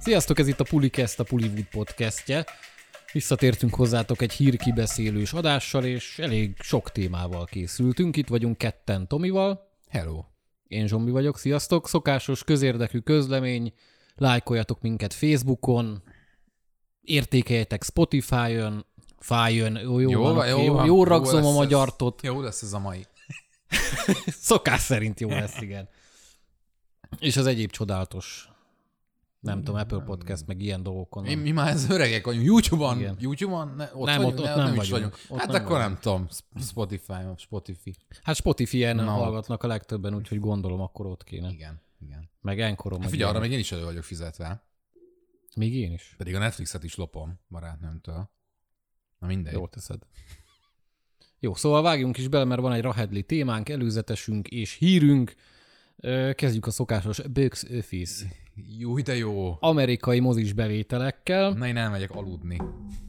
[0.00, 2.44] Sziasztok, ez itt a Pulikest, a Puliwood podcastje.
[3.12, 8.16] Visszatértünk hozzátok egy hírkibeszélős adással, és elég sok témával készültünk.
[8.16, 9.68] Itt vagyunk ketten Tomival.
[9.88, 10.24] Hello.
[10.68, 11.88] Én Zsombi vagyok, sziasztok.
[11.88, 13.72] Szokásos közérdekű közlemény,
[14.14, 16.02] lájkoljatok minket Facebookon,
[17.00, 18.86] értékeljetek Spotify-on,
[19.18, 20.86] Fájön, jó, jó, Jó van, jó jó, van.
[20.86, 21.54] jó Jó ragzom a lesz ez.
[21.56, 22.22] magyartot.
[22.22, 23.06] Jó lesz ez a mai.
[24.26, 25.88] Szokás szerint jó lesz, igen.
[27.18, 28.48] És az egyéb csodálatos,
[29.40, 31.22] nem tudom, Apple Podcast, meg ilyen dolgokon.
[31.22, 31.38] Mi, nem.
[31.42, 32.44] mi már ez öregek vagyunk.
[32.46, 32.98] YouTube-on?
[32.98, 33.16] Igen.
[33.20, 33.74] YouTube-on?
[33.76, 34.38] Ne, ott Nem, vagyunk?
[34.38, 35.18] ott- ott ne, nem is vagyunk.
[35.28, 35.90] Ott hát nem akkor vagyunk.
[35.90, 36.26] nem tudom.
[36.60, 37.94] Spotify, Spotify.
[38.22, 41.50] Hát Spotify-en Na, hallgatnak a legtöbben, úgyhogy gondolom, akkor ott kéne.
[41.50, 42.30] Igen, igen.
[42.40, 43.00] Meg Enkorom.
[43.00, 44.62] Hát figyelj, arra még én is elő vagyok fizetve.
[45.56, 46.14] Még én is.
[46.16, 48.30] Pedig a Netflixet is lopom barátnőmtől.
[49.18, 49.52] Na mindegy.
[49.52, 50.02] Jó teszed.
[51.40, 55.34] Jó, szóval vágjunk is bele, mert van egy Rahedli témánk, előzetesünk és hírünk.
[56.34, 58.26] Kezdjük a szokásos Box Office
[58.78, 59.56] Jó, de jó.
[59.60, 61.50] amerikai mozis bevételekkel.
[61.52, 62.60] Na, én elmegyek aludni.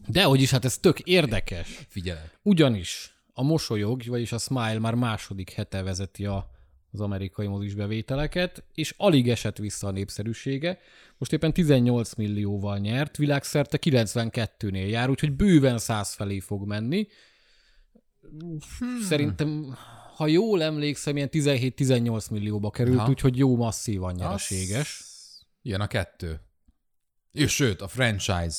[0.08, 1.86] De hogy is, hát ez tök érdekes.
[1.88, 2.39] Figyelek.
[2.41, 6.50] Ugyanis a mosolyog, vagyis a Smile már második hete vezeti a,
[6.91, 10.80] az amerikai mozis bevételeket, és alig esett vissza a népszerűsége.
[11.17, 17.08] Most éppen 18 millióval nyert, világszerte 92-nél jár, úgyhogy bőven 100 felé fog menni.
[19.02, 19.78] Szerintem,
[20.16, 23.09] ha jól emlékszem, ilyen 17-18 millióba került, Aha.
[23.09, 25.09] úgyhogy jó masszívan nyereséges.
[25.70, 26.39] Jön a kettő.
[27.31, 28.58] És sőt, a franchise.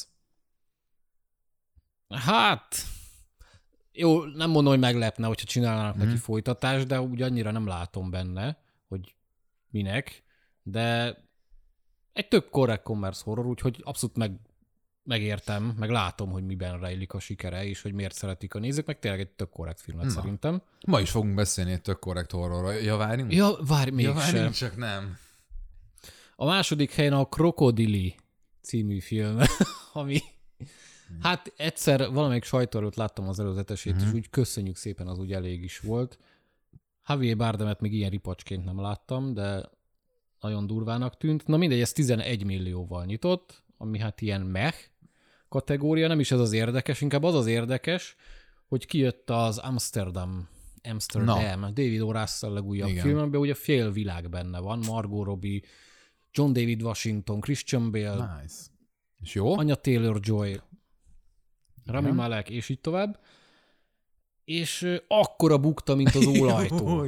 [2.08, 2.74] Hát,
[3.92, 6.04] jó, nem mondom, hogy meglepne, hogyha csinálnának Mhm.
[6.04, 9.14] neki folytatást, de úgy annyira nem látom benne, hogy
[9.70, 10.22] minek,
[10.62, 11.16] de
[12.12, 14.40] egy tök korrekt commerce horror, úgyhogy abszolút meg,
[15.02, 18.98] megértem, meg látom, hogy miben rejlik a sikere, és hogy miért szeretik a nézők, meg
[18.98, 20.62] tényleg egy tök korrekt film lett szerintem.
[20.86, 22.72] Ma is fogunk beszélni egy tök korrekt horrorról.
[22.74, 23.32] Ja, várjunk?
[23.32, 24.14] Ja, várj, ja, mégsem.
[24.32, 25.18] várjunk, csak nem.
[26.40, 28.14] A második helyen a Krokodili
[28.60, 29.38] című film,
[29.92, 30.18] ami
[31.22, 34.06] hát egyszer valamelyik sajtó előtt láttam az előzetesét, Mhm.
[34.06, 36.18] és úgy köszönjük szépen, az úgy elég is volt.
[37.08, 39.70] Javier Bardemet még ilyen ripacsként nem láttam, de
[40.40, 41.46] nagyon durvának tűnt.
[41.46, 44.74] Na mindegy, ez 11 millióval nyitott, ami hát ilyen meh
[45.48, 48.16] kategória, nem is ez az érdekes, inkább az az érdekes,
[48.68, 50.48] hogy kijött az Amsterdam
[50.82, 52.12] Amsterdam, David O.
[52.12, 53.04] Russell legújabb Igen.
[53.04, 55.60] film, amiben ugye fél világ benne van, Margot Robbie,
[56.32, 58.54] John David Washington, Christian Bale, Nice.
[59.22, 59.58] És jó?
[59.58, 60.60] Anya Taylor-Joy,
[61.84, 62.16] Rami Igen.
[62.16, 63.20] Malek, és így tovább.
[64.44, 67.06] És akkora bukta, mint az ólajtó.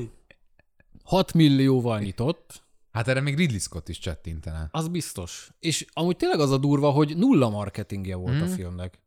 [1.04, 2.60] 6 millióval nyitott,
[2.92, 4.68] Hát erre még Ridley Scott is csettintene.
[4.70, 5.50] az biztos.
[5.58, 8.42] És amúgy tényleg az a durva, hogy nulla marketingje volt Mhm.
[8.42, 8.98] a filmnek.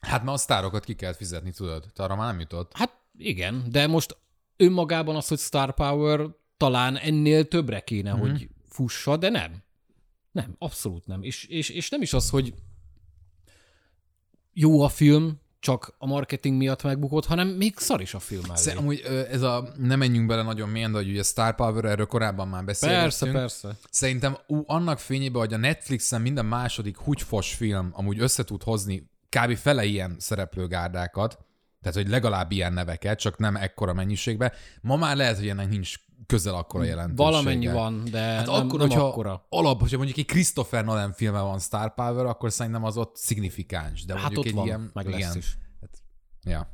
[0.00, 1.90] Hát ma a sztárokat ki kellett fizetni, tudod?
[1.94, 2.72] Te arra már nem jutott.
[2.74, 4.16] Hát igen, de most
[4.56, 6.26] önmagában az, hogy Star Power
[6.56, 8.20] talán ennél többre kéne, Mhm.
[8.20, 9.62] hogy fussa, de nem.
[10.30, 11.22] Nem, abszolút nem.
[11.22, 12.54] És, és, és nem is az, hogy
[14.52, 18.60] jó a film, csak a marketing miatt megbukott, hanem még szar is a film mellé.
[18.60, 22.06] Sze, amúgy ez a, nem menjünk bele nagyon mélyen, de hogy ugye Star Power, erről
[22.06, 23.02] korábban már beszéltünk.
[23.02, 23.76] Persze, persze.
[23.90, 29.10] Szerintem ú, annak fényében, hogy a Netflixen minden második húgyfos film amúgy össze tud hozni
[29.28, 29.56] kb.
[29.56, 31.38] fele ilyen szereplőgárdákat,
[31.84, 34.52] tehát hogy legalább ilyen neveket, csak nem ekkora mennyiségben.
[34.80, 35.94] Ma már lehet, hogy ennek nincs
[36.26, 37.30] közel akkora jelentősége.
[37.30, 39.46] Valamennyi van, de Hát nem, akkor, nem hogyha akkora.
[39.48, 44.04] alap, hogyha mondjuk egy Christopher Nolan filme van Star Power, akkor szerintem az ott szignifikáns.
[44.04, 45.36] De Hát mondjuk ott egy van, ilyen, meg lesz igen.
[45.36, 45.56] is.
[46.42, 46.68] Ja.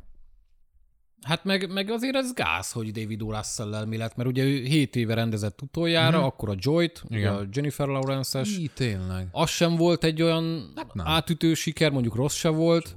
[1.23, 3.33] Hát meg, meg azért ez gáz, hogy David O.
[3.33, 6.27] Russell-lel mi lett, mert ugye ő 7 éve rendezett utoljára, mm-hmm.
[6.27, 7.35] akkor a Joy-t, Igen.
[7.35, 9.29] a Jennifer Lawrence-es, Í, tényleg.
[9.33, 11.07] az sem volt egy olyan Hát nem.
[11.07, 12.97] átütő siker, mondjuk rossz se volt,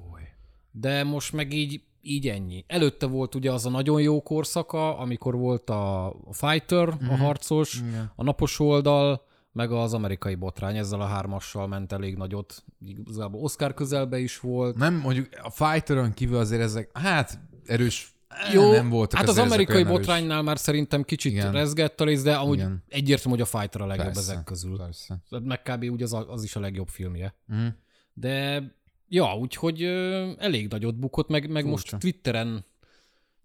[0.72, 2.66] de most meg így, így ennyi.
[2.68, 7.10] Előtte volt ugye az a nagyon jó korszaka, amikor volt a Fighter, mm-hmm.
[7.10, 8.12] a harcos, Igen.
[8.16, 12.64] a napos oldal, meg az amerikai botrány, ezzel a hármassal ment elég nagyot.
[12.80, 14.78] Igazából Oscar közelbe is volt.
[14.78, 18.14] Nem, mondjuk a Fighter-ön kívül azért ezek, hát erős,
[18.54, 19.98] Jó, nem voltak hát az amerikai olyan erős.
[19.98, 21.52] botránynál már szerintem kicsit Igen.
[21.52, 22.84] Rezgett a rész, de amúgy Igen.
[22.88, 24.78] Egyértelmű, hogy a Fighter a legjobb Persze, ezek közül.
[24.78, 25.22] Persze.
[25.30, 25.84] Meg kb.
[25.84, 27.36] úgy az, az is a legjobb filmje.
[27.54, 27.68] Mm.
[28.14, 28.64] De
[29.14, 31.98] ja, úgyhogy ö, elég nagyot bukott, meg, meg most.
[32.00, 32.66] Twitteren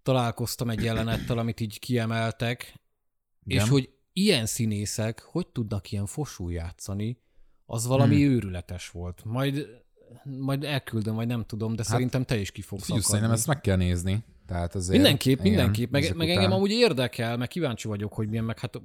[0.03, 2.73] találkoztam egy jelenettel, amit így kiemeltek,
[3.45, 3.63] Igen.
[3.63, 7.17] és hogy ilyen színészek hogy tudnak ilyen fosul játszani,
[7.65, 8.33] az valami hmm.
[8.33, 9.21] őrületes volt.
[9.25, 9.83] Majd
[10.23, 13.17] majd elküldöm, vagy nem tudom, de hát, szerintem te is ki fogsz Figyelj, akadni.
[13.17, 14.23] szerintem ezt meg kell nézni.
[14.45, 15.91] Tehát azért, Mindenképp, igen, mindenképp.
[15.91, 16.29] Meg, meg után.
[16.29, 18.81] engem amúgy érdekel, meg kíváncsi vagyok, hogy milyen, meg hát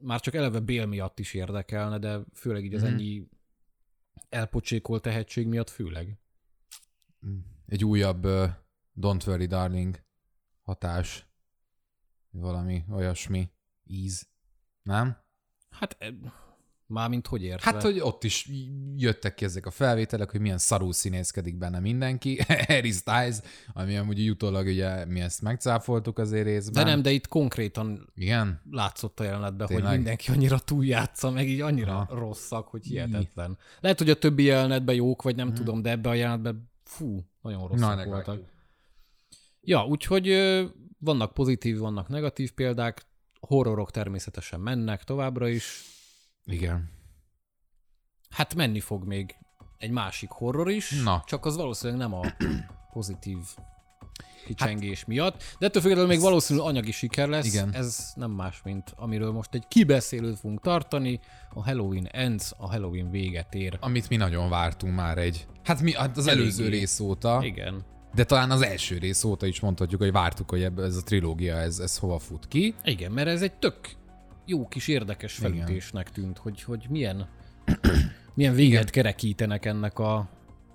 [0.00, 2.92] már csak eleve Bél miatt is érdekelne, de főleg így az Mhm.
[2.92, 3.26] ennyi
[4.28, 6.18] elpocsékolt tehetség miatt főleg.
[7.66, 8.50] Egy újabb uh,
[9.00, 10.02] Don't Worry Darling
[10.62, 11.26] hatás.
[12.30, 13.50] Valami olyasmi
[13.84, 14.28] íz.
[14.82, 15.16] Nem?
[15.70, 16.08] Hát eh,
[16.88, 17.70] Mármint hogy értve?
[17.70, 18.50] Hát, hogy ott is
[18.96, 22.38] jöttek ki ezek a felvételek, hogy milyen szarú színészkedik benne mindenki.
[22.68, 23.36] Harry Styles,
[23.72, 26.84] ami amúgy utólag ugye mi ezt megcáfoltuk azért részben.
[26.84, 28.60] De nem, de itt konkrétan Igen?
[28.70, 29.86] látszott a jelenetben, Tényleg?
[29.86, 32.18] hogy mindenki annyira túljátsza, meg így annyira Aha.
[32.18, 33.58] rosszak, hogy hihetetlen.
[33.80, 37.68] Lehet, hogy a többi jelenetben jók, vagy nem tudom, de ebben a jelenetben fú, nagyon
[37.68, 38.40] rosszak Na, voltak.
[39.60, 40.28] Ja, úgyhogy
[40.98, 43.06] vannak pozitív, vannak negatív példák,
[43.40, 45.82] horrorok természetesen mennek továbbra is.
[46.44, 46.90] Igen.
[48.30, 49.34] Hát menni fog még
[49.78, 51.22] egy másik horror is, Na.
[51.26, 52.22] csak az valószínűleg nem a
[52.92, 53.38] pozitív
[54.46, 57.46] kicsengés hát, miatt, de ettől függetlenül még valószínűleg anyagi siker lesz.
[57.46, 57.74] Igen.
[57.74, 61.20] Ez nem más, mint amiről most egy kibeszélőt fogunk tartani,
[61.54, 63.76] a Halloween Ends, a Halloween véget ér.
[63.80, 65.46] Amit mi nagyon vártunk már egy...
[65.64, 66.42] Hát mi hát az Eléggé.
[66.42, 67.84] előző rész óta, Igen.
[68.14, 71.56] de talán az első rész óta is mondhatjuk, hogy vártuk, hogy ebbe, ez a trilógia,
[71.56, 72.74] ez, ez hova fut ki.
[72.84, 73.76] Igen, mert ez egy tök
[74.46, 77.28] jó kis érdekes felütésnek tűnt, hogy, hogy milyen,
[78.34, 80.28] milyen véget kerekítenek ennek a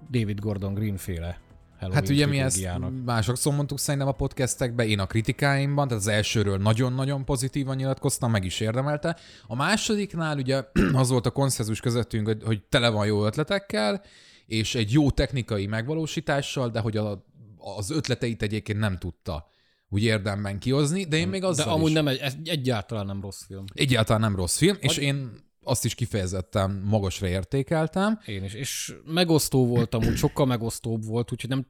[0.10, 1.40] David Gordon Green féle
[1.82, 2.70] Halloween Hát ugye mi ezt
[3.06, 8.46] másokszor mondtuk szerintem a podcastekben, én a kritikáimban, tehát az elsőről nagyon-nagyon pozitívan nyilatkoztam, meg
[8.46, 9.18] is érdemelte.
[9.48, 10.64] A másodiknál ugye
[10.94, 14.02] az volt a konszenzus közöttünk, hogy, hogy tele van jó ötletekkel,
[14.46, 17.26] és egy jó technikai megvalósítással, de hogy a,
[17.78, 19.48] az ötleteit egyébként nem tudta
[19.90, 21.96] úgy érdemben kihozni, de én még De azzal amúgy is...
[21.96, 23.64] nem egy, ez egyáltalán nem rossz film.
[23.74, 25.32] Egyáltalán nem rossz film, és én
[25.64, 28.20] azt is kifejezetten magasra értékeltem.
[28.26, 28.54] Én is.
[28.54, 31.66] És megosztó voltam, úgy sokkal megosztóbb volt, úgyhogy nem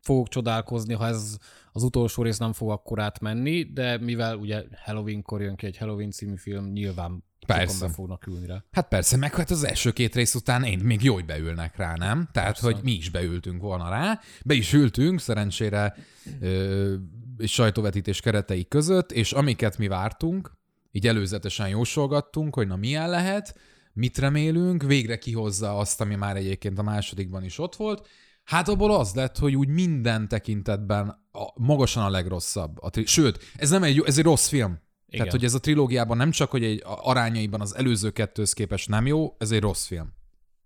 [0.00, 1.36] fogok csodálkozni, ha ez
[1.72, 6.10] az utolsó rész nem fog akkor átmenni, de mivel ugye Halloween-kor jön ki egy Halloween
[6.10, 7.86] című film, nyilván Persze.
[7.86, 8.64] be fognak ülni rá.
[8.70, 11.94] Hát persze, meg hát az első két rész után én még jó, hogy beülnek rá,
[11.94, 12.28] nem?
[12.32, 12.66] Tehát, Persze.
[12.66, 14.20] hogy mi is beültünk volna rá.
[14.44, 15.96] Be is ültünk, szerencsére
[16.40, 16.94] ö,
[17.38, 20.52] és sajtóvetítés keretei között, és amiket mi vártunk,
[20.96, 23.58] így előzetesen jósolgattunk, hogy na milyen lehet,
[23.92, 28.08] mit remélünk, végre kihozza azt, ami már egyébként a másodikban is ott volt.
[28.44, 32.76] Hát abból az lett, hogy úgy minden tekintetben a, magasan a legrosszabb.
[32.82, 34.70] A tri- Sőt, ez nem egy, ez egy rossz film.
[35.06, 35.18] Igen.
[35.18, 39.06] Tehát, hogy ez a trilógiában nem csak, hogy egy arányaiban az előző kettőhöz képest nem
[39.06, 40.12] jó, ez egy rossz film.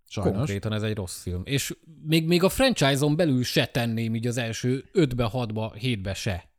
[0.09, 0.37] Sajnos.
[0.37, 1.43] Konkrétan ez egy rossz film.
[1.45, 6.50] És még, még a franchise-on belül se tenném így az első 5-be, 6-ba, 7-be se.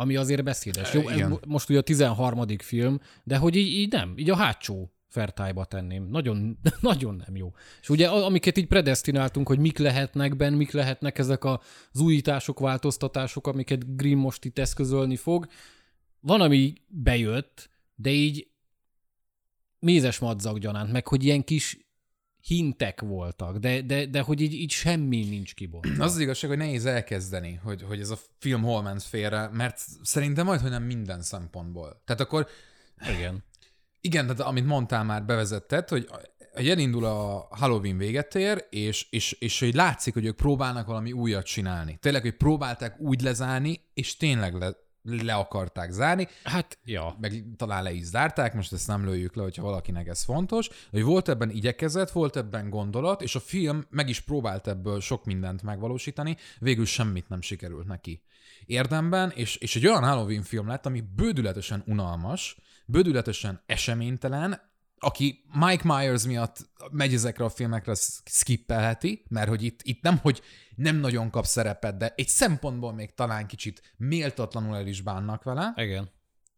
[0.00, 0.94] Ami azért beszédes.
[0.94, 1.28] Jó, ez igen.
[1.28, 2.58] mo- most ugye a 13.
[2.58, 6.08] film, de hogy így, így nem, így a hátsó fertájba tenném.
[6.10, 7.52] Nagyon, nagyon nem jó.
[7.80, 13.46] És ugye amiket így predestináltunk, hogy mik lehetnek benne, mik lehetnek ezek az újítások, változtatások,
[13.46, 15.46] amiket Green most itt eszközölni fog,
[16.20, 18.48] van, ami bejött, de így
[19.78, 21.87] mézes madzag gyanánt, meg hogy ilyen kis
[22.42, 26.04] hintek voltak, de, de, de hogy így, így semmi nincs kibontva.
[26.04, 29.80] Az az igazság, hogy nehéz elkezdeni, hogy, hogy ez a film hol ment félre, mert
[30.02, 32.02] szerintem majd, hogy nem minden szempontból.
[32.04, 32.46] Tehát akkor
[33.16, 33.44] Igen.
[34.00, 36.08] igen, tehát amit mondtál már, bevezetted, hogy,
[36.52, 41.12] hogy elindul a Halloween véget ér, és, és, és hogy látszik, hogy ők próbálnak valami
[41.12, 41.98] újat csinálni.
[42.00, 44.76] Tényleg, hogy próbálták úgy lezárni, és tényleg le,
[45.08, 47.16] le akarták zárni, Hát, ja.
[47.20, 51.02] meg talán le is zárták, most ezt nem lőjük le, hogyha valakinek ez fontos, hogy
[51.02, 55.62] volt ebben igyekezet, volt ebben gondolat, és a film meg is próbált ebből sok mindent
[55.62, 58.22] megvalósítani, végül semmit nem sikerült neki.
[58.66, 62.56] Érdemben, és, és egy olyan Halloween film lett, ami bődületesen unalmas,
[62.86, 64.60] bődületesen eseménytelen,
[64.98, 70.42] aki Mike Myers miatt megy ezekre a filmekre, skippelheti, mert hogy itt, itt nem, hogy
[70.76, 75.72] nem nagyon kap szerepet, de egy szempontból még talán kicsit méltatlanul el is bánnak vele.
[75.76, 76.10] Igen.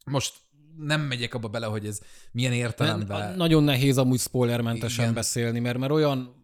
[0.04, 0.34] Most
[0.76, 2.00] nem megyek abba bele, hogy ez
[2.32, 3.36] milyen értelemben...
[3.36, 5.14] nagyon nehéz amúgy spoilermentesen Igen.
[5.14, 6.34] beszélni, mert, mert olyan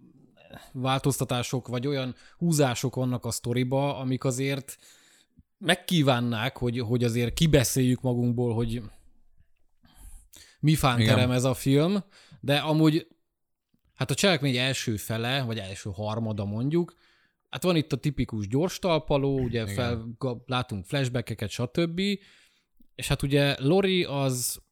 [0.72, 4.78] változtatások, vagy olyan húzások vannak a sztoriba, amik azért
[5.58, 8.82] megkívánnák, hogy, hogy azért kibeszéljük magunkból, hogy
[10.60, 11.32] mi fánterem Igen.
[11.32, 12.04] ez a film,
[12.40, 13.06] de amúgy
[13.94, 16.94] hát a cselekmény első fele, vagy első harmada mondjuk,
[17.48, 22.00] hát van itt a tipikus gyors talpaló, ugye fel, látunk flashbackeket, stb.
[22.94, 24.64] És hát ugye Lori az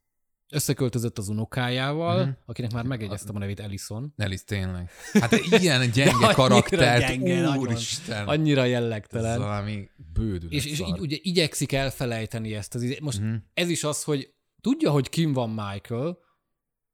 [0.48, 2.34] összeköltözött az unokájával, uh-huh.
[2.46, 4.12] akinek már megjegyeztem a nevét Ellison.
[4.16, 4.90] Nelis, tényleg.
[5.12, 7.58] Hát ilyen gyenge annyira karaktert, gyenge, nagyon.
[7.58, 8.26] úristen.
[8.28, 9.38] Annyira Ez jellegtelen.
[9.38, 13.34] valami bődület És, és így ugye igyekszik elfelejteni ezt az izé- Most Mhm.
[13.54, 14.32] ez is az, hogy
[14.64, 16.18] tudja, hogy kim van Michael,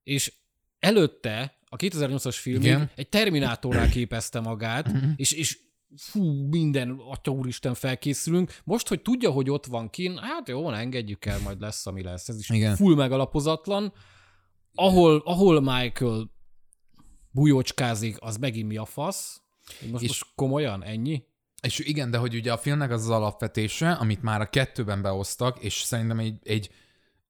[0.02, 0.32] és
[0.78, 2.80] előtte a 2008-as filmig Igen.
[2.80, 2.90] Mhm.
[2.94, 5.58] egy Terminátorrá képezte magát, és, és
[5.96, 8.56] fú, minden, atya úristen, felkészülünk.
[8.64, 12.02] Most, hogy tudja, hogy ott van kin, hát jó, van, engedjük el, majd lesz, ami
[12.02, 12.28] lesz.
[12.28, 12.76] Ez is Igen.
[12.76, 13.92] full megalapozatlan.
[14.74, 16.30] Ahol, ahol Michael
[17.30, 19.40] bujócskázik, az megint mi a fasz?
[19.90, 21.24] Most, És- most komolyan, ennyi?
[21.62, 25.58] És igen, de hogy ugye a filmnek az az alapvetése, amit már a kettőben behoztak,
[25.58, 26.70] és szerintem egy, egy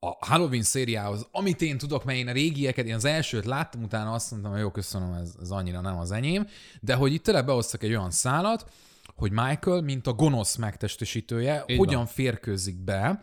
[0.00, 4.12] a Halloween szériához, amit én tudok, mert én a régieket, én az elsőt láttam, utána
[4.12, 6.46] azt mondtam, hogy jó, köszönöm, ez, ez annyira nem az enyém,
[6.80, 8.70] de hogy itt tényleg behoztak egy olyan szálat,
[9.16, 12.06] hogy Michael, mint a gonosz megtestesítője, Így hogyan van.
[12.06, 13.22] férkőzik be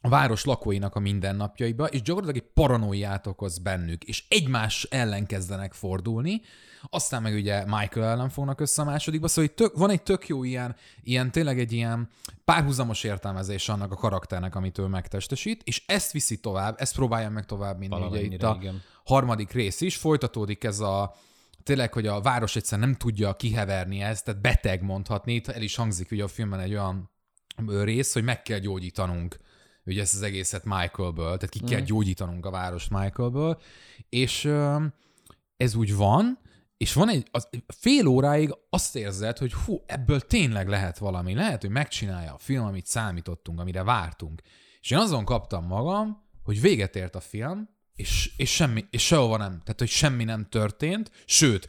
[0.00, 5.72] a város lakóinak a mindennapjaiba, és gyakorlatilag egy paranoiát okoz bennük, és egymás ellen kezdenek
[5.72, 6.40] fordulni,
[6.90, 10.44] aztán meg ugye Michael ellen fognak össze a másodikba, szóval tök, van egy tök jó
[10.44, 12.08] ilyen, ilyen, tényleg egy ilyen
[12.44, 17.44] párhuzamos értelmezés annak a karakternek, amit ő megtestesít, és ezt viszi tovább, ezt próbálja meg
[17.44, 18.82] tovább vinni ugye itt a igen.
[19.04, 21.14] harmadik rész is, folytatódik ez a
[21.62, 25.76] tényleg, hogy a város egyszer nem tudja kiheverni ezt, tehát beteg mondhatni, itt el is
[25.76, 27.10] hangzik ugye a filmben egy olyan
[27.66, 29.36] rész, hogy meg kell gyógyítanunk
[29.88, 33.60] ugye ezt az egészet Michaelből, tehát ki kell gyógyítanunk a várost Michaelből,
[34.08, 34.44] és
[35.56, 36.38] ez úgy van,
[36.76, 41.60] és van egy, az, fél óráig azt érzed, hogy hú, ebből tényleg lehet valami, lehet,
[41.60, 44.42] hogy megcsinálja a film, amit számítottunk, amire vártunk.
[44.80, 49.36] És én azon kaptam magam, hogy véget ért a film, és, és, semmi, és sehova
[49.36, 51.68] nem, tehát hogy semmi nem történt, sőt,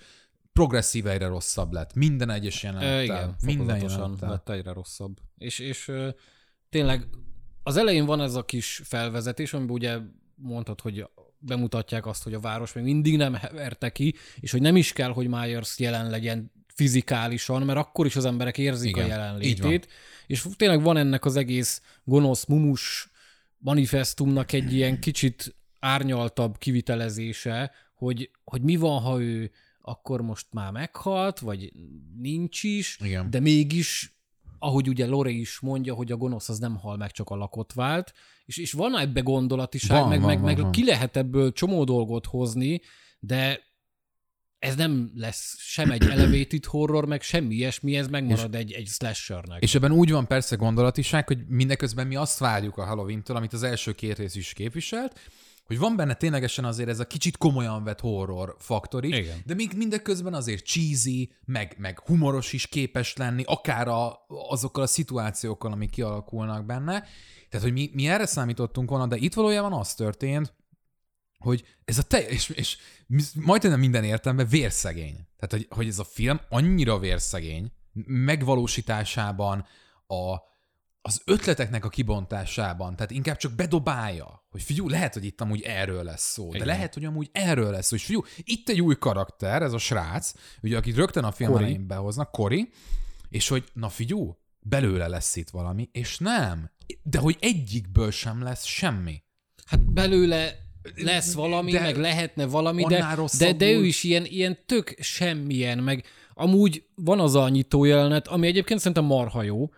[0.54, 1.94] progresszíve egyre rosszabb lett.
[1.94, 3.04] Minden egyes jelenettel.
[3.04, 4.30] igen, minden jelenettel.
[4.30, 5.18] lett egyre rosszabb.
[5.38, 6.10] És, és ö,
[6.70, 7.08] tényleg
[7.70, 9.98] az elején van ez a kis felvezetés, amiben ugye
[10.36, 11.06] mondtad, hogy
[11.38, 15.12] bemutatják azt, hogy a város még mindig nem heverte ki, és hogy nem is kell,
[15.12, 19.88] hogy Myers jelen legyen fizikálisan, mert akkor is az emberek érzik Igen, a jelenlétét.
[20.28, 23.10] És tényleg van ennek az egész gonosz, mumus
[23.58, 30.72] manifestumnak egy ilyen kicsit árnyaltabb kivitelezése, hogy, hogy mi van, ha ő akkor most már
[30.72, 31.72] meghalt, vagy
[32.18, 33.30] nincs is, Igen.
[33.30, 34.19] de mégis,
[34.60, 38.14] ahogy ugye Lori is mondja, hogy a gonosz az nem hal meg, csak alakot vált,
[38.46, 40.72] és, és van ebbe gondolatiság, Van, meg, van, meg, van, meg van.
[40.72, 42.82] ki lehet ebből csomó dolgot hozni,
[43.20, 43.68] de
[44.60, 49.62] ez nem lesz sem egy elevated horror, meg semmi ilyesmi, ez megmarad egy, egy slashernek.
[49.62, 53.64] És ebben úgy van persze gondolatiság, hogy mindeközben mi azt várjuk a Halloween-től, amit az
[53.64, 55.20] első két rész is képviselt,
[55.70, 59.42] hogy van benne ténylegesen azért ez a kicsit komolyan vett horror faktor is, Igen.
[59.46, 64.88] de még mindeközben azért cheesy, meg, meg humoros is képes lenni, akár a, azokkal a
[64.88, 67.04] szituációkkal, amik kialakulnak benne.
[67.50, 70.54] Tehát, hogy mi, mi erre számítottunk volna, de itt valójában az történt,
[71.38, 72.78] hogy ez a te, és, és
[73.36, 75.28] majdnem minden értelemben vérszegény.
[75.38, 77.72] Tehát, hogy, hogy ez a film annyira vérszegény,
[78.06, 79.66] megvalósításában,
[80.08, 80.36] a,
[81.02, 86.04] az ötleteknek a kibontásában, tehát inkább csak bedobálja, hogy figyú, lehet, hogy itt amúgy erről
[86.04, 86.68] lesz szó, de Igen.
[86.68, 90.34] lehet, hogy amúgy erről lesz szó, és figyú, itt egy új karakter, ez a srác,
[90.62, 92.70] ugye, akit rögtön a film elején behoznak, Kori,
[93.30, 96.72] és hogy na figyú, belőle lesz itt valami, és nem.
[97.04, 99.24] De hogy egyikből sem lesz semmi.
[99.66, 100.56] Hát belőle
[100.96, 105.78] lesz valami, De meg lehetne valami, de, de, de ő is ilyen, ilyen tök semmilyen,
[105.78, 109.70] meg amúgy van az a nyitó jelenet, ami egyébként szerintem marha jó,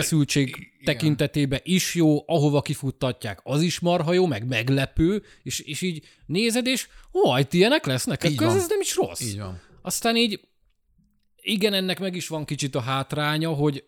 [0.00, 0.70] feszültség Igen.
[0.84, 6.66] tekintetében is jó, ahova kifuttatják, az is marha jó, meg meglepő, és, és így nézed,
[6.66, 6.88] és
[7.38, 8.56] itt ilyenek lesznek, Így ez, van.
[8.56, 9.20] ez nem is rossz.
[9.20, 9.60] Így van.
[9.82, 10.40] Aztán így,
[11.36, 13.84] igen, ennek meg is van kicsit a hátránya, hogy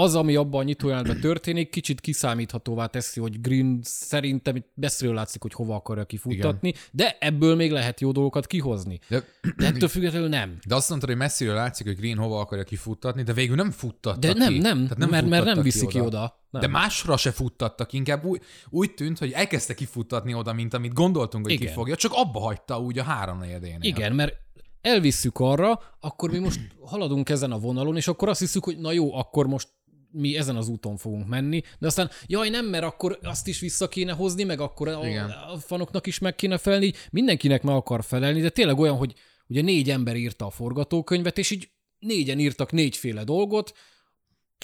[0.00, 5.52] az, ami abban a nyitójelenetben történik, kicsit kiszámíthatóvá teszi, hogy Green szerintem beszélő látszik, hogy
[5.52, 6.80] hova akarja kifuttatni, igen.
[6.92, 8.98] de ebből még lehet jó dolgokat kihozni.
[9.08, 9.24] De,
[9.56, 10.58] De ettől függetlenül nem.
[10.66, 14.18] de azt mondtad, hogy messziről látszik, hogy Green hova akarja kifuttatni, de végül nem futtatta
[14.18, 14.38] De ki.
[14.38, 16.38] nem, nem, Tehát mert, mert nem viszi ki oda.
[16.50, 16.60] Nem.
[16.62, 18.40] De másra se futtattak, inkább úgy,
[18.70, 21.66] úgy tűnt, hogy elkezdte kifuttatni oda, mint amit gondoltunk, hogy Igen.
[21.66, 23.78] kifogja, csak abba hagyta úgy a három negyedénél.
[23.80, 24.34] Igen, mert
[24.80, 28.92] elvisszük arra, akkor mi most haladunk ezen a vonalon, és akkor azt hiszük, hogy na
[28.92, 29.68] jó, akkor most
[30.12, 33.88] mi ezen az úton fogunk menni, de aztán jaj nem, mert akkor azt is vissza
[33.88, 35.30] kéne hozni, meg akkor Igen.
[35.30, 39.14] a, a fanoknak is meg kéne felelni, mindenkinek meg akar felelni, de tényleg olyan, hogy
[39.46, 43.72] ugye négy ember írta a forgatókönyvet, és így négyen írtak négyféle dolgot,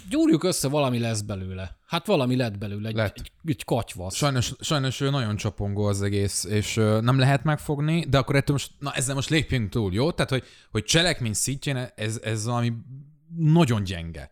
[0.08, 1.76] gyúrjuk össze, valami lesz belőle.
[1.86, 3.18] Hát valami lett belőle, egy, Lett.
[3.18, 4.14] egy, egy katyvasz.
[4.14, 8.72] Sajnos, sajnos ő nagyon csapongó az egész, és nem lehet megfogni, de akkor ettől most,
[8.78, 10.12] na ezzel most lépjünk túl, jó?
[10.12, 12.72] Tehát, hogy, hogy cselekmény szintjén ez, ez valami
[13.36, 14.30] nagyon gyenge.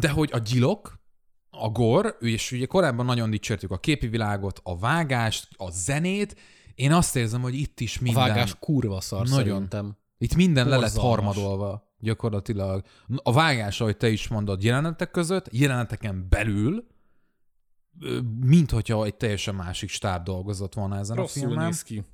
[0.00, 0.98] De hogy a gyilok,
[1.50, 6.36] a gor, és ugye korábban nagyon dicsértük a képi világot, a vágást, a zenét,
[6.74, 8.22] én azt érzem, hogy itt is a minden...
[8.28, 9.44] vágás kurva szar Nagyon.
[9.46, 9.96] szerintem.
[10.18, 11.14] Itt minden le lett Borzalmas.
[11.14, 12.84] harmadolva gyakorlatilag.
[13.22, 16.86] A vágás, ahogy te is mondod, jelenetek között, jeleneteken belül,
[18.40, 21.64] mint hogyha egy teljesen másik stáb dolgozott volna ezen a Rosszul filmen.
[21.64, 22.04] néz ki.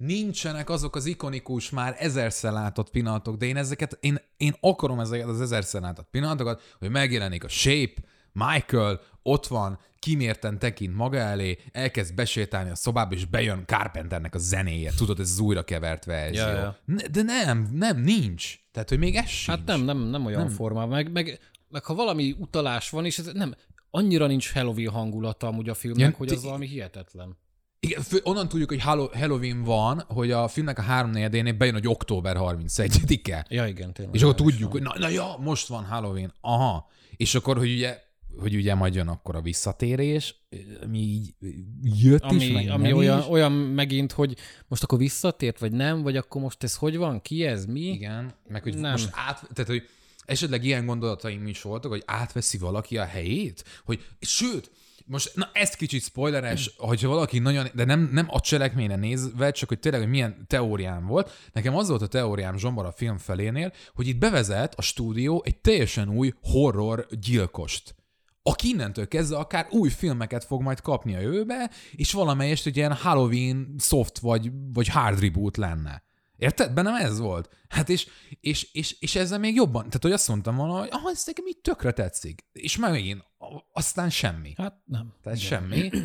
[0.00, 5.26] Nincsenek azok az ikonikus, már ezerszer látott pillanatok, de én ezeket, én, én akarom ezeket
[5.26, 7.92] az ezerszer látott pillanatokat, hogy megjelenik a Shape,
[8.32, 14.38] Michael, ott van, kimérten tekint maga elé, elkezd besétálni a szobába, és bejön Carpenternek a
[14.38, 14.92] zenéje.
[14.96, 16.42] Tudod, ez az újra kevert verzió.
[16.42, 16.78] Ja, ja.
[16.84, 18.58] Ne- De nem, nem, nincs.
[18.72, 19.58] Tehát, hogy még ez sincs.
[19.58, 20.50] Hát nem, nem, nem olyan Nem.
[20.50, 20.88] formában.
[20.88, 21.38] Meg, meg,
[21.68, 23.54] meg ha valami utalás van, és ez nem,
[23.90, 27.36] annyira nincs Halloween hangulata amúgy a filmnek, Ilyen hogy az valami hihetetlen.
[27.80, 31.86] Igen, fő, onnan tudjuk, hogy Hallo- Halloween van, hogy a filmnek a háromnegyedénél bejön, hogy
[31.88, 33.46] október 31-e.
[33.48, 34.14] Ja, igen, tényleg.
[34.14, 34.82] És akkor is tudjuk, van.
[34.86, 36.32] hogy na, na ja, most van Halloween.
[36.40, 36.88] Aha.
[37.16, 37.98] És akkor, hogy ugye,
[38.38, 40.34] hogy ugye majd jön akkor a visszatérés,
[40.82, 41.34] ami így
[41.82, 43.26] jött is, Ami, meg ami nem olyan, is.
[43.28, 44.36] olyan megint, hogy
[44.68, 47.80] most akkor visszatért, vagy nem, vagy akkor most ez hogy van, ki ez, mi?
[47.80, 48.90] Igen, meg hogy Nem.
[48.90, 49.88] most át, tehát hogy
[50.24, 54.70] esetleg ilyen gondolataim is voltak, hogy átveszi valaki a helyét, hogy sőt,
[55.10, 59.68] most, na ez kicsit spoileres, hogyha valaki nagyon, de nem, nem a cselekményre nézve, csak
[59.68, 61.30] hogy tényleg, hogy milyen teóriám volt.
[61.52, 65.56] Nekem az volt a teóriám Zsombor a film felénél, hogy itt bevezet a stúdió egy
[65.56, 67.94] teljesen új horror gyilkost
[68.42, 72.94] aki innentől kezdve akár új filmeket fog majd kapni a jövőbe, és valamelyest egy ilyen
[72.94, 76.02] Halloween soft vagy, vagy hard reboot lenne.
[76.36, 76.72] Érted?
[76.72, 77.48] Bennem ez volt.
[77.68, 78.06] Hát és,
[78.40, 81.46] és, és, és ezzel még jobban, tehát hogy azt mondtam volna, hogy ah, ez nekem
[81.46, 82.44] így tökre tetszik.
[82.52, 83.24] És már megint,
[83.72, 84.54] aztán semmi.
[84.56, 85.14] Hát nem.
[85.22, 85.90] Tehát semmi.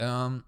[0.00, 0.44] Um,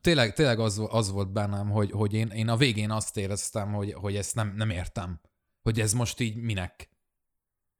[0.00, 3.92] tényleg, tényleg az, az volt bennem, hogy, hogy én, én a végén azt éreztem, hogy,
[3.92, 5.20] hogy ezt nem, nem értem.
[5.62, 6.90] Hogy ez most így minek.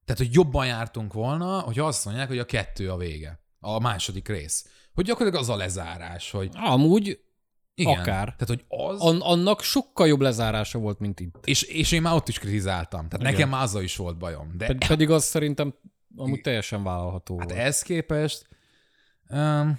[0.04, 3.40] Tehát, hogy jobban jártunk volna, hogy azt mondják, hogy a kettő a vége.
[3.58, 4.68] A második rész.
[4.94, 7.24] Hogy gyakorlatilag az a lezárás, hogy Amúgy
[7.80, 7.98] igen.
[7.98, 8.34] Akár.
[8.36, 9.00] Tehát, hogy az...
[9.00, 11.34] an- annak sokkal jobb lezárása volt, mint itt.
[11.44, 13.08] És, és én már ott is kritizáltam.
[13.08, 13.32] Tehát Igen.
[13.32, 14.52] nekem már azzal is volt bajom.
[14.56, 15.74] De Ped- pedig az szerintem
[16.16, 17.60] amúgy teljesen vállalható hát volt.
[17.60, 18.48] ehhez képest...
[19.28, 19.78] Um,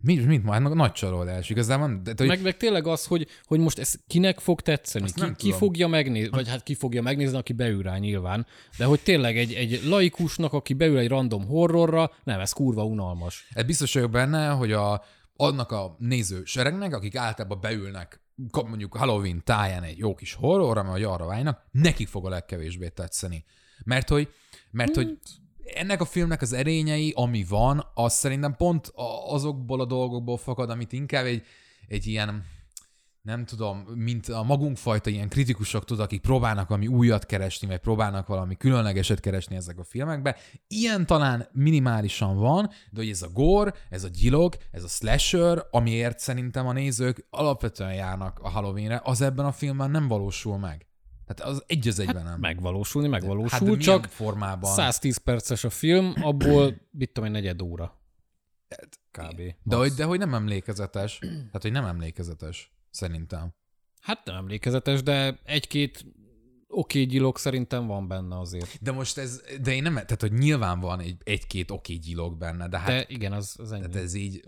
[0.00, 0.74] mit, mit majd?
[0.74, 1.50] Nagy csalódás.
[1.50, 5.34] Igazából, de, hogy Meg, meg tényleg az, hogy, hogy most ez kinek fog tetszeni, ki,
[5.36, 8.46] ki fogja megnézni, vagy hát ki fogja megnézni, aki beül rá nyilván,
[8.78, 13.48] de hogy tényleg egy, egy laikusnak, aki beül egy random horrorra, nem, ez kurva unalmas.
[13.54, 15.04] Ez biztos vagyok benne, hogy a,
[15.36, 18.20] annak a néző seregnek, akik általában beülnek
[18.52, 23.44] mondjuk Halloween táján egy jó kis horrorra, hogy arra vágynak, nekik fog a legkevésbé tetszeni.
[23.84, 24.32] Mert hogy,
[24.70, 25.18] mert hogy
[25.64, 28.92] ennek a filmnek az erényei, ami van, az szerintem pont
[29.26, 31.42] azokból a dolgokból fakad, amit inkább egy,
[31.88, 32.44] egy ilyen,
[33.26, 38.26] nem tudom, mint a magunkfajta ilyen kritikusok, tudod, akik próbálnak valami újat keresni, vagy próbálnak
[38.26, 40.36] valami különlegeset keresni ezek a filmekbe.
[40.68, 45.66] Ilyen talán minimálisan van, de hogy ez a gore, ez a gyilog, ez a slasher,
[45.70, 50.86] amiért szerintem a nézők alapvetően járnak a Halloweenre, az ebben a filmben nem valósul meg.
[51.26, 52.40] Tehát az egy az egyben nem.
[52.40, 54.72] Megvalósulni, Hát megvalósul, milyen csak formában?
[54.72, 58.00] 110 perces a film, abból, mit tudom én, negyed óra.
[59.10, 59.40] Kb.
[59.62, 61.20] De hogy, de hogy nem emlékezetes.
[61.52, 63.54] Hát, hogy nem emlékezetes, szerintem.
[64.00, 66.04] Hát nem emlékezetes, de egy-két
[66.68, 68.82] oké gyilog szerintem van benne azért.
[68.82, 72.68] De most ez, de én nem, tehát, hogy nyilván van egy, egy-két oké gyilog benne,
[72.68, 73.80] de hát De igen, az, az ennyi.
[73.80, 74.44] tehát ez így,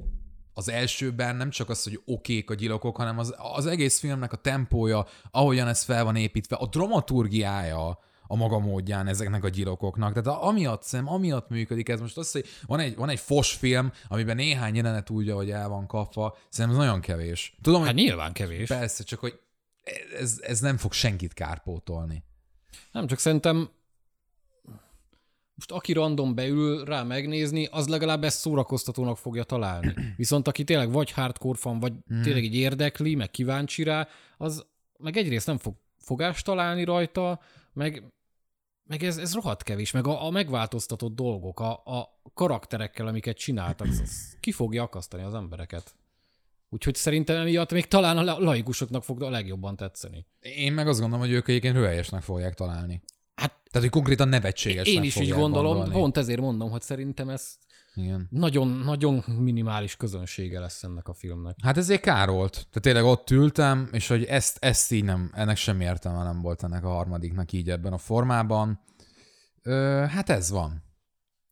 [0.53, 4.37] az elsőben nem csak az, hogy okék a gyilokok, hanem az, az egész filmnek a
[4.37, 7.99] tempója, ahogyan ez fel van építve, a dramaturgiája
[8.31, 10.23] a maga módján ezeknek a gyilokoknak.
[10.23, 12.01] Tehát amiatt szem, amiatt működik ez.
[12.01, 15.69] Most azt, hogy van egy, van egy fos film, amiben néhány jelenet úgy, hogy el
[15.69, 17.57] van kapva, szerintem ez nagyon kevés.
[17.62, 18.69] Tudom, Hát hogy nyilván kevés.
[18.69, 19.38] persze, csak hogy
[20.19, 22.23] ez, ez nem fog senkit kárpótolni.
[22.93, 23.69] Nem, csak szerintem
[25.55, 29.95] most aki random beül rá megnézni, az legalább ezt szórakoztatónak fogja találni.
[30.17, 32.23] Viszont aki tényleg vagy hardcore fan, vagy Mhm.
[32.23, 34.67] tényleg így érdekli, meg kíváncsi rá, az
[34.99, 37.41] meg egyrészt nem fog fogást találni rajta,
[37.73, 38.03] meg,
[38.88, 43.87] meg ez, ez rohadt kevés, meg a, a megváltoztatott dolgok, a, a karakterekkel, amiket csináltak,
[43.87, 45.94] az, az ki fogja akasztani az embereket.
[46.70, 50.27] Úgyhogy szerintem emiatt még talán a la- laikusoknak fog a legjobban tetszeni.
[50.40, 53.03] Én meg azt gondolom, hogy ők egyébként röhelyesnek fogják találni.
[53.35, 55.94] Hát Tehát, hogy konkrétan nevetségesnek én is így gondolom, gondolni.
[56.01, 57.59] pont ezért mondom, hogy szerintem ez
[57.99, 58.27] Igen.
[58.31, 61.57] nagyon, nagyon minimális közönsége lesz ennek a filmnek.
[61.63, 62.53] Hát ezért kár volt.
[62.53, 66.63] Tehát tényleg ott ültem, és hogy ezt, ezt így nem, ennek semmi értelme nem volt
[66.63, 68.81] ennek a harmadiknak így ebben a formában.
[69.63, 70.83] Ö, hát ez van.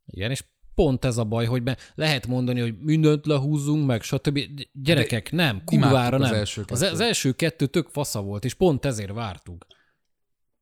[0.07, 1.63] Igen, és pont ez a baj, hogy
[1.95, 4.41] lehet mondani, hogy mindent lehúzzunk meg, stb.
[4.73, 6.39] Gyerekek, nem, kurvára imádtuk az nem.
[6.39, 6.93] első az, kettőt.
[6.93, 9.67] az első kettő tök fasza volt, és pont ezért vártuk.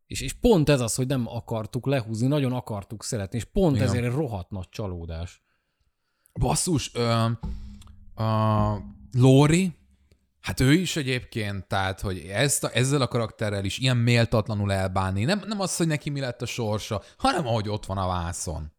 [0.07, 3.89] És, és pont ez az, hogy nem akartuk lehúzni, nagyon akartuk szeretni, és pont Igen.
[3.89, 5.44] ezért rohadt nagy csalódás.
[6.41, 7.25] Basszus, ö,
[8.23, 8.79] a
[9.13, 9.73] Lori,
[10.41, 15.25] hát ő is egyébként, tehát, hogy ezt a, ezzel a karakterrel is ilyen méltatlanul elbánni.
[15.25, 18.73] Nem, nem az, hogy neki mi lett a sorsa, hanem ahogy ott van a vászon.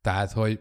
[0.00, 0.60] Tehát, hogy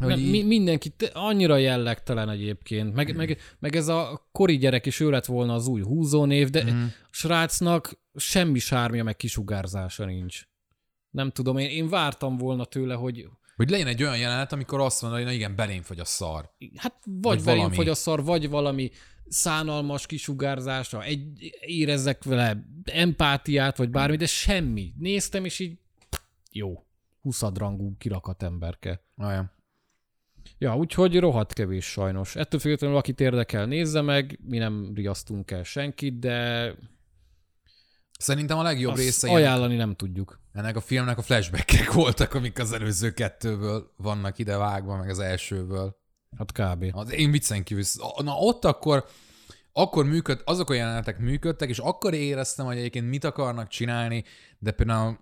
[0.00, 5.00] Nem, így- mi, mindenki annyira jellegtelen egyébként, meg, meg, meg ez a kori gyerek is
[5.00, 6.82] ő lett volna az új húzónév, de Mhm.
[6.84, 10.42] a srácnak semmi sármja, meg kisugárzása nincs.
[11.10, 15.02] Nem tudom, én, én vártam volna tőle, hogy hogy legyen egy olyan jelenet, amikor azt
[15.02, 16.50] mondja, hogy na igen, belém fogy a szar.
[16.76, 17.74] hát vagy, Vagy velem valami.
[17.74, 18.90] fogy a szar, vagy valami
[19.28, 24.92] szánalmas kisugárzása, egy, érezzek vele empátiát, vagy bármi, de semmi.
[24.98, 25.78] Néztem, és így
[26.50, 26.86] jó.
[27.20, 29.04] huszadrangú kirakat emberke.
[29.16, 29.54] Olyan.
[30.58, 32.36] Ja, úgyhogy rohadt kevés sajnos.
[32.36, 36.74] Ettől függetlenül, akit érdekel, nézze meg, mi nem riasztunk el senkit, de
[38.18, 40.40] Szerintem a legjobb része ajánlani nem tudjuk.
[40.56, 45.18] Ennek a filmnek a flashbackek voltak, amik az előző kettőből vannak ide vágva, meg az
[45.18, 45.96] elsőből.
[46.38, 46.96] Hát kb.
[46.96, 47.84] Az én viccen kívül.
[48.22, 49.04] Na ott akkor,
[49.72, 54.24] akkor működ, azok a jelenetek működtek, és akkor éreztem, hogy egyébként mit akarnak csinálni,
[54.58, 55.18] de például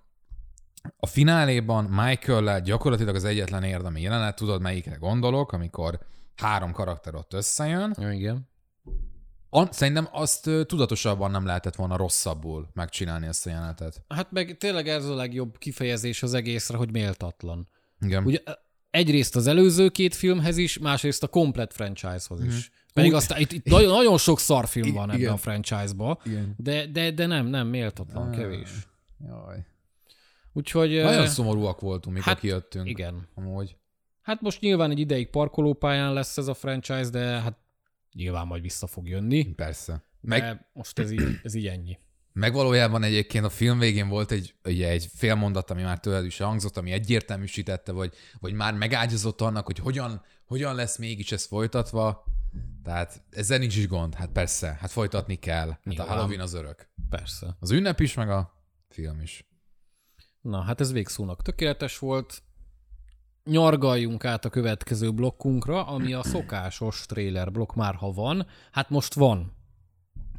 [0.96, 5.98] a fináléban Michael-lel gyakorlatilag az egyetlen érdemi jelenet, tudod melyikre gondolok, amikor
[6.36, 7.96] három karakter ott összejön.
[8.10, 8.48] Igen.
[9.56, 14.04] A, szerintem azt tudatosabban nem lehetett volna rosszabbul megcsinálni ezt a jelenetet.
[14.08, 17.68] Hát meg tényleg ez a legjobb kifejezés az egészre, hogy méltatlan.
[18.00, 18.24] Igen.
[18.24, 18.38] Ugye
[18.90, 22.52] egyrészt az előző két filmhez is, másrészt a komplet franchise-hoz is.
[22.52, 22.92] Mhm.
[22.94, 25.32] Pedig Úgy- aztán itt, itt nagyon, nagyon sok szarfilm van ebben igen.
[25.32, 26.54] a franchise-ba, Igen.
[26.56, 28.36] de, de, de nem, nem, méltatlan, Ah.
[28.36, 28.70] kevés.
[29.26, 29.66] Jaj.
[30.52, 31.02] Úgyhogy...
[31.02, 32.88] Nagyon szomorúak voltunk, mikor hát kijöttünk.
[32.88, 33.28] Igen.
[33.34, 33.76] Amúgy.
[34.22, 37.58] Hát most nyilván egy ideig parkolópályán lesz ez a franchise, de hát
[38.14, 39.44] nyilván majd vissza fog jönni.
[39.44, 40.04] Persze.
[40.20, 40.66] Meg...
[40.72, 41.98] Most ez így, ez így ennyi.
[42.32, 46.24] meg valójában egyébként a film végén volt egy, ugye egy fél mondat, ami már tőled
[46.24, 51.44] is hangzott, ami egyértelműsítette, vagy, vagy már megágyazott annak, hogy hogyan, hogyan lesz mégis ez
[51.44, 52.24] folytatva.
[52.82, 54.14] Tehát ezzel nincs is gond.
[54.14, 55.68] Hát persze, hát folytatni kell.
[55.68, 56.08] Hát a Nyilván.
[56.08, 56.88] Halloween az örök.
[57.08, 57.56] Persze.
[57.60, 59.48] Az ünnep is, meg a film is.
[60.40, 62.42] Na, hát ez végszónak tökéletes volt.
[63.50, 68.46] Nyargaljunk át a következő blokkunkra, ami a szokásos trailer blokk már ha van.
[68.70, 69.52] Hát most van.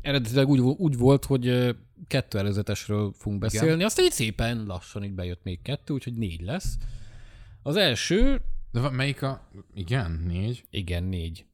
[0.02, 1.76] Eredetileg úgy, úgy volt, hogy
[2.08, 3.86] kettő előzetesről fogunk beszélni, Igen.
[3.86, 6.78] aztán így szépen lassan így bejött még kettő, úgyhogy négy lesz.
[7.64, 8.42] Az első,
[8.72, 9.50] De melyik a...
[9.74, 10.66] Igen, négy.
[10.70, 11.46] igen, négy.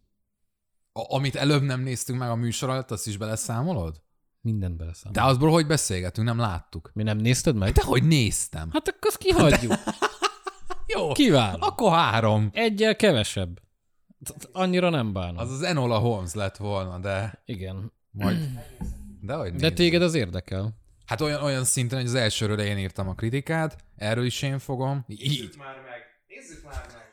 [0.93, 4.01] A, amit előbb nem néztünk meg a műsor alatt, azt is beleszámolod?
[4.41, 5.21] Mindent beleszámol.
[5.21, 6.91] De azból hogy beszélgetünk, nem láttuk.
[6.93, 7.73] Mi nem nézted meg?
[7.73, 8.69] De hogy néztem?
[8.71, 9.73] Hát akkor azt kihagyjuk.
[10.93, 11.57] Jó, Kiváló.
[11.59, 12.49] akkor három.
[12.53, 13.59] Egyel kevesebb.
[14.51, 15.37] Annyira nem bánom.
[15.37, 17.93] Az az Enola Holmes lett volna, de Igen.
[18.11, 18.37] majd...
[19.21, 20.79] De hogy De téged az érdekel.
[21.05, 25.05] Hát olyan, olyan szinten, hogy az elsőről én írtam a kritikát, erről is én fogom.
[25.07, 25.19] Így.
[25.29, 26.01] Nézzük már meg!
[26.27, 27.09] Nézzük már meg!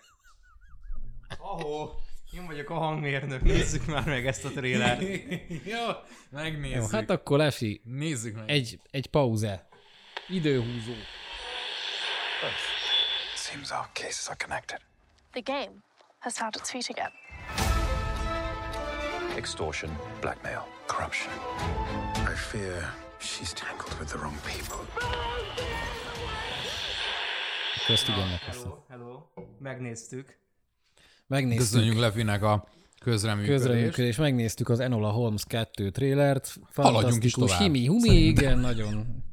[1.39, 1.91] Ahó,
[2.35, 5.01] én vagyok a hangmérnök, nézzük már meg ezt a trélert.
[5.75, 5.87] Jó,
[6.31, 6.77] megnézzük.
[6.77, 8.51] Jó, hát akkor Lesi, Nézzük meg.
[8.51, 9.69] egy, egy pauze.
[10.29, 10.93] Időhúzó.
[13.53, 14.79] Seems our cases are connected.
[15.33, 15.83] The game
[16.19, 17.13] has found its feet again.
[19.37, 21.33] Extortion, blackmail, corruption.
[22.33, 24.81] I fear she's tangled with the wrong people.
[27.87, 28.63] Közt megköszön.
[28.63, 29.45] Hello, hello.
[29.59, 30.39] Megnéztük.
[31.27, 32.69] Megnéztük Köszönjük Lefinek a
[33.01, 33.59] közreműködést.
[33.63, 36.55] közreműködés, megnéztük az Enola Holmes 2 trélert.
[36.75, 38.45] Haladjunk is tovább, himi, humi, szerintem.
[38.45, 39.25] igen, nagyon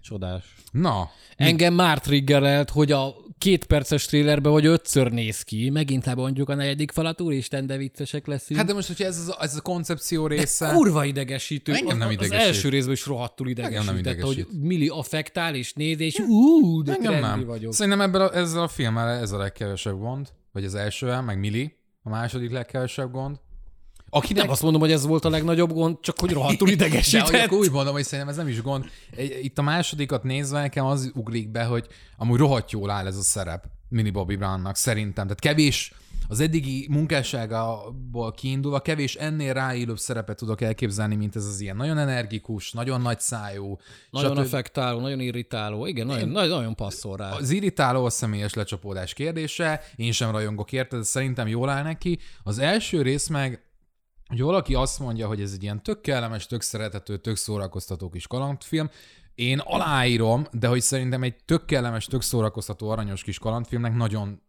[0.00, 0.54] csodás.
[0.70, 5.70] Na, Engem már triggerelt, hogy a két perces trélerbe vagy ötször néz ki.
[5.70, 8.58] Megint lebontjuk a negyedik falat, úristen, de viccesek leszünk.
[8.58, 10.70] hát de most, hogyha ez, az, ez a koncepció része...
[10.72, 11.72] Kurva idegesítő.
[11.72, 12.40] Engem nem az, idegesít.
[12.40, 14.62] Az első részben is rohadtul nem idegesített, hogy idegesít.
[14.62, 17.44] Milli affektál és néz, és ú, de Engem nem.
[17.44, 17.72] vagyok.
[17.72, 21.76] Szerintem ebben a, ezzel a filmmel ez a legkevesebb gond, vagy az elsővel, meg Mili,
[22.02, 23.36] a második legkevesebb gond.
[24.10, 27.44] Akinek Nem azt mondom, hogy ez volt a legnagyobb gond, csak hogy rohadtul De idegesített.
[27.44, 28.84] akkor úgy mondom, hogy szerintem ez nem is gond.
[29.42, 33.22] Itt a másodikat nézve nekem az ugrik be, hogy amúgy rohadt jól áll ez a
[33.22, 35.24] szerep Mini Bobby Brownnak, szerintem.
[35.24, 35.92] Tehát kevés,
[36.28, 41.98] az eddigi munkásságából kiindulva kevés ennél ráillőbb szerepet tudok elképzelni, mint ez az ilyen nagyon
[41.98, 43.78] energikus, nagyon nagy szájú.
[44.10, 44.38] Nagyon stb.
[44.38, 45.86] affektáló, nagyon irritáló.
[45.86, 47.30] Igen, nagyon, nagyon, nagyon passzol rá.
[47.30, 52.18] Az irritáló a személyes lecsapódás kérdése, én sem rajongok érte, de szerintem jól áll neki.
[52.42, 53.62] Az első rész meg,
[54.28, 58.26] hogy valaki azt mondja, hogy ez egy ilyen tök kellemes, tök szeretető, tök szórakoztató kis
[58.26, 58.90] kalandfilm,
[59.34, 64.42] én aláírom, de hogy szerintem egy tök kellemes, tök szórakoztató, aranyos kis kalandfilmnek nagyon,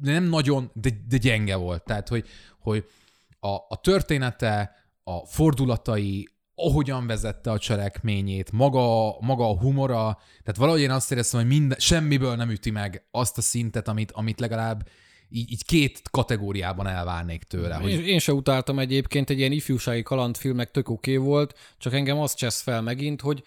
[0.00, 1.84] nem nagyon, de, de gyenge volt.
[1.84, 2.84] Tehát, hogy, hogy
[3.40, 10.80] a, a története, a fordulatai, ahogyan vezette a cselekményét, maga, maga a humora, tehát valahogy
[10.80, 14.88] én azt éreztem, hogy minden, semmiből nem üti meg azt a szintet, amit, amit legalább
[15.32, 17.74] így, így két kategóriában elvárnék tőle.
[17.74, 21.92] Én, Hogy, én se utáltam egyébként, egy ilyen ifjúsági kalandfilmek tök oké okay volt, csak
[21.92, 23.42] engem azt csesz fel megint, hogy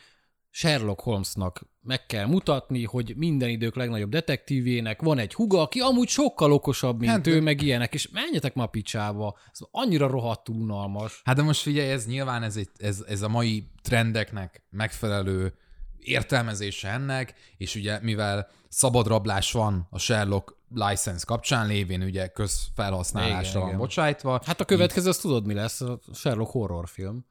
[0.50, 6.08] Sherlock Holmesnak meg kell mutatni, hogy minden idők legnagyobb detektívének van egy huga, aki amúgy
[6.08, 9.38] sokkal okosabb, mint Hát, ő, meg ilyenek, és menjetek ma picsába.
[9.52, 11.22] Ez annyira rohadtul unalmas.
[11.24, 15.54] hát de most figyelj, ez nyilván ez, egy, ez, ez a mai trendeknek megfelelő
[16.00, 23.50] értelmezése ennek, és ugye mivel szabad rablás van a Sherlock license kapcsán lévén, ugye közfelhasználásra
[23.50, 23.80] Igen, van igen.
[23.80, 27.26] bocsájtva, Hát a következő, azt tudod mi lesz, a Sherlock horrorfilm.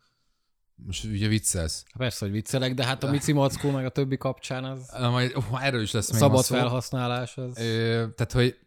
[0.86, 1.84] Most ugye viccelsz.
[1.98, 5.32] Persze, hogy viccelek, de hát a Mici Mackó meg a többi kapcsán az Na, Majd,
[5.34, 7.36] oh, erről is lesz még szabad felhasználás.
[7.36, 7.58] Az...
[7.58, 8.58] Ö, tehát, hogy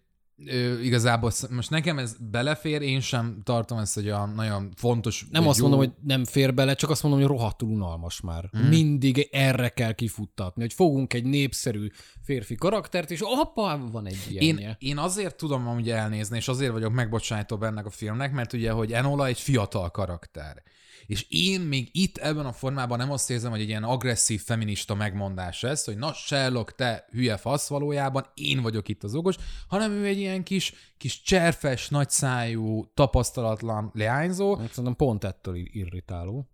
[0.45, 5.25] ö, igazából most nekem ez belefér, én sem tartom ezt egy olyan nagyon fontos.
[5.31, 8.49] Nem azt jó- mondom, hogy nem fér bele, csak azt mondom, hogy rohadtul unalmas már.
[8.51, 8.67] Hmm.
[8.67, 11.87] Mindig erre kell kifuttatni, hogy fogunk egy népszerű
[12.23, 14.43] férfi karaktert, és apa, van egy ilyen.
[14.43, 18.71] Én, én azért tudom amúgy elnézni, és azért vagyok megbocsájtóbb ennek a filmnek, mert ugye,
[18.71, 20.63] hogy Enola egy fiatal karakter.
[21.07, 24.95] És én még itt ebben a formában nem azt érzem, hogy egy ilyen agresszív feminista
[24.95, 29.35] megmondás ez, hogy na Sherlock, te hülye fasz valójában, én vagyok itt az okos,
[29.67, 34.55] hanem ő egy ilyen kis, kis cserfes, nagyszájú, tapasztalatlan leányzó.
[34.55, 36.49] Szerintem pont ettől irritáló.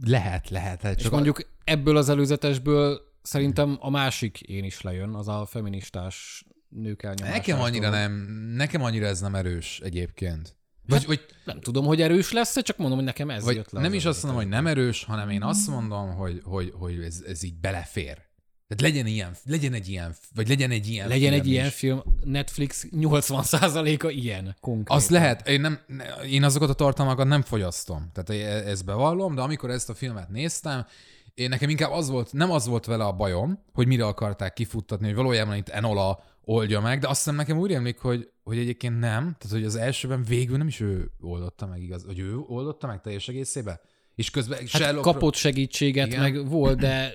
[0.00, 0.82] Lehet, lehet.
[0.82, 5.46] hát És Csak mondjuk ebből az előzetesből szerintem a másik én is lejön, az a
[5.46, 7.36] feministás nők elnyomása.
[7.36, 8.12] Nekem annyira nem,
[8.56, 10.56] nekem annyira ez nem erős egyébként.
[10.86, 13.80] Vagy, vagy, Nem tudom, hogy erős lesz csak mondom, hogy nekem ez vagy jött le.
[13.80, 17.02] nem az is azt mondom, hogy nem erős, hanem én azt mondom, hogy, hogy, hogy
[17.02, 18.30] ez, ez így belefér.
[18.68, 21.74] Tehát legyen ilyen, legyen egy ilyen, vagy legyen egy ilyen Legyen egy film ilyen is.
[21.74, 24.96] film, Netflix 80%-a ilyen konkrétan.
[24.96, 28.10] Az lehet, én, nem, ne- én azokat a tartalmakat nem fogyasztom.
[28.12, 30.86] Tehát e- ezt bevallom, de amikor ezt a filmet néztem,
[31.34, 35.06] én nekem inkább az volt, nem az volt vele a bajom, hogy mire akarták kifuttatni,
[35.06, 38.98] hogy valójában itt Enola oldja meg, de azt hiszem nekem úgy emlik, hogy, hogy egyébként
[38.98, 42.86] nem, tehát hogy az elsőben végül nem is ő oldotta meg igaz, hogy ő oldotta
[42.86, 43.80] meg teljes egészébe?
[44.14, 46.20] És közben Hát Sherlock kapott segítséget, Igen.
[46.20, 47.14] meg volt, de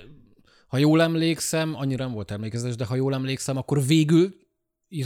[0.68, 4.34] ha jól emlékszem, annyira nem volt emlékezés, de ha jól emlékszem, akkor végül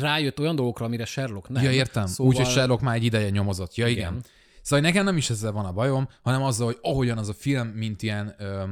[0.00, 1.62] rájött olyan dolgokra, amire Sherlock nem.
[1.62, 2.06] Ja, értem.
[2.06, 2.32] Szóval...
[2.32, 3.74] Úgy, hogy Sherlock már egy ideje nyomozott.
[3.74, 4.12] Ja, igen.
[4.12, 4.24] Igen.
[4.62, 7.68] Szóval nekem nem is ezzel van a bajom, hanem azzal, hogy ahogyan az a film,
[7.68, 8.62] mint ilyen, ö,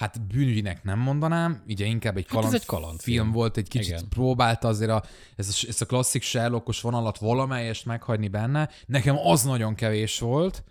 [0.00, 3.16] hát bűnügyinek nem mondanám, ugye inkább egy Hát ez kaland, egy kalandfilm.
[3.16, 4.08] film volt, egy kicsit Igen.
[4.08, 5.02] próbálta azért a,
[5.36, 8.68] ezt, a, ezt a klasszik Sherlockos vonalat valamelyest meghagyni benne.
[8.86, 10.64] Nekem az nagyon kevés volt,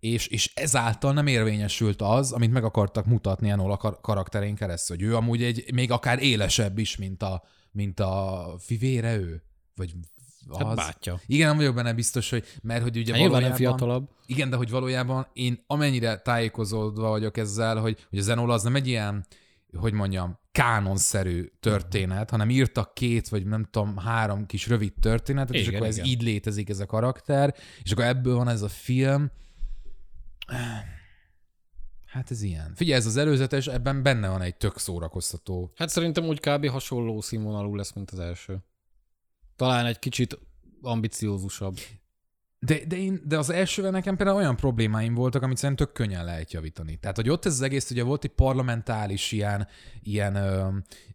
[0.00, 5.04] és, és ezáltal nem érvényesült az, amit meg akartak mutatni Enola kar- karakterén keresztül, hogy
[5.04, 9.42] ő amúgy egy még akár élesebb is, mint a, mint a fivére ő.
[9.74, 9.94] Vagy
[10.48, 10.58] az.
[10.66, 11.20] Hát bátyja.
[11.26, 14.10] Igen, nem vagyok benne biztos, hogy mert hogy ugye Hát nyilván nem valójában, fiatalabb.
[14.26, 18.74] igen, de hogy valójában én amennyire tájékozódva vagyok ezzel, hogy, hogy az Enola az nem
[18.76, 19.26] egy ilyen,
[19.76, 25.60] hogy mondjam, kánonszerű történet, hanem írtak két, vagy nem tudom, három kis rövid történetet, és
[25.62, 26.08] Igen, akkor ez igen.
[26.08, 29.30] így létezik ez a karakter, és akkor ebből van ez a film.
[32.06, 32.72] Hát ez ilyen.
[32.74, 35.72] Figyelj, ez az előzetes, ebben benne van egy tök szórakoztató.
[35.76, 36.66] Hát szerintem úgy kb.
[36.68, 38.58] hasonló színvonalú lesz, mint az első.
[39.58, 40.38] Talán egy kicsit
[40.82, 41.78] ambiciózusabb.
[42.58, 46.24] De, de, én, de az elsővel nekem például olyan problémáim voltak, amit szerintem tök könnyen
[46.24, 46.96] lehet javítani.
[46.96, 49.68] Tehát, hogy ott ez az egész, ugye volt egy parlamentális ilyen,
[50.02, 50.68] ilyen ö,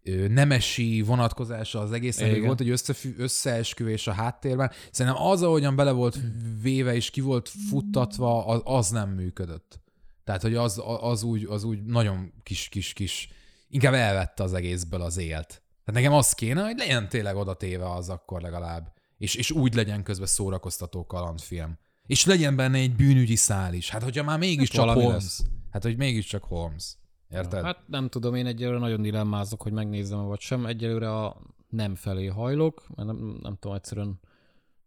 [0.03, 4.71] ö, nemesi vonatkozása az egészen, hogy volt egy összefü, összeesküvés a háttérben.
[4.91, 6.19] Szerintem az, ahogyan bele volt
[6.61, 9.79] véve és ki volt futtatva, az, az nem működött.
[10.23, 13.29] Tehát, hogy az, az, úgy, az úgy nagyon kis-kis-kis,
[13.69, 15.62] inkább elvette az egészből az élt.
[15.85, 18.93] Tehát nekem az kéne, hogy legyen tényleg oda téve az akkor legalább.
[19.17, 21.77] És, és úgy legyen közben szórakoztató kalandfilm.
[22.05, 23.89] És legyen benne egy bűnügyi szál is.
[23.89, 25.21] Hát, hogyha már mégiscsak valami Holmes.
[25.23, 25.43] lesz.
[25.71, 26.95] Hát, hogy mégiscsak Holmes.
[27.29, 27.63] Érted?
[27.63, 30.65] Hát nem tudom, én egyelőre nagyon dilemmázok, hogy megnézzem vagy sem.
[30.65, 34.19] Egyelőre a nem felé hajlok, mert nem, nem tudom, egyszerűen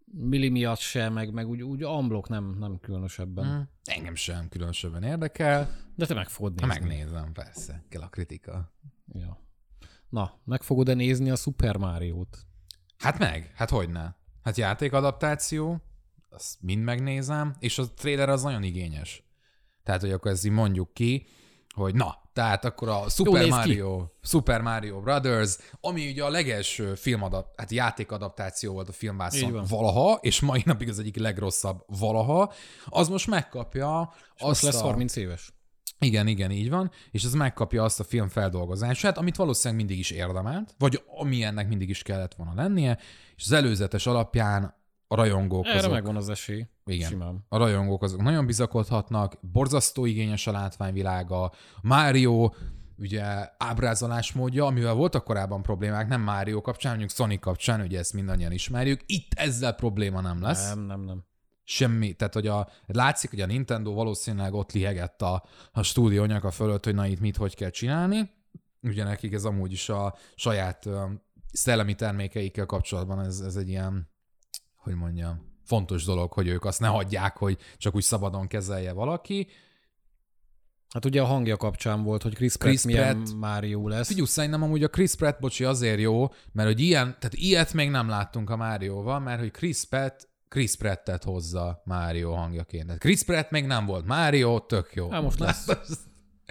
[0.04, 3.44] milli miatt se, meg, meg úgy, úgy amblok nem, nem különösebben.
[3.56, 3.92] Hm.
[3.92, 5.70] Engem sem különösebben érdekel.
[5.94, 6.80] De te meg fogod Ha nézni.
[6.86, 7.84] megnézem, persze.
[7.88, 8.72] Kell a kritika.
[9.12, 9.38] Ja.
[10.08, 12.38] Na, meg fogod-e nézni a Super Mario-t?
[12.98, 14.16] Hát meg, hát hogyne.
[14.42, 15.80] Hát játékadaptáció,
[16.30, 19.24] azt mind megnézem, és a trailer az nagyon igényes.
[19.82, 21.26] Tehát, hogy akkor ezt így mondjuk ki,
[21.74, 23.48] hogy na, tehát akkor a Super ki.
[23.48, 30.18] Mario, Super Mario Brothers, ami ugye a legelső filmadap, hát játékadaptáció volt a filmvászon valaha,
[30.20, 32.52] és mai napig az egyik legrosszabb valaha,
[32.84, 34.84] az most megkapja És most azt lesz a...
[34.84, 35.52] 30 éves.
[35.98, 40.10] Igen, igen, így van, és ez megkapja azt a film feldolgozását, amit valószínűleg mindig is
[40.10, 42.98] érdemelt, vagy ami ennek mindig is kellett volna lennie,
[43.36, 44.74] és az előzetes alapján
[45.08, 46.66] a rajongók Erre azok, megvan az esély.
[46.84, 47.08] Igen.
[47.08, 47.44] Simán.
[47.48, 52.50] a rajongók azok nagyon bizakodhatnak, borzasztó igényes a látványvilága, Mario
[52.98, 53.24] ugye
[53.58, 59.00] ábrázolásmódja, amivel voltak korábban problémák, nem Mario kapcsán, mondjuk Sonic kapcsán, ugye ezt mindannyian ismerjük,
[59.06, 61.24] itt ezzel probléma nem lesz Nem, nem, nem.
[61.68, 66.50] Semmi, tehát hogy a, látszik, hogy a Nintendo valószínűleg ott lihegett a, a stúdió nyaka
[66.50, 68.30] fölött, hogy na itt mit, hogy kell csinálni.
[68.82, 70.88] Ugye nekik ez amúgy is a saját
[71.52, 74.10] szellemi termékeikkel kapcsolatban ez, ez egy ilyen,
[74.76, 79.48] hogy mondjam, fontos dolog, hogy ők azt ne hagyják, hogy csak úgy szabadon kezelje valaki.
[80.88, 84.06] Hát ugye a hangja kapcsán volt, hogy Chris Pratt Chris milyen Pratt- Mario lesz.
[84.06, 87.90] Figyelj, szerintem amúgy a Chris Pratt, bocsi, azért jó, mert hogy ilyen, tehát ilyet még
[87.90, 92.86] nem láttunk a Márióval, mert hogy Chris Pratt Chris Pratt-et hozza Mario hangjaként.
[92.86, 94.06] Tehát Chris Pratt még nem volt.
[94.06, 95.10] Mario, tök jó.
[95.10, 95.66] Hát most lesz.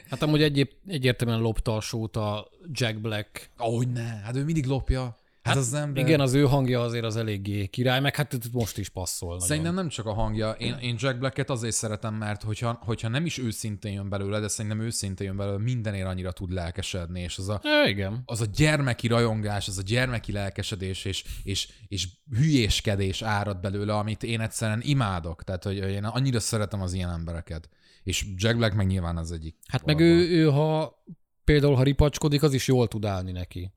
[0.10, 3.50] Hát amúgy egyéb, egyértelműen lopta a sót a Jack Black.
[3.58, 5.18] Ahogy ne, hát ő mindig lopja.
[5.46, 6.06] Hát, az ember...
[6.06, 9.30] Igen, az ő hangja azért az eléggé király, meg hát most is passzol.
[9.30, 9.48] nagyon.
[9.48, 10.52] Szerintem nem csak a hangja.
[10.52, 14.48] Én, én Jack Black-et azért szeretem, mert hogyha, hogyha nem is őszintén jön belőle, de
[14.48, 18.22] szerintem őszintén jön belőle, mindenért annyira tud lelkesedni, és az a, É, igen.
[18.26, 24.24] az a gyermeki rajongás, az a gyermeki lelkesedés és, és, és hülyéskedés árad belőle, amit
[24.24, 25.44] én egyszerűen imádok.
[25.44, 27.70] Tehát, hogy én annyira szeretem az ilyen embereket.
[28.04, 29.58] És Jack Black meg nyilván az egyik.
[29.68, 30.18] Hát meg valahol.
[30.20, 31.04] ő, ő, ha
[31.44, 33.74] például ha ripacskodik, az is jól tud állni neki.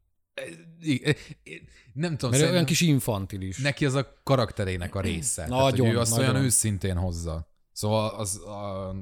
[1.92, 3.58] Nem tudom, Mert olyan kis infantilis.
[3.58, 5.44] neki az a karakterének a része.
[5.44, 6.44] Tehát, Nagyon, hogy ő azt olyan nagyon.
[6.44, 7.52] őszintén hozza.
[7.72, 8.40] Szóval az,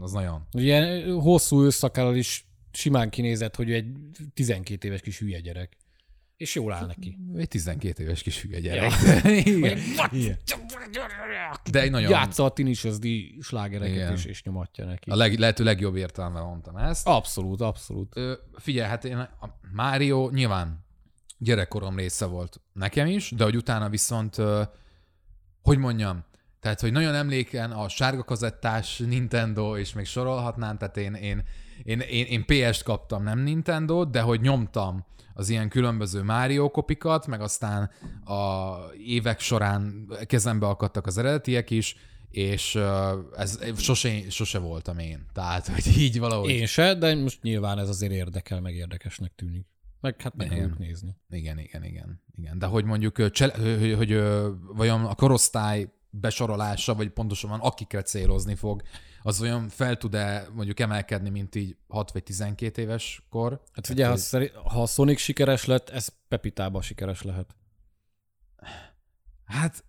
[0.01, 0.47] az nagyon.
[0.53, 3.87] Ilyen hosszú őszakállal is simán kinézett, hogy ő egy
[4.35, 5.77] 12 éves kis hülye gyerek.
[6.37, 7.19] És jól áll neki.
[7.37, 8.93] Egy 12 éves kis hülye gyerek.
[9.47, 9.79] Igen.
[10.13, 10.39] Igen.
[11.71, 12.11] De egy nagyon...
[12.11, 12.53] Játsza a
[12.99, 13.07] D
[13.41, 14.13] slágereket Igen.
[14.13, 15.11] is, és nyomatja neki.
[15.11, 17.07] A leg, lehető legjobb értelemben mondtam ezt.
[17.07, 18.17] Abszolút, abszolút.
[18.17, 20.86] Ö, figyelj, hát én a Mario nyilván
[21.39, 24.37] gyerekkorom része volt nekem is, de hogy utána viszont,
[25.63, 26.25] hogy mondjam,
[26.61, 31.45] tehát, hogy nagyon emléken a sárga kazettás Nintendo, és még sorolhatnám, tehát én, én,
[31.85, 37.27] én, én, én PS-t kaptam, nem nintendo de hogy nyomtam az ilyen különböző Mario kopikat,
[37.27, 37.91] meg aztán
[38.25, 38.75] a
[39.07, 41.97] évek során kezembe akadtak az eredetiek is,
[42.31, 42.79] és
[43.37, 45.27] ez sose, sose voltam én.
[45.33, 46.51] Tehát, hogy így valahogy...
[46.51, 49.67] Én se, de most nyilván ez azért érdekel, meg érdekesnek tűnik.
[50.01, 50.77] Meg hát meg Igen.
[50.79, 51.17] nézni.
[51.29, 52.23] Igen, igen, igen.
[52.35, 52.59] igen.
[52.59, 54.13] De hogy mondjuk, csele, hogy, hogy,
[54.75, 58.83] vajon a korosztály besorolása, vagy pontosabban akikre célozni fog,
[59.23, 63.63] az olyan fel tud-e mondjuk emelkedni, mint így 6 vagy 12 éves kor?
[63.73, 67.57] Hát ugye, ha, szeri- ha a Sonic sikeres lett, ez Pepitában sikeres lehet.
[69.45, 69.85] Hát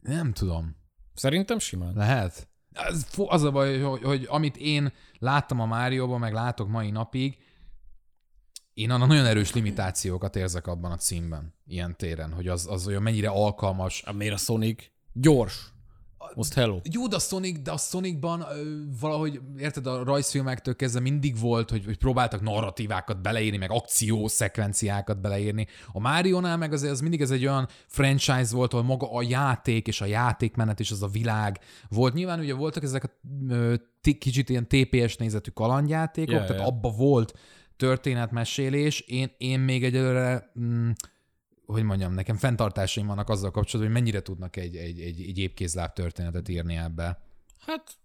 [0.00, 0.76] nem tudom.
[1.14, 1.94] Szerintem simán.
[1.94, 2.48] Lehet.
[2.74, 7.38] Az, az a baj, hogy, hogy amit én láttam a Márióban, meg látok mai napig,
[8.74, 13.02] én annak nagyon erős limitációkat érzek abban a címben, ilyen téren, hogy az, az olyan
[13.02, 14.84] mennyire alkalmas Hát miért a Sonic?
[15.12, 15.72] Gyors.
[16.34, 16.78] Most hello.
[16.82, 18.62] Jó, de a Sonic, de a Sonicban ö,
[19.00, 25.66] valahogy, érted, a rajzfilmektől kezdve mindig volt, hogy, hogy próbáltak narratívákat beleírni, meg akciószekvenciákat beleírni.
[25.92, 29.86] A Mario-nál meg azért az mindig ez egy olyan franchise volt, ahol maga a játék
[29.86, 32.14] és a játékmenet és az a világ volt.
[32.14, 33.10] Nyilván ugye voltak ezek a
[33.48, 36.68] ö, ti- kicsit ilyen TPS nézetű kalandjátékok, yeah, tehát ja.
[36.68, 37.34] abba volt
[37.76, 39.00] történetmesélés.
[39.00, 40.90] Én, én még egyelőre mm,
[41.66, 45.92] hogy mondjam, nekem fenntartásaim vannak azzal kapcsolatban, hogy mennyire tudnak egy, egy, egy, egy épkézláb
[45.92, 47.22] történetet írni ebbe.
[47.58, 47.96] Hát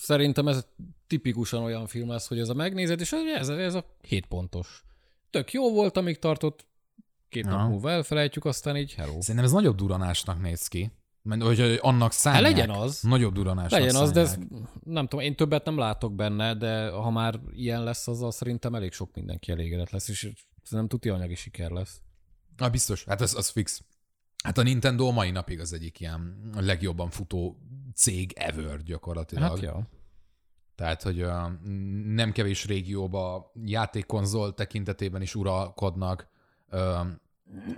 [0.00, 0.66] szerintem ez
[1.06, 4.84] tipikusan olyan film lesz, hogy ez a megnézet, és ez, ez a 7 pontos.
[5.30, 6.66] Tök jó volt, amíg tartott,
[7.28, 7.50] két Ja.
[7.50, 9.20] nap múlva elfelejtjük, aztán így hello.
[9.20, 10.90] Szerintem ez nagyobb duranásnak néz ki.
[11.26, 12.42] Mert hogy annak Hát szánják.
[12.42, 13.02] legyen az.
[13.02, 14.38] Nagyobb duranásnak Legyen az, de ez,
[14.84, 18.92] nem tudom, én többet nem látok benne, de ha már ilyen lesz, azzal szerintem elég
[18.92, 22.00] sok mindenki elégedett lesz, és szerintem tuti anyagi siker lesz.
[22.58, 23.04] Ah, biztos.
[23.04, 23.82] Hát az, az fix.
[24.44, 27.56] Hát a Nintendo a mai napig az egyik ilyen legjobban futó
[27.94, 29.48] cég ever gyakorlatilag.
[29.48, 29.88] Hát ja.
[30.74, 31.30] Tehát, hogy uh,
[32.04, 36.28] nem kevés régióba játékkonzol tekintetében is uralkodnak.
[36.70, 37.06] Uh,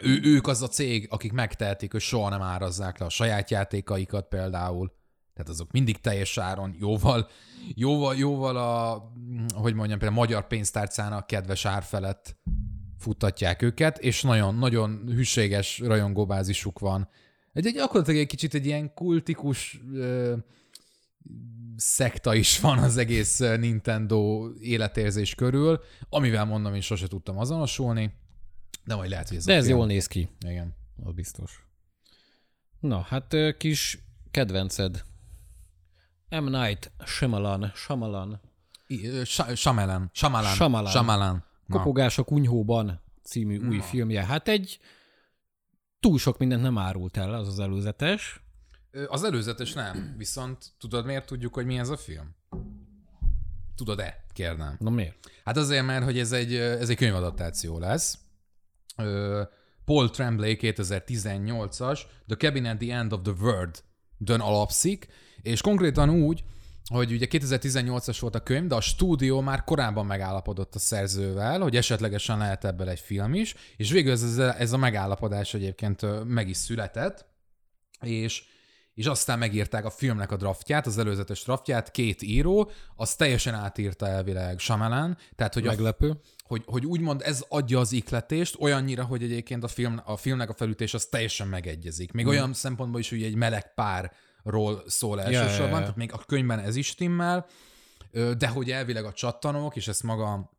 [0.00, 4.28] ő, ők az a cég, akik megtehetik, hogy soha nem árazzák le a saját játékaikat
[4.28, 4.96] például.
[5.34, 7.28] Tehát azok mindig teljes áron, jóval,
[7.74, 9.02] jóval, jóval a,
[9.54, 12.36] hogy mondjam, például a magyar pénztárcának kedves ár felett
[12.98, 17.08] futtatják őket, és nagyon, nagyon hűséges rajongóbázisuk van.
[17.52, 20.36] Egy, egy gyakorlatilag egy kicsit egy ilyen kultikus ö,
[21.76, 28.12] szekta is van az egész Nintendo életérzés körül, amivel mondom, én sose tudtam azonosulni,
[28.88, 30.74] de majd lehet, hogy ez De ez jól néz ki, Igen.
[31.04, 31.66] az biztos.
[32.80, 33.98] Na, hát kis
[34.30, 35.04] kedvenced.
[36.28, 36.44] M.
[36.44, 38.40] Night Shyamalan, Shyamalan.
[39.24, 40.10] Shyamalan.
[40.12, 40.54] Shyamalan.
[40.54, 40.90] Shyamalan.
[40.90, 41.44] Shyamalan.
[41.66, 41.76] Na.
[41.76, 44.24] Kopogás a kunyhóban című új filmje.
[44.24, 44.78] Hát egy
[46.00, 48.40] túl sok mindent nem árult el, az az előzetes.
[49.08, 52.34] Az előzetes nem, viszont tudod miért tudjuk, hogy mi ez a film?
[53.74, 54.24] Tudod-e?
[54.32, 54.76] Kérdem.
[54.78, 55.16] Na miért?
[55.44, 58.18] Hát azért, mert hogy ez egy, ez egy könyvadaptáció lesz.
[59.84, 63.82] Paul Tremblay 2018-as The Cabin at the End of the World
[64.18, 65.06] dön alapszik,
[65.42, 66.44] és konkrétan úgy,
[66.84, 71.76] hogy ugye 2018-as volt a könyv, de a stúdió már korábban megállapodott a szerzővel, hogy
[71.76, 74.22] esetlegesen lehet ebből egy film is, és végül ez,
[74.58, 77.26] ez, a- a megállapodás egyébként meg is született,
[78.00, 78.42] és,
[78.94, 84.06] és aztán megírták a filmnek a draftját, az előzetes draftját, két író, az teljesen átírta
[84.08, 86.20] elvileg Shyamalan, tehát hogy, a, Meglepő.
[86.48, 90.54] Hogy, hogy úgymond ez adja az ikletést, olyannyira, hogy egyébként a, film, a filmnek a
[90.54, 92.12] felütés az teljesen megegyezik.
[92.12, 95.80] Még olyan szempontból is, hogy egy meleg párról szól elsősorban, ja, ja.
[95.80, 97.46] tehát még a könyvben ez is stimmel,
[98.38, 100.50] de hogy elvileg a csattanók, és ezt maga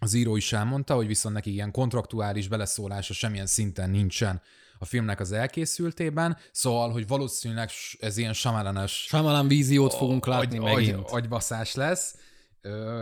[0.00, 4.42] az író is elmondta, hogy viszont neki ilyen kontraktuális beleszólása semmilyen szinten nincsen
[4.78, 10.74] a filmnek az elkészültében, szóval, hogy valószínűleg ez ilyen samalanas Shyamalan víziót fogunk látni agy,
[10.74, 10.94] megint.
[10.94, 12.16] Agy, agybaszás lesz.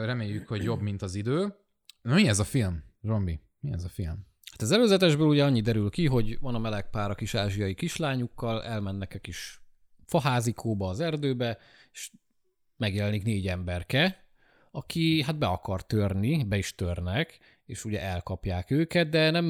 [0.04, 1.54] Reméljük, hogy jobb, mint az idő.
[2.02, 3.40] Na, mi ez a film, Rombi?
[3.60, 4.26] Mi ez a film?
[4.50, 7.74] Hát az előzetesből ugye annyi derül ki, hogy van a meleg pár a kis ázsiai
[7.74, 9.62] kislányukkal, elmennek a kis
[10.06, 11.58] faházikóba az erdőbe,
[11.92, 12.10] és
[12.76, 14.24] megjelenik négy emberke,
[14.70, 19.46] aki hát be akar törni, be is törnek, és ugye elkapják őket, de nem,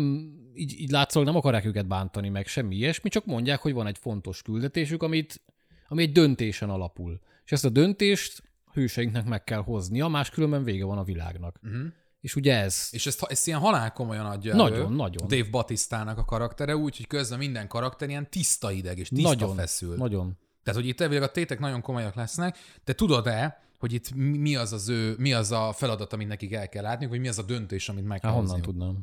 [0.55, 3.99] így, így látszólag nem akarják őket bántani meg, semmi ilyesmi, csak mondják, hogy van egy
[3.99, 5.43] fontos küldetésük, amit,
[5.89, 7.21] ami egy döntésen alapul.
[7.45, 11.59] És ezt a döntést a hőseinknek meg kell hoznia, máskülönben vége van a világnak.
[11.63, 11.93] Uh-huh.
[12.23, 12.89] És ugye ez...
[12.91, 15.29] És ezt, ezt ilyen halálkomolyan adja Nagyon, elő nagyon.
[15.29, 19.57] Dave Batistának a karaktere, úgy, hogy közben minden karakter ilyen tiszta ideg és tiszta nagyon,
[19.57, 19.99] feszült.
[19.99, 20.39] Nagyon.
[20.63, 24.73] Tehát, hogy itt elvileg a tétek nagyon komolyak lesznek, de tudod-e, hogy itt mi az
[24.73, 27.43] az ő, mi az a feladat, amit nekik el kell látni, hogy mi az a
[27.43, 28.99] döntés, amit meg kell Hát honnan tudnám?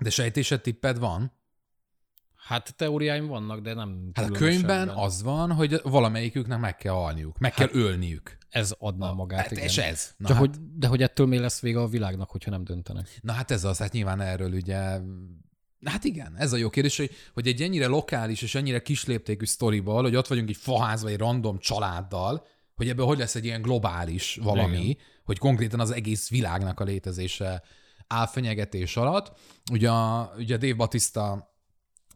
[0.00, 1.32] De sejtésed tipped van?
[2.46, 7.38] Hát teóriáim vannak, de nem Hát a könyvben az van, hogy valamelyiküknek meg kell halniuk,
[7.38, 8.38] meg kell ölniük.
[8.48, 9.64] Ez adná magát, Hát, igen.
[9.64, 10.14] és ez.
[10.16, 13.18] Na Csak hát, hogy, de hogy ettől mi lesz vége a világnak, hogyha nem döntenek?
[13.22, 15.00] na hát ez az, hát nyilván erről ugye
[15.84, 20.02] Hát igen, ez a jó kérdés, hogy, hogy egy ennyire lokális és ennyire kisléptékű sztoriból,
[20.02, 24.38] hogy ott vagyunk egy faházba, egy random családdal, hogy ebből hogy lesz egy ilyen globális
[24.42, 24.96] valami, igen.
[25.24, 27.62] hogy konkrétan az egész világnak a létezése
[28.06, 29.32] áll fenyegetés alatt.
[29.72, 31.54] Ugye, a, ugye Dave Batista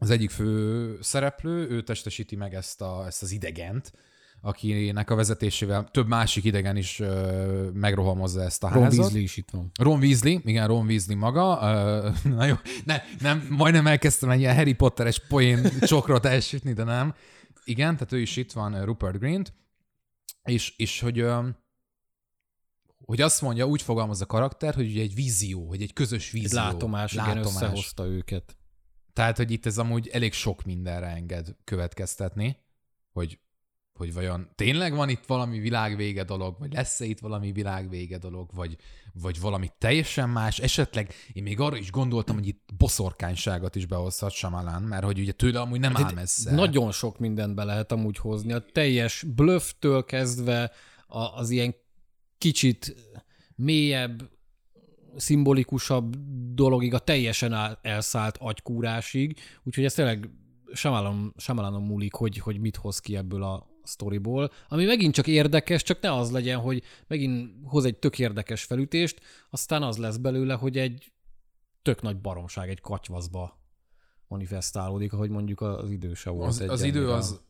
[0.02, 3.92] az egyik fő szereplő, ő testesíti meg ezt, a, ezt az idegent,
[4.40, 8.98] akinek a vezetésével több másik idegen is ö, megrohamozza ezt a Ron házat.
[8.98, 9.70] Weasley is itt van.
[9.80, 11.58] Ron Weasley, igen, Ron Weasley maga.
[11.62, 16.84] Ö, na jó, ne, nem, majdnem elkezdtem egy ilyen Harry Potteres poén csokrot elsütni, de
[16.84, 17.14] nem.
[17.64, 19.52] Igen, tehát ő is itt van, Rupert Grint,
[20.42, 21.48] és, és hogy, ö,
[23.04, 26.40] hogy azt mondja, úgy fogalmaz a karakter, hogy ugye egy vízió, hogy egy közös Egy
[26.40, 26.58] vízió.
[26.58, 28.54] látomás, igen, összehozta őket.
[29.12, 32.56] Tehát, hogy itt ez amúgy elég sok mindenre enged következtetni,
[33.12, 33.38] hogy,
[33.92, 38.76] hogy vajon tényleg van itt valami világvége dolog, vagy lesz-e itt valami világvége dolog, vagy,
[39.12, 40.58] vagy valami teljesen más.
[40.58, 45.32] Esetleg én még arra is gondoltam, hogy itt boszorkányságot is behozhat Shyamalan, mert hogy ugye
[45.32, 46.54] tőle amúgy nem áll messze.
[46.54, 48.52] Nagyon sok mindent be lehet amúgy hozni.
[48.52, 50.72] A teljes blufftől kezdve
[51.06, 51.74] a, az ilyen
[52.38, 52.94] kicsit
[53.54, 54.30] mélyebb,
[55.16, 56.16] szimbolikusabb
[56.54, 59.38] dologig, a teljesen el- elszállt agykúrásig.
[59.62, 60.30] Úgyhogy ez tényleg
[60.72, 65.82] Shyamalan, Shyamalanon múlik, hogy, hogy mit hoz ki ebből a sztoriból, ami megint csak érdekes,
[65.82, 70.54] csak ne az legyen, hogy megint hoz egy tök érdekes felütést, aztán az lesz belőle,
[70.54, 71.12] hogy egy
[71.82, 73.58] tök nagy baromság, egy katyvaszba
[74.28, 76.48] manifestálódik, ahogy mondjuk az idő se volt.
[76.48, 77.40] az, az idő az...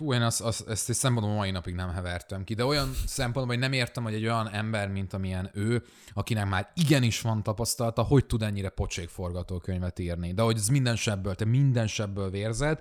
[0.00, 3.54] Fú, én azt, azt, ezt egy szempontból mai napig nem hevertem ki, de olyan szempontból,
[3.54, 8.02] hogy nem értem, hogy egy olyan ember, mint amilyen ő, akinek már igenis van tapasztalata,
[8.02, 10.32] hogy tud ennyire pocsék forgatókönyvet írni.
[10.32, 12.80] De hogy ez minden sebből, te minden sebből vérzed.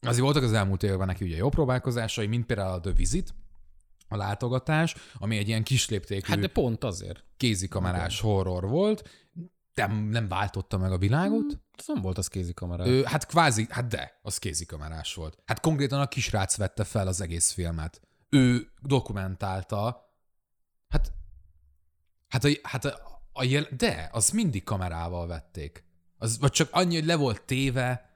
[0.00, 3.34] Azért voltak az elmúlt években neki ugye jó próbálkozásai, mint például a The Visit,
[4.08, 7.24] a látogatás, ami egy ilyen kisléptékű Hát de pont azért.
[7.36, 9.23] kézikamerás horror volt,
[9.74, 11.60] de nem váltotta meg a világot.
[11.78, 12.86] Ez nem volt az kézikamera.
[12.86, 15.38] Ő, hát kvázi, hát de, az kézikamerás volt.
[15.46, 18.00] Hát konkrétan a kisrác vette fel az egész filmet.
[18.28, 20.10] Ő dokumentálta,
[20.88, 21.12] hát,
[22.28, 25.84] hát, a, hát a, a jel, de, az mindig kamerával vették.
[26.18, 28.10] Az, vagy csak annyi, hogy le volt téve,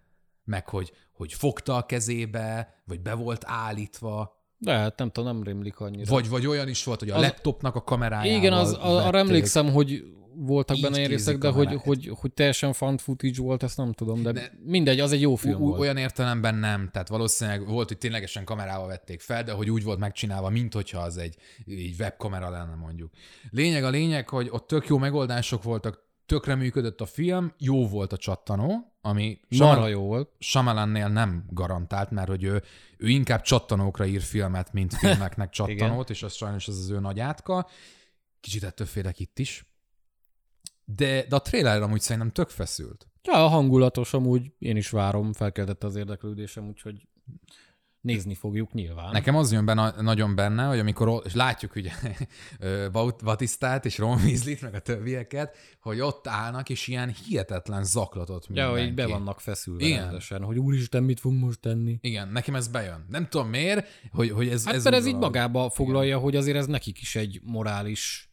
[0.44, 5.42] meg hogy, hogy fogta a kezébe, vagy be volt állítva, De hát nem tudom, nem
[5.42, 6.12] rémlik annyira.
[6.12, 9.18] vagy, vagy olyan is volt, hogy a Az- laptopnak a kamerájával Igen, az, a, arra
[9.18, 10.04] emlékszem, hogy
[10.40, 13.92] voltak Így benne ilyen részek, de hogy, hogy, hogy teljesen fan footage volt, ezt nem
[13.92, 15.80] tudom, de, De- mindegy, az egy jó film volt.
[15.80, 16.88] Olyan értelemben nem.
[16.92, 21.00] Tehát valószínűleg volt, hogy ténylegesen kamerával vették fel, de hogy úgy volt megcsinálva, mint hogyha
[21.00, 21.36] az egy,
[21.66, 23.12] egy webkamera lenne mondjuk.
[23.50, 28.12] Lényeg a lényeg, hogy ott tök jó megoldások voltak, tökre működött a film, jó volt
[28.12, 30.30] a csattanó, ami Marha jó volt.
[30.38, 32.62] Shyamalannél nem garantált, mert hogy ő,
[32.96, 37.20] ő inkább csattanókra ír filmet, mint filmeknek csattanót, és az sajnos ez az ő nagy
[37.20, 37.68] átka.
[38.40, 39.67] Kicsit ettől félek itt is.
[40.96, 43.06] De, de a trailer amúgy szerintem tök feszült.
[43.22, 47.08] Ja, hangulatos amúgy, én is várom, felkeltette az érdeklődésem, úgyhogy
[48.00, 49.12] nézni fogjuk nyilván.
[49.12, 51.90] Nekem az jön benne, nagyon benne, hogy amikor és látjuk ugye
[53.24, 58.52] Batisztát és Ron Weasley-t, meg a többieket, hogy ott állnak, és ilyen hihetetlen zaklatott Ja,
[58.54, 58.84] mindenki.
[58.84, 59.92] hogy be vannak feszülve Igen.
[59.94, 60.04] Igen.
[60.04, 61.98] rendesen, hogy úristen, mit fogunk most tenni.
[62.00, 63.06] Igen, nekem ez bejön.
[63.08, 64.64] Nem tudom miért, hogy, hogy ez...
[64.64, 68.27] Hát ez ez, így magába foglalja, hogy azért ez nekik is egy morális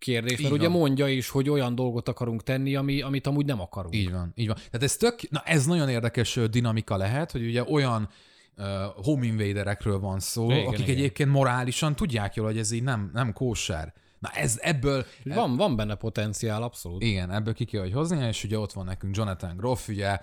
[0.00, 0.78] kérdés, mert Így ugye van.
[0.78, 3.94] mondja is, hogy olyan dolgot akarunk tenni, ami, amit amúgy nem akarunk.
[3.96, 4.56] Így van, így van.
[4.56, 8.08] Tehát ez tök, na ez nagyon érdekes dinamika lehet, hogy ugye olyan
[8.56, 8.64] uh,
[9.04, 10.96] home invaderekről van szó, igen, akik igen.
[10.96, 13.92] egyébként morálisan tudják jól, hogy ez így nem, nem kóser.
[14.18, 17.02] Na ez ebből, Van, van benne potenciál, abszolút.
[17.02, 20.18] igen, ebből ki kell, hogy hozni, és ugye ott van nekünk Jonathan Groff, ugye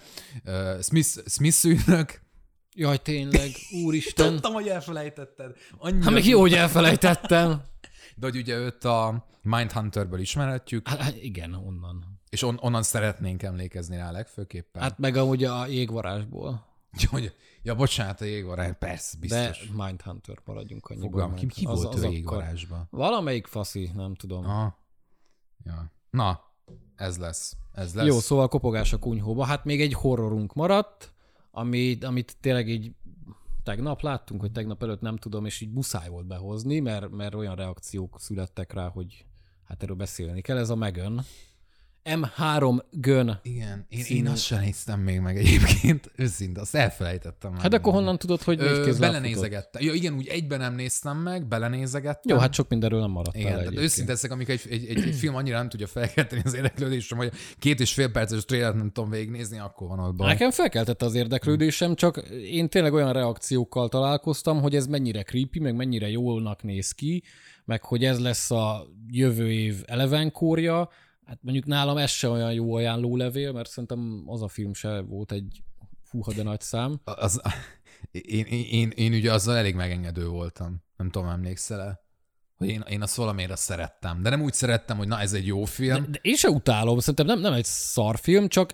[0.45, 2.21] uh, Smith, Smith szűnök.
[2.75, 3.51] Jaj, tényleg,
[3.85, 4.29] úristen.
[4.31, 5.51] Tudtam, hogy elfelejtetted.
[5.77, 7.61] Annyira Hát még jó, hogy elfelejtettem.
[8.19, 12.19] De hogy ugye őt a Mindhunterből ismerhetjük, Hát, hát igen, onnan.
[12.29, 14.81] és on, onnan szeretnénk emlékezni rá legfőképpen.
[14.81, 16.65] Hát, meg amúgy a jégvarásból.
[17.09, 19.69] hogy, ja, bocsánat, a jégvarány, persze, De biztos.
[19.75, 21.09] Mindhunter maradjunk annyiban.
[21.09, 22.87] Fogalmam, ki, ki volt ő a akkor- jégvarázsban?
[22.89, 24.45] Valamelyik faszi, nem tudom.
[24.45, 24.77] Aha.
[25.63, 25.91] Ja.
[26.09, 26.41] Na,
[26.95, 27.55] ez lesz.
[27.73, 28.05] Ez lesz.
[28.05, 29.45] Jó, szóval kopogás a kunyhóba.
[29.45, 31.13] Hát még egy horrorunk maradt,
[31.51, 32.95] ami, amit tényleg így
[33.67, 37.55] tegnap láttunk, hogy tegnap előtt nem tudom, és így muszáj volt behozni, mert, mert olyan
[37.55, 39.25] reakciók születtek rá, hogy
[39.63, 40.57] hát erről beszélni kell.
[40.57, 41.21] Ez a Megan.
[42.07, 43.39] M3 Gön.
[43.43, 47.61] Igen, én, én azt sem néztem még meg egyébként, őszinte, azt elfelejtettem már.
[47.61, 48.99] Hát akkor honnan tudod, hogy négy futott?
[48.99, 49.83] belenézegettem.
[49.83, 52.35] Ja, igen, úgy egyben nem néztem meg, belenézegettem.
[52.35, 55.15] Jó, hát sok mindenről nem maradt Igen, tehát őszinte ezek, amik egy, egy, egy, egy
[55.15, 59.09] film annyira nem tudja felkelteni az érdeklődésem, hogy két és fél perces trélert nem tudom
[59.09, 60.27] végignézni, akkor van ott baj.
[60.27, 62.17] Nekem felkeltette az érdeklődésem, csak
[62.51, 67.23] én tényleg olyan reakciókkal találkoztam, hogy ez mennyire creepy, meg mennyire jólnak néz ki,
[67.65, 70.89] meg hogy ez lesz a jövő év elevenkórja.
[71.27, 75.31] Hát mondjuk nálam ez se olyan jó ajánlólevél, mert szerintem az a film se volt
[75.31, 75.63] egy
[76.03, 76.99] fúha de nagy szám.
[77.03, 77.41] Az,
[78.11, 80.83] én, én, én, én ugye azzal elég megengedő voltam.
[80.97, 82.05] Nem tudom, emlékszel-e?
[82.57, 84.21] Hogy én, én azt valamiért azt szerettem.
[84.21, 86.03] De nem úgy szerettem, hogy na ez egy jó film.
[86.03, 88.73] De, de én se utálom, szerintem nem, nem egy szarfilm, csak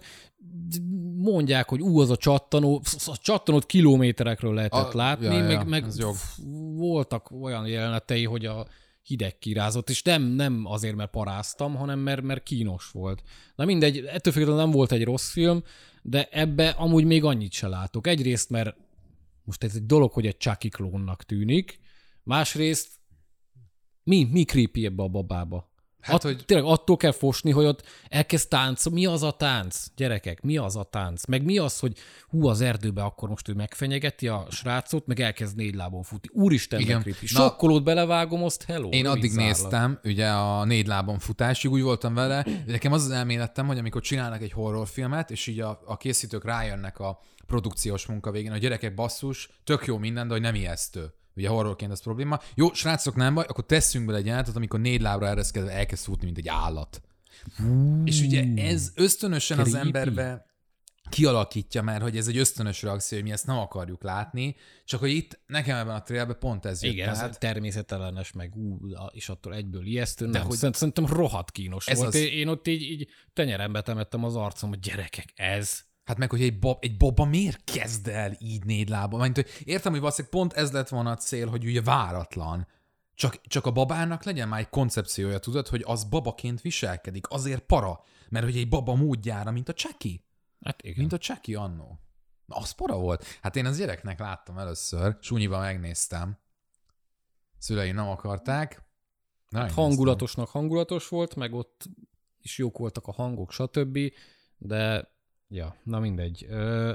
[1.17, 5.67] mondják, hogy ú, az a csattanó, a csattanót kilométerekről lehetett A- látni, ja, ja, meg,
[5.67, 6.15] meg jog.
[6.15, 6.37] f-
[6.75, 8.67] voltak olyan jelenetei, hogy a
[9.03, 13.23] hideg kirázott, és nem, nem azért, mert paráztam, hanem mert, mert kínos volt.
[13.55, 15.63] Na mindegy, ettől függetlenül nem volt egy rossz film,
[16.01, 18.07] de ebbe amúgy még annyit se látok.
[18.07, 18.75] Egyrészt, mert
[19.43, 21.79] most ez egy dolog, hogy egy Chucky klónnak tűnik,
[22.23, 22.89] másrészt
[24.03, 25.71] mi, mi creepy ebbe a babába?
[26.03, 28.85] Hát, At, hogy- Tényleg attól kell fosni, hogy ott elkezd tánc.
[28.85, 29.85] Mi az a tánc?
[29.95, 31.25] Gyerekek, mi az a tánc?
[31.25, 31.97] Meg mi az, hogy
[32.29, 36.29] hú, az erdőbe akkor most ő megfenyegeti a srácot, meg elkezd négy lábon futni.
[36.33, 37.05] Úristen, Igen.
[37.23, 38.89] Sokkolót belevágom, azt hello.
[38.89, 39.45] Én addig zárlat.
[39.57, 44.01] néztem, ugye a négy lábon futásig, úgy voltam vele, nekem az az elméletem, hogy amikor
[44.01, 48.93] csinálnak egy horrorfilmet, és így a, a készítők rájönnek a produkciós munka végén, hogy gyerekek
[48.93, 51.13] basszus, tök jó minden, de hogy nem ijesztő.
[51.35, 52.39] Ugye horrorként ez probléma.
[52.55, 56.25] Jó, srácok, nem baj, akkor tesszünk bele egy jelenetet, amikor négy lábra ereszkedve elkezd futni,
[56.25, 57.01] mint egy állat.
[58.03, 59.87] És ugye ez ösztönösen az Creepy.
[59.87, 60.45] emberbe
[61.09, 64.55] kialakítja már, hogy ez egy ösztönös reakció, hogy mi ezt nem akarjuk látni,
[64.85, 66.93] csak hogy itt nekem ebben a trailerben pont ez jött.
[66.93, 68.79] Igen, ez természetellenes, meg ú,
[69.11, 70.25] és attól egyből ijesztő.
[70.27, 72.09] Nem, hogy- szerintem, rohadt kínos Ez volt.
[72.09, 72.21] az- Az...
[72.21, 75.79] Én ott így, így tenyerembe temettem az arcom, hogy gyerekek, ez.
[76.03, 79.19] Hát meg, hogy egy, bab, egy baba miért kezd el így négy lábon?
[79.19, 82.67] Mert, hogy értem, hogy valószínűleg pont ez lett volna a cél, hogy ugye váratlan.
[83.15, 88.03] Csak, csak a babának legyen már egy koncepciója, tudod, hogy az babaként viselkedik, azért para,
[88.29, 90.25] mert hogy egy baba módjára, mint a cseki.
[90.61, 90.97] Hát igen.
[90.97, 91.99] Mint a cseki annó.
[92.45, 93.25] Na, az para volt.
[93.41, 96.37] Hát én az gyereknek láttam először, súnyival megnéztem.
[97.57, 98.81] Szüleim nem akarták.
[99.49, 101.89] Na, hangulatosnak hangulatos volt, meg ott
[102.41, 103.99] is jók voltak a hangok, stb.
[104.57, 105.12] De,
[105.53, 106.45] ja, na mindegy.
[106.49, 106.93] Ö,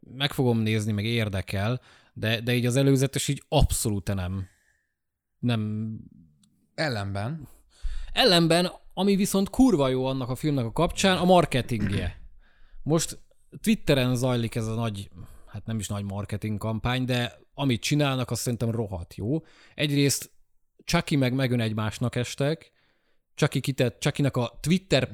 [0.00, 1.80] meg fogom nézni, meg érdekel,
[2.12, 4.46] de, de így az előzetes így abszolút nem,
[5.38, 5.92] nem
[6.74, 7.48] Ellenben,
[8.12, 12.20] Ellenben, ami viszont kurva jó annak a filmnek a kapcsán, a marketingje.
[12.82, 13.18] Most
[13.60, 15.10] Twitteren zajlik ez a nagy,
[15.46, 19.44] hát nem is nagy marketing kampány, de amit csinálnak, azt szerintem rohadt jó.
[19.74, 20.30] Egyrészt
[20.84, 22.72] Chucky meg megön egymásnak estek,
[23.40, 25.08] Chucky kitett, Chuckynak a Twitter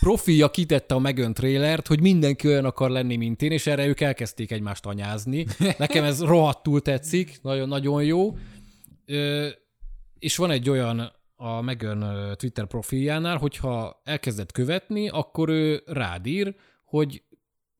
[0.00, 4.00] profilja kitette a megön trailert, hogy mindenki olyan akar lenni, mint én, és erre ők
[4.00, 5.46] elkezdték egymást anyázni.
[5.78, 8.36] Nekem ez rohadtul tetszik, nagyon-nagyon jó.
[9.06, 9.48] Ö,
[10.18, 16.54] és van egy olyan a Megan Twitter profiljánál, hogyha elkezdett követni, akkor ő rád ír,
[16.84, 17.22] hogy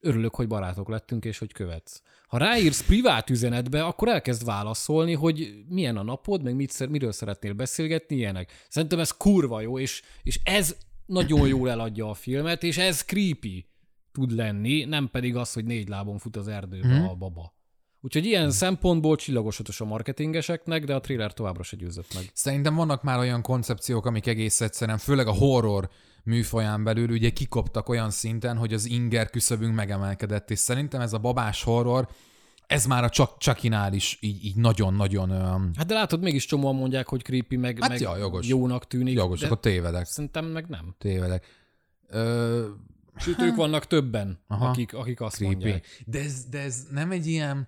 [0.01, 2.03] örülök, hogy barátok lettünk, és hogy követsz.
[2.29, 7.53] Ha ráírsz privát üzenetbe, akkor elkezd válaszolni, hogy milyen a napod, meg mit, miről szeretnél
[7.53, 8.53] beszélgetni, ilyenek.
[8.69, 10.77] Szerintem ez kurva jó, és, és ez
[11.07, 13.67] nagyon jól eladja a filmet, és ez creepy
[14.13, 17.05] tud lenni, nem pedig az, hogy négy lábon fut az erdőbe Mhm.
[17.09, 17.55] a baba.
[18.03, 22.31] Úgyhogy ilyen szempontból csillagos a marketingeseknek, de a trailer továbbra se győzött meg.
[22.35, 25.89] Szerintem vannak már olyan koncepciók, amik egész egyszerűen, főleg a horror
[26.25, 31.19] műfaján belül ugye kikoptak olyan szinten, hogy az inger küszöbünk megemelkedett, és szerintem ez a
[31.19, 32.09] babás horror,
[32.67, 36.75] ez már a csak csakinál is így, így nagyon-nagyon um, Hát de látod, mégis csomóan
[36.75, 38.47] mondják, hogy creepy, meg, Hát meg ja, jogos.
[38.47, 39.15] jónak tűnik.
[39.15, 40.05] jogos, akkor tévedek.
[40.07, 40.95] Szerintem meg nem.
[40.99, 41.47] Tévedek.
[42.09, 42.67] Ö,
[43.17, 44.69] Sőt, ők vannak többen, Aha.
[44.69, 45.55] akik, akik azt creepy.
[45.55, 45.87] mondják.
[46.07, 47.67] De ez, de ez nem egy ilyen,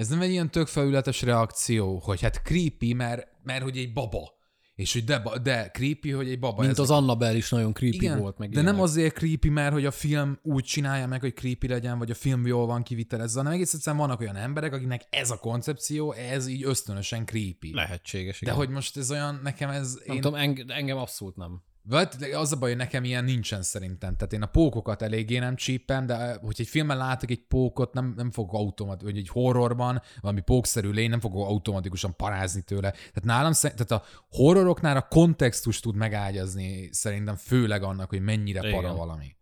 [0.00, 4.38] ez nem egy ilyen tök felületes reakció, hogy hát creepy, mert, mert hogy egy baba.
[4.74, 6.60] És hogy de, de creepy, hogy egy baba.
[6.60, 8.38] Mint ez az Annabelle is nagyon creepy igen, volt.
[8.38, 8.82] Meg de nem ilyenek.
[8.82, 12.46] azért creepy, mert hogy a film úgy csinálja meg, hogy creepy legyen, vagy a film
[12.46, 16.64] jól van kivitelezve, hanem egész egyszerűen vannak olyan emberek, akiknek ez a koncepció, ez így
[16.64, 17.74] ösztönösen creepy.
[17.74, 18.54] Lehetséges, De igen.
[18.54, 19.98] hogy most ez olyan, nekem ez...
[20.06, 21.62] Nem Én, tudom, enge- engem abszolút nem.
[21.90, 24.16] Vagy az a baj, hogy nekem ilyen nincsen szerintem.
[24.16, 28.12] Tehát én a pókokat eléggé nem csípem, de hogy egy filmben látok egy pókot, nem,
[28.16, 32.90] nem fogok automat, vagy egy horrorban, valami pókszerű lény, nem fogok automatikusan parázni tőle.
[32.90, 38.78] Tehát nálam, tehát a horroroknál a kontextus tud megágyazni szerintem főleg annak, hogy mennyire para
[38.78, 38.96] Igen.
[38.96, 39.36] valami.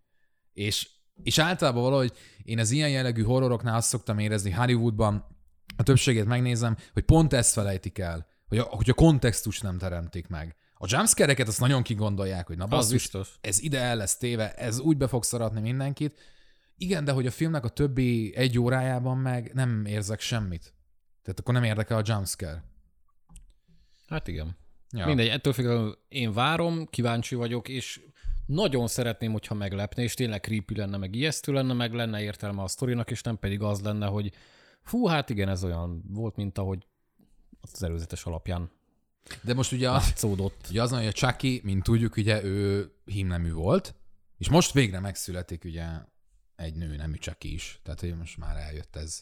[0.52, 0.88] És,
[1.22, 5.36] és általában valahogy én az ilyen jellegű horroroknál azt szoktam érezni Hollywoodban,
[5.76, 10.28] a többségét megnézem, hogy pont ezt felejtik el, hogy a, hogy a kontextus nem teremtik
[10.28, 10.56] meg.
[10.80, 13.10] A jumpscare-eket azt nagyon kigondolják, hogy na basszus,
[13.40, 16.20] ez ide el lesz téve, ez úgy be fog szaratni mindenkit.
[16.76, 20.74] Igen, de hogy a filmnek a többi egy órájában meg nem érzek semmit.
[21.22, 22.64] Tehát akkor nem érdekel a jumpscare.
[24.06, 24.56] Hát igen.
[24.90, 25.06] Ja.
[25.06, 28.00] Mindegy, ettől függetlenül én várom, kíváncsi vagyok, és
[28.46, 32.68] nagyon szeretném, hogyha meglepne, és tényleg creepy lenne, meg ijesztő lenne, meg lenne értelme a
[32.68, 34.32] sztorinak, és nem pedig az lenne, hogy
[34.82, 36.86] fú, hát igen, ez olyan volt, mint ahogy
[37.60, 38.70] az előzetes alapján
[39.42, 40.66] De most ugye, a, látszódott.
[40.70, 43.94] ugye az, hogy a Chucky, mint tudjuk, ugye ő hímnemű volt,
[44.38, 45.86] és most végre megszületik ugye
[46.56, 47.80] egy nő nemű Chucky is.
[47.82, 49.20] Tehát, hogy most már eljött ez.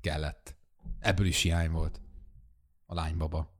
[0.00, 0.56] Kellett.
[0.98, 2.00] Ebből is hiány volt.
[2.86, 3.58] A lánybaba.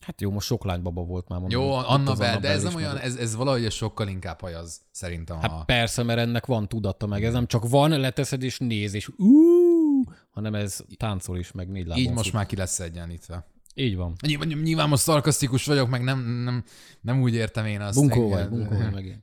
[0.00, 1.60] Hát jó, most sok lánybaba volt már mondom.
[1.60, 5.40] Jó, Itt az Annabelle, de ez nem olyan, ez, ez valahogy sokkal inkább hajaz, szerintem.
[5.40, 5.62] Hát a...
[5.64, 7.24] persze, mert ennek van tudata meg.
[7.24, 11.86] Ez nem csak van, leteszed és néz, és ú, hanem ez táncol is, meg négy
[11.86, 13.46] lábon Így most már ki lesz egyenlítve.
[13.78, 14.14] Így van.
[14.26, 16.64] Nyilván, nyilván most szarkasztikus vagyok, meg nem, nem,
[17.00, 17.98] nem úgy értem én azt.
[17.98, 19.22] Bunkó vagy, bunkó vagy megint.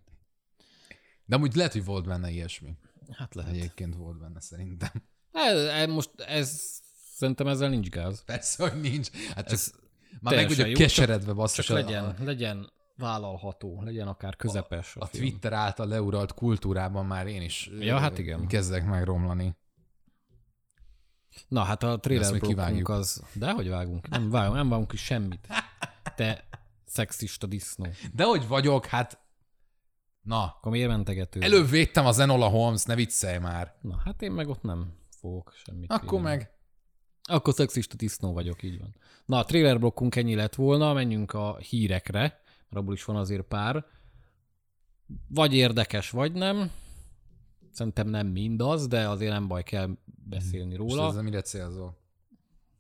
[1.26, 2.78] De amúgy lehet, hogy volt benne ilyesmi.
[3.12, 3.54] Hát lehet.
[3.54, 4.90] Egyébként volt benne szerintem.
[5.32, 6.62] Ez, ez, most ez,
[7.16, 8.24] szerintem ezzel nincs gáz.
[8.26, 9.10] Persze, hogy nincs.
[9.36, 9.72] Hát csak Ez
[10.22, 11.70] már meg vagyok jó, keseredve, Csak basszus.
[11.70, 14.96] a- legyen, A, legyen vállalható, legyen akár közepes.
[14.96, 15.24] a film.
[15.24, 18.48] Twitter által leuralt kultúrában már én is Ja, hát igen.
[18.48, 19.56] kezdek megromlani.
[21.48, 22.90] Na hát a trailer kivágjuk.
[22.90, 23.24] az...
[23.34, 24.08] De hogy vágunk?
[24.10, 25.48] Nem vágunk, nem vágunk ki semmit.
[26.16, 26.48] Te
[26.86, 27.88] szexista disznó.
[28.14, 29.22] De hogy vagyok, hát...
[30.22, 31.42] Na, Akkor miért mentegető?
[31.42, 33.76] előbb védtem az Enola Holmes, ne viccelj már.
[33.82, 35.92] Na hát én meg ott nem fogok semmit.
[35.92, 36.30] Akkor írni.
[36.30, 36.52] meg...
[37.24, 38.96] Akkor szexista disznó vagyok, így van.
[39.26, 43.42] Na, a trailer blokkunk ennyi lett volna, menjünk a hírekre, mert abból is van azért
[43.44, 43.86] pár.
[45.28, 46.72] Vagy érdekes, vagy nem.
[47.74, 49.90] Szerintem nem mindaz, de azért nem baj, kell
[50.30, 51.08] beszélni Most róla.
[51.08, 51.98] ezzel mire célzol?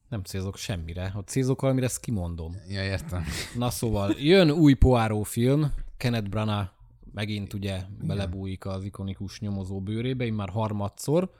[0.09, 1.09] Nem célzok semmire.
[1.09, 2.55] Ha célzok valamire, ezt kimondom.
[2.69, 3.23] Ja, értem.
[3.57, 6.69] Na szóval, jön új Poirot film, Kenneth Branagh
[7.13, 11.31] megint ugye belebújik az ikonikus nyomozó bőrébe, már harmadszor.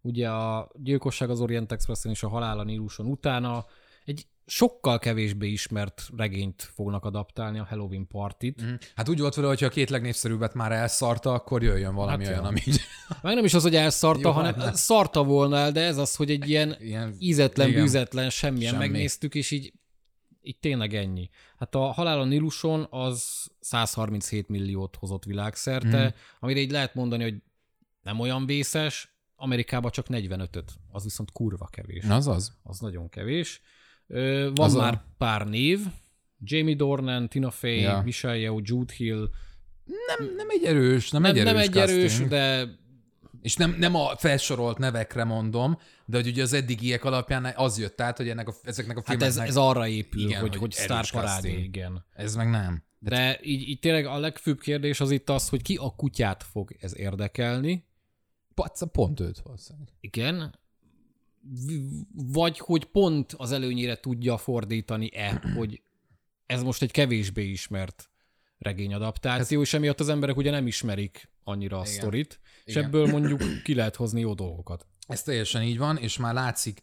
[0.00, 3.64] Ugye a Gyilkosság az Orient Expressen és a Halál a Níluson utána
[4.04, 8.62] egy sokkal kevésbé ismert regényt fognak adaptálni, a Halloween Partit.
[8.62, 8.74] Mm.
[8.94, 12.44] Hát úgy volt vele, hogyha a két legnépszerűbbet már elszarta, akkor jöjjön valami Hát olyan,
[12.44, 12.80] ami így...
[13.22, 16.16] Meg nem is az, hogy elszarta, Jó, hanem hát szarta volna el, de ez az,
[16.16, 17.80] hogy egy ilyen Ilyen, ízetlen, igen.
[17.80, 18.88] bűzetlen, semmilyen Semmi.
[18.88, 19.72] megnéztük, és így,
[20.42, 21.30] így tényleg ennyi.
[21.58, 26.08] Hát a Halál a Niluson az 137 milliót hozott világszerte, mm.
[26.40, 27.34] amire így lehet mondani, hogy
[28.02, 32.04] nem olyan vészes, Amerikában csak 45-öt, az viszont kurva kevés.
[32.04, 32.52] Az az.
[32.62, 33.60] Az nagyon kevés.
[34.06, 35.80] Van Az a- már pár név,
[36.44, 38.02] Jamie Dornan, Tina Fey, Ja.
[38.04, 39.28] Michelle Yeoh, Jude Hill.
[39.84, 42.28] Nem, nem egy erős, nem, Nem, egy erős nem egy erős, casting.
[42.28, 42.68] de
[43.42, 48.00] És nem, nem a felsorolt nevekre mondom, de hogy ugye az eddigiek alapján az jött
[48.00, 49.48] át, hogy ennek a, ezeknek a hát ez, filmeknek...
[49.48, 52.04] ez arra épül, Igen, hogy, hogy erős sztárparádé, igen.
[52.12, 52.82] ez meg nem.
[52.98, 56.76] De így, így tényleg a legfőbb kérdés az itt az, hogy ki a kutyát fog
[56.80, 57.86] ez érdekelni.
[58.54, 59.88] Paca pont őt valószínűleg.
[60.00, 60.58] Igen.
[62.12, 65.82] Vagy hogy pont az előnyére tudja fordítani-e, hogy
[66.46, 68.10] ez most egy kevésbé ismert
[68.58, 71.92] regényadaptáció, és emiatt az emberek ugye nem ismerik annyira a Igen.
[71.92, 72.86] sztorit, és Igen.
[72.86, 74.86] ebből mondjuk ki lehet hozni jó dolgokat.
[75.06, 76.80] Ez teljesen így van, és már látszik,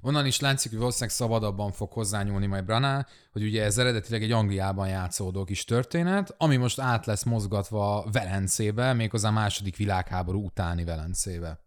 [0.00, 4.32] onnan is látszik, hogy valószínűleg szabadabban fog hozzányúlni majd Branagh, hogy ugye ez eredetileg egy
[4.32, 10.84] Angliában játszódó kis történet, ami most át lesz mozgatva Velencébe, méghozzá a második világháború utáni
[10.84, 11.64] Velencébe.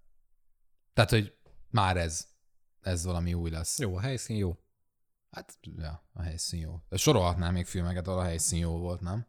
[0.94, 1.34] Tehát, hogy
[1.70, 2.28] már ez.
[2.82, 3.80] ez valami új lesz.
[3.80, 4.58] Jó, a helyszín jó.
[5.32, 6.80] Hát, ja, a helyszín jó.
[6.90, 9.28] De sorolhatnám még filmeket, ahol a helyszín jó volt, nem?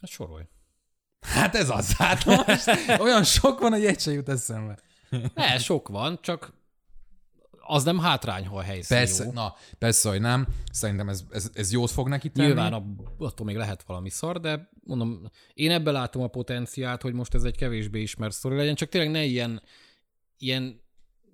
[0.00, 0.44] Hát sorolj.
[1.20, 2.66] Hát ez az, hát most
[3.00, 4.78] olyan sok van, hogy egy se jut eszembe.
[5.34, 6.52] Ne, sok van, csak
[7.66, 9.32] az nem hátrány, ha a helyszín Persze, jó.
[9.32, 10.46] na, persze, hogy nem.
[10.72, 12.46] Szerintem ez, ez, ez jót fog neki tenni.
[12.46, 17.34] Nyilván attól még lehet valami szar, de mondom, én ebben látom a potenciált, hogy most
[17.34, 19.62] ez egy kevésbé ismert sztori legyen, csak tényleg ne ilyen,
[20.44, 20.82] ilyen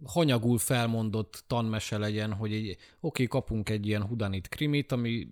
[0.05, 5.29] hanyagul felmondott tanmese legyen, hogy egy, oké, kapunk egy ilyen hudanit krimit, ami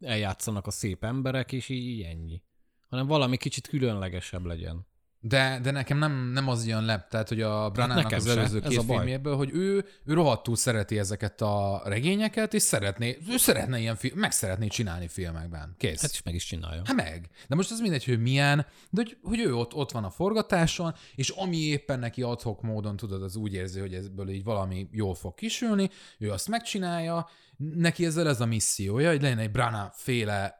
[0.00, 2.42] eljátszanak a szép emberek, és így, így ennyi.
[2.88, 4.86] Hanem valami kicsit különlegesebb legyen.
[5.20, 8.60] De, de nekem nem, nem az jön le, tehát hogy a Branának nekem az előző
[8.60, 13.96] két filmjéből, hogy ő, ő rohadtul szereti ezeket a regényeket, és szeretné, ő szeretne ilyen
[13.96, 15.74] film, meg szeretné csinálni filmekben.
[15.78, 16.00] Kész.
[16.00, 16.82] Hát is meg is csinálja.
[16.84, 17.28] Hát meg.
[17.48, 20.94] De most az mindegy, hogy milyen, de hogy, hogy ő ott, ott van a forgatáson,
[21.14, 25.14] és ami éppen neki adhok módon, tudod, az úgy érzi, hogy ebből így valami jól
[25.14, 30.57] fog kisülni, ő azt megcsinálja, neki ezzel ez a missziója, hogy legyen egy Brana féle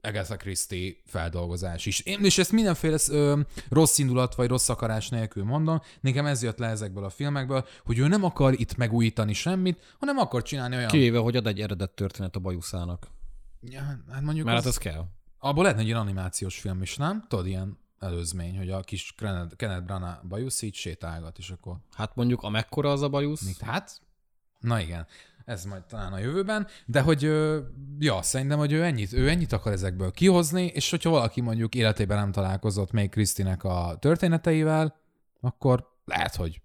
[0.00, 2.00] Agatha Christie feldolgozás is.
[2.00, 6.58] Én, és ezt mindenféle ö, rossz indulat vagy rossz akarás nélkül mondom, nekem ez jött
[6.58, 10.88] le ezekből a filmekből, hogy ő nem akar itt megújítani semmit, hanem akar csinálni olyan...
[10.88, 13.08] Kivéve, hogy ad egy eredet történet a bajuszának.
[13.60, 14.64] Ja, hát mondjuk Mert az...
[14.64, 15.04] hát az kell.
[15.38, 17.24] Abból lehetne egy ilyen animációs film is, nem?
[17.28, 21.76] Tudod, ilyen előzmény, hogy a kis Kenneth, Kenneth Branagh bajusz így sétálgat, és akkor...
[21.92, 24.00] Hát mondjuk amekkora az a bajusz, Mit, hát?
[24.60, 25.06] Na igen,
[25.48, 27.22] ez majd talán a jövőben, de hogy,
[27.98, 32.18] ja, szerintem, hogy ő ennyit, ő ennyit akar ezekből kihozni, és hogyha valaki mondjuk életében
[32.18, 34.96] nem találkozott még Krisztinek a történeteivel,
[35.40, 36.60] akkor lehet, hogy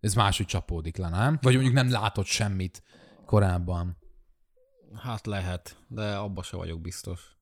[0.00, 1.38] ez máshogy csapódik le, nem?
[1.42, 2.82] Vagy mondjuk nem látott semmit
[3.26, 3.96] korábban.
[5.02, 7.36] Hát lehet, de abba se vagyok biztos.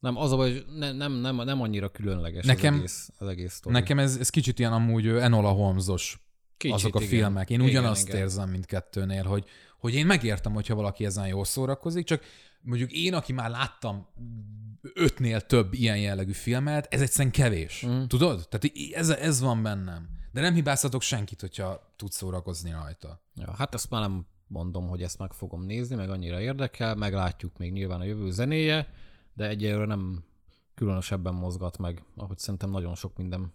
[0.00, 3.28] Nem, az a baj, hogy ne, nem, nem, nem annyira különleges Nekem- az egész, az
[3.28, 3.74] egész sztori.
[3.74, 6.20] Nekem ez, ez kicsit ilyen amúgy Enola Holmesos
[6.62, 7.10] Kicsit, azok a igen.
[7.10, 7.50] filmek.
[7.50, 8.20] Én Igen, ugyanazt igen.
[8.20, 9.44] érzem mindkettőnél, hogy,
[9.78, 12.22] hogy én megértem, hogyha valaki ezen jól szórakozik, csak
[12.60, 14.06] mondjuk én, aki már láttam
[14.94, 17.86] ötnél több ilyen jellegű filmet, ez egyszerűen kevés.
[17.86, 18.02] Mm.
[18.04, 18.48] Tudod?
[18.48, 20.08] Tehát ez, ez van bennem.
[20.32, 23.22] De nem hibáztatok senkit, hogyha tud szórakozni rajta.
[23.34, 27.58] Ja, hát ezt már nem mondom, hogy ezt meg fogom nézni, meg annyira érdekel, meglátjuk
[27.58, 28.88] még nyilván a jövő zenéje,
[29.34, 30.24] de egyelőre nem
[30.74, 33.52] különösebben mozgat meg, ahogy szerintem nagyon sok minden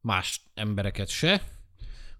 [0.00, 1.42] más embereket se.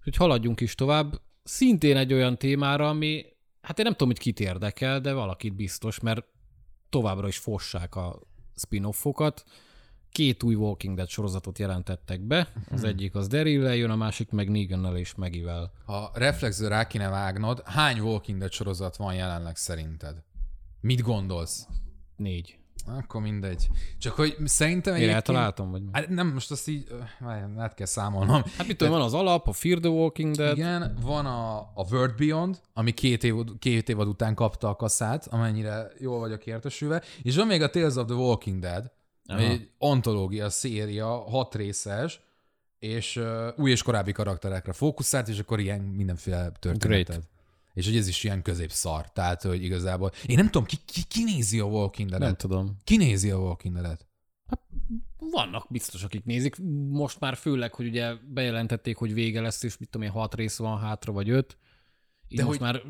[0.05, 1.21] Úgyhogy haladjunk is tovább.
[1.43, 3.25] Szintén egy olyan témára, ami,
[3.61, 6.25] hát én nem tudom, hogy kit érdekel, de valakit biztos, mert
[6.89, 8.21] továbbra is fossák a
[8.55, 9.43] spin-offokat.
[10.11, 12.51] Két új Walking Dead sorozatot jelentettek be.
[12.71, 15.71] Az egyik az daryl jön, a másik meg Negannel és Megivel.
[15.85, 20.23] Ha reflexző rá kéne vágnod, hány Walking Dead sorozat van jelenleg szerinted?
[20.81, 21.67] Mit gondolsz?
[22.15, 22.57] Négy.
[22.87, 23.67] Akkor mindegy.
[23.97, 25.89] Csak hogy szerintem Én egyébként- eltaláltam, vagy mi?
[25.91, 26.87] Hát nem, most azt így,
[27.19, 28.43] várjál, át kell számolnom.
[28.57, 30.57] Hát mit tudom, van az alap, a Fear the Walking Dead.
[30.57, 35.27] Igen, van a, a World Beyond, ami két, év, két évad után kapta a kaszát,
[35.27, 38.91] amennyire jól vagyok értesülve, és van még a Tales of the Walking Dead,
[39.25, 39.39] Aha.
[39.39, 42.19] egy antológia széria, hat részes,
[42.79, 47.05] és uh, új és korábbi karakterekre fókuszált, és akkor ilyen mindenféle történetet.
[47.07, 47.21] Great.
[47.75, 50.11] És hogy ez is ilyen középszar, tehát hogy igazából...
[50.25, 52.37] Én nem tudom, ki, ki, ki nézi a Walking Nem Dead-et?
[52.37, 52.77] tudom.
[52.83, 54.07] Ki nézi a Walking Dead-et?
[55.31, 56.55] Vannak biztos, akik nézik.
[56.89, 60.57] Most már főleg, hogy ugye bejelentették, hogy vége lesz, és mit tudom én, hat rész
[60.57, 61.57] van hátra, vagy öt.
[62.27, 62.81] Így De most hogy- már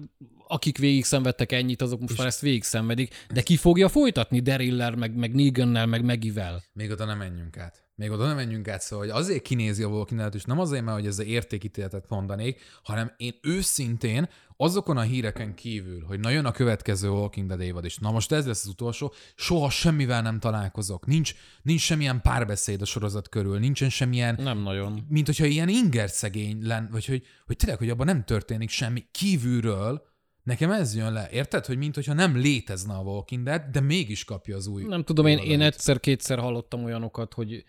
[0.48, 3.14] akik végig szenvedtek ennyit, azok most már ezt végig szenvedik.
[3.34, 6.64] De ki fogja folytatni Deriller, meg, meg Negannel, meg Megivel?
[6.74, 7.84] Még oda nem menjünk át.
[7.96, 10.84] Még oda nem menjünk át, szóval hogy azért kinézi a Walking Dead, és nem azért,
[10.84, 16.46] mert hogy ezzel értékítéletet mondanék, hanem én őszintén azokon a híreken kívül, hogy na jön
[16.46, 20.40] a következő Walking Dead évad, és na most ez lesz az utolsó, soha semmivel nem
[20.40, 21.06] találkozok.
[21.06, 25.06] Nincs, nincs semmilyen párbeszéd a sorozat körül, nincsen semmilyen Nem nagyon.
[25.10, 29.06] mint hogyha ilyen inger szegény lenne, vagy hogy, hogy tényleg, hogy abban nem történik semmi.
[29.12, 30.02] Kívülről,
[30.44, 31.66] nekem ez jön le, érted?
[31.66, 35.26] Hogy mint hogyha nem létezne a Walking Dead, de mégis kapja az új Nem tudom,
[35.26, 37.64] én, én egyszer-kétszer hallottam olyanokat, hogy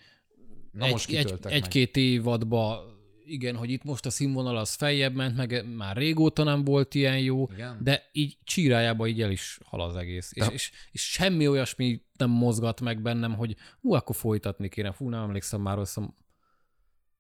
[0.71, 2.85] Na most egy, egy, egy-két évadba
[3.27, 7.19] igen, hogy itt most a színvonal az feljebb ment, meg már régóta nem volt ilyen
[7.19, 7.79] jó, Igen.
[7.83, 10.31] de így csírájába így el is hal az egész.
[10.35, 14.93] És, és, és semmi olyasmi nem mozgat meg bennem, hogy hú, akkor folytatni kéne.
[14.93, 16.01] Fú, nem emlékszem már, azt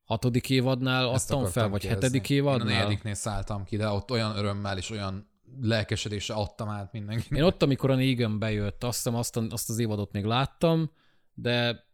[0.05, 2.05] hatodik évadnál Ezt adtam fel, vagy kérdezni.
[2.07, 2.67] hetedik Én a évadnál.
[2.67, 5.31] negyediknél szálltam ki, de ott olyan örömmel és olyan
[5.61, 7.39] lelkesedéssel adtam át mindenkinek.
[7.39, 10.91] Én ott, amikor a Negan bejött, azt hiszem azt, azt az évadot még láttam,
[11.35, 11.85] de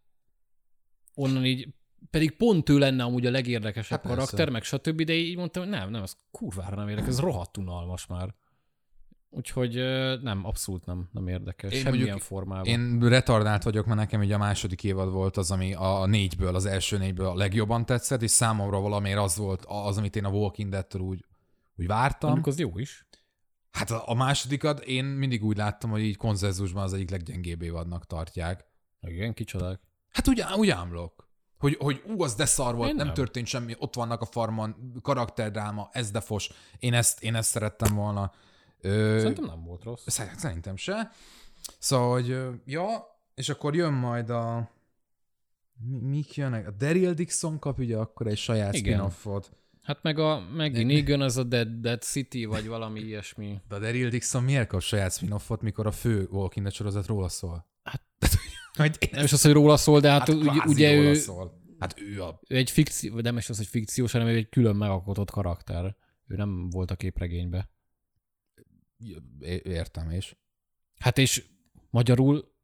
[1.15, 1.69] onnan így,
[2.11, 4.17] pedig pont ő lenne amúgy a legérdekesebb Hát persze.
[4.17, 7.57] karakter, meg stb., de így mondtam, hogy nem, nem, ez kurvára nem érdekel, ez rohadt
[7.57, 8.35] unalmas már.
[9.35, 9.75] Úgyhogy
[10.23, 11.71] nem, abszolút nem, nem érdekel.
[11.71, 12.65] Én Semmilyen mondjuk- formában.
[12.65, 16.67] Én retardált vagyok, mert nekem így a második évad volt az, ami a négyből, az
[16.67, 20.71] első négyből a legjobban tetszett, és számomra valamiért az volt az, amit én a Walking
[20.71, 21.25] Dead-től úgy,
[21.77, 22.31] úgy vártam.
[22.31, 23.07] Mondjuk az jó is.
[23.71, 28.07] Hát a a másodikat én mindig úgy láttam, hogy így konzenzusban az egyik leggyengébb évadnak
[28.07, 28.65] tartják.
[29.01, 29.81] Igen, kicsodák.
[30.09, 31.22] Hát ugye, ugye ámlok.
[31.63, 33.15] Hogy, hogy ú, az de szar volt, Én nem, nem.
[33.15, 36.51] történt semmi, ott vannak a farmon, karakterdráma, ez de fos.
[36.79, 38.33] Én ezt, én ezt szerettem volna.
[38.81, 40.03] Ö, Szerintem nem volt rossz.
[40.07, 41.11] Szerint, szerintem se.
[41.79, 42.87] Szóval, hogy ja,
[43.35, 44.71] és akkor jön majd a...
[45.89, 46.67] Mi, mik jönnek?
[46.67, 48.93] A Daryl Dixon kap ugye akkor egy saját Igen.
[48.95, 49.51] spin-offot.
[49.83, 53.61] Hát meg a Maggie Negan, az a Dead, Dead City, vagy valami ilyesmi.
[53.69, 57.29] De a Daryl Dixon miért kap saját spin-offot, mikor a fő Walking Dead sorozat róla
[57.29, 57.67] szól?
[57.83, 58.07] Hát-
[58.77, 61.61] hogy Nem is az, hogy róla szól, de hát, hát ugye, ugye ő, szól.
[61.79, 62.41] Hát ő a...
[62.49, 65.97] ő egy fikció, nem is az, hogy fikciós, hanem ő egy külön megalkotott karakter.
[66.27, 67.71] Ő nem volt a képregénybe.
[69.41, 70.37] É- Értem és.
[70.99, 71.45] Hát és
[71.91, 72.55] magyarul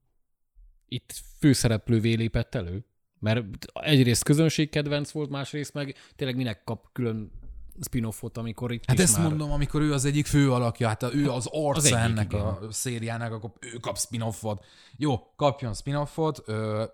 [0.89, 2.85] itt főszereplővé lépett elő.
[3.19, 7.33] Mert egyrészt közönségkedvenc volt, másrészt meg tényleg minek kap külön
[7.81, 9.27] spin-offot, amikor itt Hát ezt már...
[9.27, 12.45] mondom, amikor ő az egyik fő alakja, hát ő az arca egyik, ennek igen.
[12.47, 14.65] a szériának, akkor ő kap spin-offot.
[14.97, 16.43] Jó, kapjon spin-offot,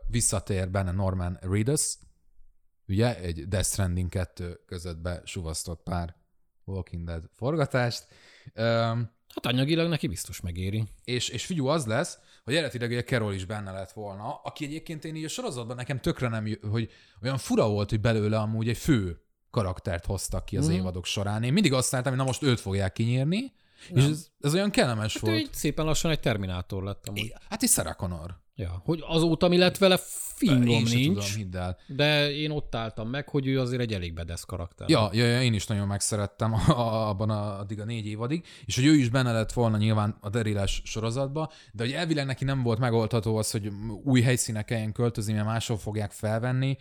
[0.07, 1.99] visszatér benne Norman Reedus,
[2.89, 6.17] ugye, egy Death Stranding 2 között besuvasztott pár
[6.65, 8.07] Walking Dead forgatást.
[9.35, 10.85] Hát anyagilag neki biztos megéri.
[11.05, 15.05] és, és figyú, az lesz, hogy eredetileg ugye Carol is benne lett volna, aki egyébként
[15.05, 16.91] én így a sorozatban nekem tökre nem, hogy
[17.23, 19.24] olyan fura volt, hogy belőle amúgy egy fő
[19.55, 20.75] karaktert hoztak ki az Mhm.
[20.77, 21.43] évadok során.
[21.43, 23.53] Én mindig azt láttam, hogy na most őt fogják kinyírni,
[23.89, 25.39] és ez, ez olyan kellemes Hát ő volt.
[25.43, 27.33] egy szépen lassan egy Terminátor lett amúgy.
[27.49, 28.43] Hát is Sarah Connor.
[28.57, 29.99] Ja, hogy azóta mi lett vele,
[30.37, 34.89] fingom nincs, tudom, de én ott álltam meg, hogy ő azért egy elég bedesz karakter.
[34.89, 38.45] Ja, ja, ja, én is nagyon megszerettem a, a, abban a, addig a négy évadig,
[38.65, 42.45] és hogy ő is benne lett volna nyilván a Deriles sorozatba, de hogy elvileg neki
[42.45, 43.71] nem volt megoldható az, hogy
[44.05, 46.77] új helyszínek kelljen költözni, mert máshol fogják felvenni,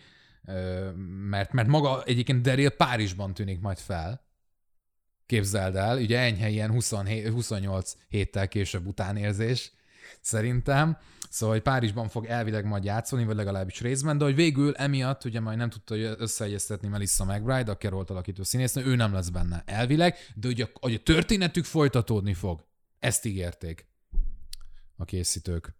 [1.28, 4.22] mert, mert maga egyébként Daryl Párizsban tűnik majd fel.
[5.26, 9.72] Képzeld el, ugye enyhe ilyen 27, 28 héttel később utánérzés,
[10.20, 10.98] szerintem.
[11.30, 15.40] Szóval, hogy Párizsban fog elvileg majd játszani, vagy legalábbis részben, de hogy végül emiatt ugye
[15.40, 20.16] majd nem tudta összeegyeztetni Melissa McBride, a Carol alakító színésznő, ő nem lesz benne elvileg,
[20.34, 22.64] de ugye, hogy a történetük folytatódni fog.
[22.98, 23.86] Ezt ígérték
[24.96, 25.74] a készítők.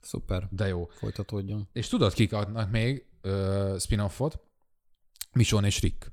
[0.00, 0.88] Szuper, De jó.
[0.92, 1.68] folytatódjon.
[1.72, 4.40] És tudod, kik adnak még ö, spin-offot?
[5.32, 6.12] Michonne és Rick.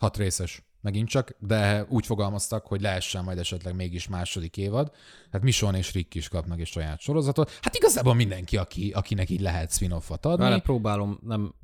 [0.00, 0.62] Hat részes.
[0.80, 4.92] Megint csak, de úgy fogalmaztak, hogy lehessen majd esetleg mégis második évad.
[5.30, 7.50] Hát Michonne és Rick is kapnak egy saját sorozatot.
[7.60, 10.44] Hát igazából mindenki, aki, akinek így lehet spin-offot adni.
[10.44, 11.54] Vele próbálom nem,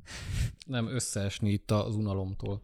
[0.65, 2.61] nem összeesni itt az unalomtól.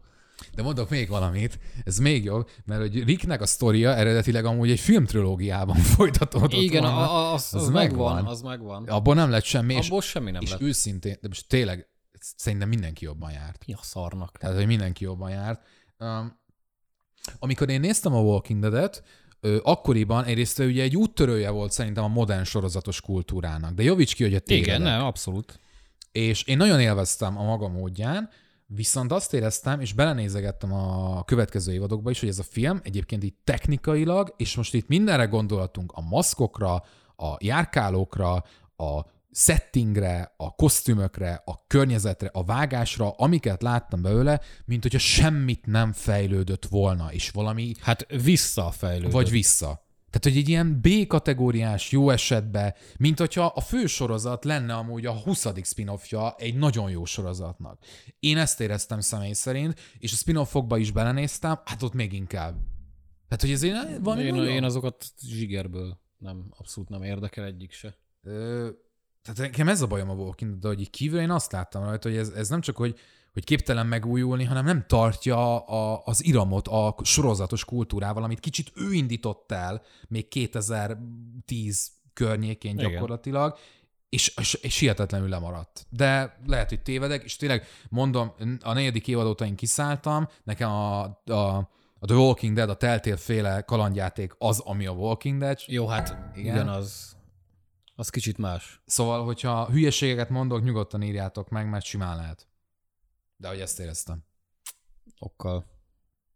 [0.55, 4.79] De mondok még valamit, ez még jobb, mert hogy Ricknek a sztoria eredetileg amúgy egy
[4.79, 7.11] filmtrilógiában folytatódott Igen, volna.
[7.29, 8.31] a, az, az, Az megvan, megvan.
[8.31, 8.87] az megvan.
[8.87, 10.61] Abból nem lett semmi, és, Abból semmi nem és lett.
[10.61, 11.87] őszintén, de most tényleg
[12.19, 13.63] szerintem mindenki jobban járt.
[13.67, 14.37] Mi a szarnak?
[14.37, 15.61] Tehát, hogy mindenki jobban járt.
[15.99, 16.39] Um,
[17.39, 19.03] amikor én néztem a Walking Dead-et,
[19.39, 23.73] ö, akkoriban egyrészt ugye egy úttörője volt szerintem a modern sorozatos kultúrának.
[23.73, 24.67] De javíts ki, hogy a tévedek.
[24.67, 25.59] Igen, nem, abszolút.
[26.11, 28.29] És én nagyon élveztem a maga módján,
[28.65, 33.35] viszont azt éreztem, és belenézegettem a következő évadokba is, hogy ez a film egyébként így
[33.43, 36.73] technikailag, és most itt mindenre gondolatunk, a maszkokra,
[37.15, 38.33] a járkálókra,
[38.77, 45.93] a settingre, a kosztümökre, a környezetre, a vágásra, amiket láttam belőle, mint hogyha semmit nem
[45.93, 49.11] fejlődött volna, és valami Hát visszafejlődött.
[49.11, 49.84] vagy vissza.
[50.15, 55.11] Tehát, hogy egy ilyen B-kategóriás jó esetben, mint hogyha a fő sorozat lenne amúgy a
[55.11, 55.47] 20.
[55.63, 57.79] spin-offja egy nagyon jó sorozatnak.
[58.19, 62.55] Én ezt éreztem személy szerint, és a spin-offokba is belenéztem, hát ott még inkább.
[63.27, 64.47] Tehát, hogy ezért valami én, nagyon...
[64.47, 67.97] én azokat zsigerből nem, abszolút nem érdekel egyik se.
[68.21, 68.69] Ö,
[69.21, 72.09] tehát nekem ez a bajom a Walking de hogy így kívül én azt láttam rajta,
[72.09, 72.99] hogy ez, ez nem csak, hogy,
[73.35, 78.91] hogy képtelen megújulni, hanem nem tartja a, az iramot a sorozatos kultúrával, amit kicsit ő
[78.91, 82.91] indított el még 2010 környékén Igen.
[82.91, 83.57] gyakorlatilag,
[84.09, 85.85] és, és, és hihetetlenül lemaradt.
[85.89, 88.33] De lehet, hogy tévedek, és tényleg mondom,
[88.63, 91.57] a negyedik évad óta én kiszálltam, nekem a, a,
[91.99, 96.17] a The Walking Dead, a Telltale féle kalandjáték az, ami a Walking Dead, Jó, hát
[96.35, 97.15] igen az,
[97.95, 98.81] az kicsit más.
[98.85, 102.47] Szóval, hogyha hülyeségeket mondok, nyugodtan írjátok meg, mert simán lehet.
[103.37, 104.23] De hogy ezt éreztem.
[105.19, 105.65] Okkal.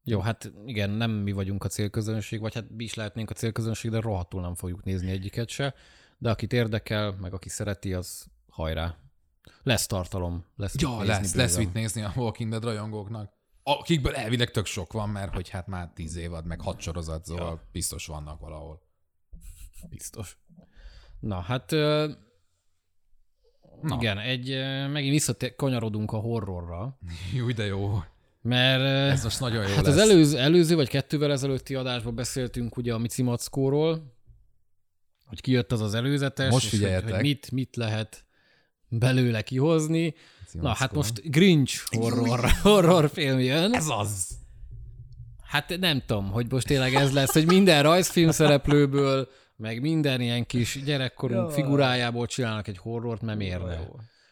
[0.04, 3.92] Jó, hát igen, nem mi vagyunk a célközönség, vagy hát mi is lehetnénk a célközönség,
[3.92, 5.74] de rohadtul nem fogjuk nézni egyiket se.
[6.18, 8.98] De akit érdekel, meg aki szereti, az hajrá.
[9.64, 11.66] Lesz tartalom, lesz Ja, lesz, lesz bőven.
[11.66, 13.34] mit nézni a Walking Dead rajongóknak.
[13.64, 17.50] akikből elvileg tök sok van, mert hogy hát már tíz évad, meg hat sorozat, szóval
[17.50, 17.68] ja.
[17.72, 18.82] biztos vannak valahol.
[19.90, 20.38] Biztos.
[21.20, 21.72] Na, hát
[23.82, 23.96] Na.
[24.00, 24.50] igen, egy,
[24.92, 26.98] megint visszakanyarodunk a horrorra,
[27.38, 28.04] Jó, de jó.
[28.42, 29.96] mert Ez most nagyon jó hát lesz.
[29.96, 34.14] az előző, előző vagy kettővel ezelőtti adásban beszéltünk ugye a Mici Mackóról,
[35.26, 38.24] hogy kijött az az előzetes, Most és hogy, hogy mit, mit lehet
[38.88, 40.14] belőle kihozni.
[40.52, 43.74] Na, hát most Grinch horror, horrorfilm jön.
[43.74, 44.28] Ez az!
[45.44, 49.28] Hát nem tudom, hogy most tényleg ez lesz, hogy minden rajzfilm szereplőből,
[49.60, 53.88] meg minden ilyen kis gyerekkorunk figurájából csinálnak egy horrort, nem érne.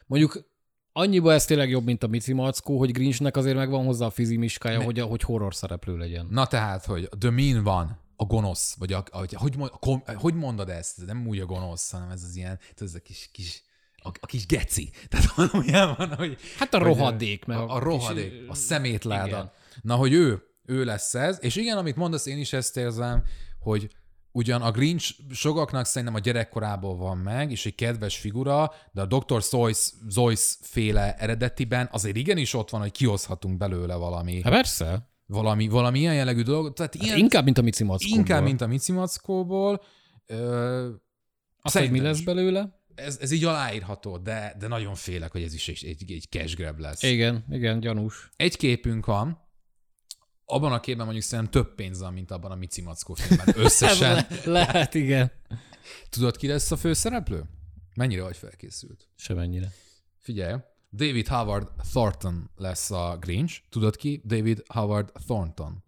[0.05, 0.49] Mondjuk
[0.91, 4.81] annyiba ez tényleg jobb, mint a Mici Mackó, hogy Grinchnek azért megvan hozzá a fizimiskája,
[4.81, 6.27] hogy, hogy horror szereplő legyen.
[6.29, 10.09] Na tehát, hogy The Mean van, a gonosz, vagy a, a, hogy, mond, a, kom-
[10.09, 11.05] hogy mondod ezt?
[11.05, 13.63] Nem úgy a gonosz, hanem ez az ilyen, ez a kis, kis
[13.95, 14.89] a, a kis geci.
[15.09, 16.37] Tehát valójában van, hogy...
[16.57, 19.27] Hát a rohadék, meg a, a a kis- rohadék, a szemétláda.
[19.27, 19.51] igen.
[19.81, 23.23] Na, hogy ő, ő lesz ez, és igen, amit mondasz, én is ezt érzem,
[23.59, 23.89] hogy
[24.37, 29.05] ugyan a Grinch sokaknak szerintem a gyerekkorából van meg, és egy kedves figura, de a
[29.05, 29.41] Dr.
[29.41, 35.09] Zois, Zois féle eredetiben azért igenis ott van, hogy kihozhatunk belőle valami, Hát persze.
[35.25, 36.75] valami, valami ilyen jellegű dolgot.
[36.75, 38.17] Tehát ilyen, Hát inkább, mint a Mici Mackóból.
[38.17, 39.81] inkább, mint a Mici Mackóból.
[40.25, 40.89] Ö,
[41.61, 42.81] Azt, hogy mi lesz belőle?
[42.95, 46.55] Ez, ez így aláírható, de, de nagyon félek, hogy ez is egy, egy, egy cash
[46.55, 47.03] grab lesz.
[47.03, 48.29] Igen, igen, gyanús.
[48.35, 49.46] Egy képünk van,
[50.49, 53.55] abban a képben mondjuk szerintem több pénz van, mint abban a Mici Mackó filmben.
[53.57, 54.15] Összesen.
[54.29, 55.31] Le, lehet, igen.
[56.09, 57.43] Tudod, ki lesz a főszereplő?
[57.95, 59.07] Mennyire vagy felkészült?
[59.15, 59.71] Semennyire.
[60.17, 60.55] Figyelj,
[60.91, 63.61] David Howard Thornton lesz a Grinch.
[63.69, 64.21] Tudod ki?
[64.25, 65.83] David Howard Thornton.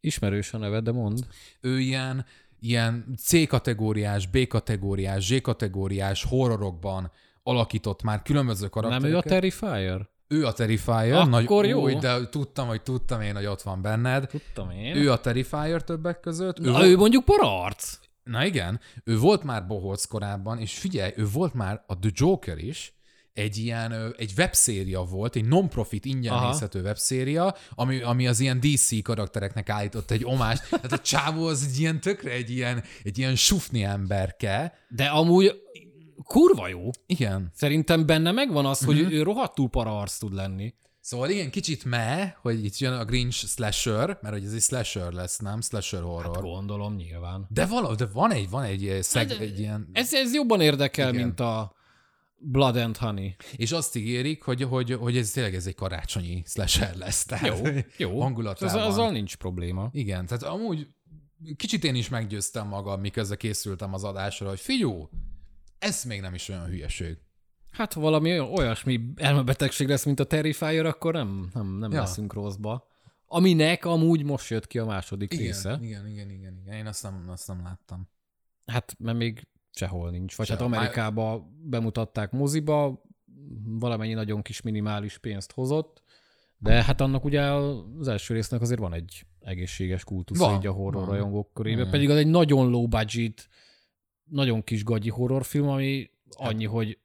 [0.00, 1.26] Ismerős a neve, de mond.
[1.60, 2.26] Ő ilyen,
[2.60, 7.10] ilyen C-kategóriás, B-kategóriás, Z-kategóriás horrorokban
[7.42, 9.10] alakított már különböző Nem karaktereket.
[9.10, 10.08] ő a Terrifier?
[10.28, 11.12] Ő a Terrifier.
[11.12, 11.82] Akkor nagy, jó.
[11.82, 14.26] Új, de tudtam, hogy tudtam én, hogy ott van benned.
[14.26, 14.96] Tudtam én.
[14.96, 16.58] Ő a Terrifier többek között.
[16.58, 17.98] Ő Na, volt- ő mondjuk pararc.
[18.24, 22.58] Na igen, ő volt már bohóc korábban, és figyelj, ő volt már a The Joker
[22.58, 22.94] is,
[23.32, 26.48] egy ilyen, egy webszéria volt, egy non-profit ingyen Aha.
[26.50, 30.68] nézhető webszéria, ami, ami az ilyen DC karaktereknek állított egy omást.
[30.70, 34.78] Tehát a csávó az egy ilyen tökre egy ilyen, egy ilyen sufni emberke.
[34.88, 35.52] De amúgy
[36.22, 36.90] kurva jó.
[37.06, 37.50] Igen.
[37.54, 40.74] Szerintem benne megvan az, hogy ő rohadtul pararc tud lenni.
[41.00, 45.12] Szóval igen, kicsit me, hogy itt jön a Grinch slasher, mert hogy ez egy slasher
[45.12, 45.60] lesz, nem?
[45.60, 46.34] Slasher horror.
[46.34, 47.46] Hát gondolom nyilván.
[47.50, 49.88] de, vala, de van egy, van egy, eh, szeg, Hát, egy ilyen...
[49.92, 51.24] Ez, ez jobban érdekel, Igen.
[51.24, 51.74] mint a
[52.36, 53.36] Blood and Honey.
[53.56, 57.24] És azt ígérik, hogy, hogy, hogy ez tényleg ez egy karácsonyi slasher lesz.
[57.24, 57.64] Tehát Jó,
[57.96, 58.20] jó.
[58.20, 58.82] Hangulatában.
[58.82, 59.88] Az, azzal nincs probléma.
[59.92, 60.88] Igen, tehát amúgy
[61.56, 65.08] kicsit én is meggyőztem magam, miközben készültem az adásra, hogy figyú,
[65.84, 67.16] ez még nem is olyan hülyeség.
[67.70, 72.00] Hát ha valami olyan- olyasmi elmebetegség lesz, mint a Terrifier, akkor nem, nem, nem Ja.
[72.00, 72.86] leszünk rosszba.
[73.26, 75.78] Aminek amúgy most jött ki a második Igen, része.
[75.82, 76.74] igen, igen, igen, igen.
[76.76, 78.08] Én azt nem, azt nem láttam.
[78.66, 80.36] Hát, mert még sehol nincs.
[80.36, 80.68] Vagy Sehol.
[80.68, 83.02] hát Amerikába bemutatták moziba,
[83.64, 86.02] valamennyi nagyon kis minimális pénzt hozott,
[86.58, 90.72] de hát annak ugye az első résznek azért van egy egészséges kultusza Van, így a
[90.72, 91.10] horror van.
[91.10, 91.90] rajongók körében, Igen.
[91.90, 93.48] pedig az egy nagyon low budget,
[94.30, 96.98] nagyon kis gagyi horrorfilm, ami annyi, hogy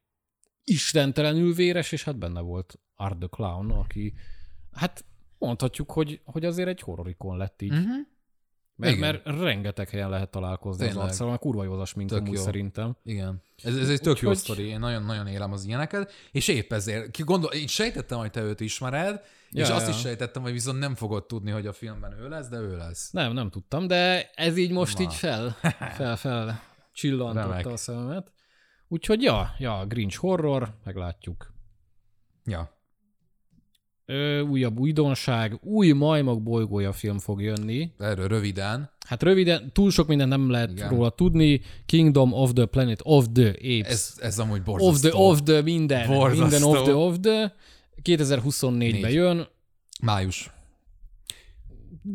[0.63, 4.13] istentelenül véres, és hát benne volt Art the Clown, aki
[4.71, 5.05] hát
[5.37, 7.71] mondhatjuk, hogy, hogy azért egy horrorikon lett így.
[7.71, 8.07] Uh-huh.
[8.75, 9.21] Mert, Igen.
[9.23, 11.03] mert rengeteg helyen lehet találkozni Tényleg.
[11.03, 12.41] az arccal, mert kurva jó az smink Tök amúgy jó.
[12.41, 12.95] szerintem.
[13.03, 13.43] Igen.
[13.63, 17.11] Ez, ez egy tök jó Úgyhogy- sztori, én nagyon-nagyon élem az ilyeneket, és épp ezért,
[17.11, 19.93] ki gondol, én sejtettem, hogy te őt ismered, Ja, és azt ja.
[19.93, 23.11] is sejtettem, hogy viszont nem fogod tudni, hogy a filmben ő lesz, de ő lesz.
[23.11, 25.03] Nem, nem tudtam, de ez így most Na.
[25.03, 25.57] így fel,
[25.97, 26.61] fel, fel
[26.99, 27.65] csillantotta Remek.
[27.65, 28.31] a szememet.
[28.87, 31.53] Úgyhogy ja, ja, Grinch horror, meglátjuk.
[32.45, 32.77] Ja.
[34.05, 37.91] Ö, újabb újdonság, új majmok bolygója film fog jönni.
[37.97, 38.89] Erről röviden.
[39.07, 40.89] Hát röviden, túl sok mindent nem lehet Igen.
[40.89, 41.61] Róla tudni.
[41.85, 43.91] Kingdom of the Planet of the Apes.
[43.91, 45.09] Ez, ez amúgy of borzasztó.
[45.09, 46.07] the, of the, minden.
[46.07, 46.41] Borzasztó.
[46.41, 47.53] Minden of the, of the.
[48.03, 49.13] 2024-ben Négy.
[49.13, 49.47] jön.
[50.01, 50.51] Május.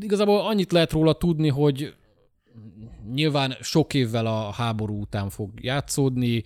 [0.00, 1.94] Igazából annyit lehet róla tudni, hogy
[3.12, 6.44] nyilván sok évvel a háború után fog játszódni,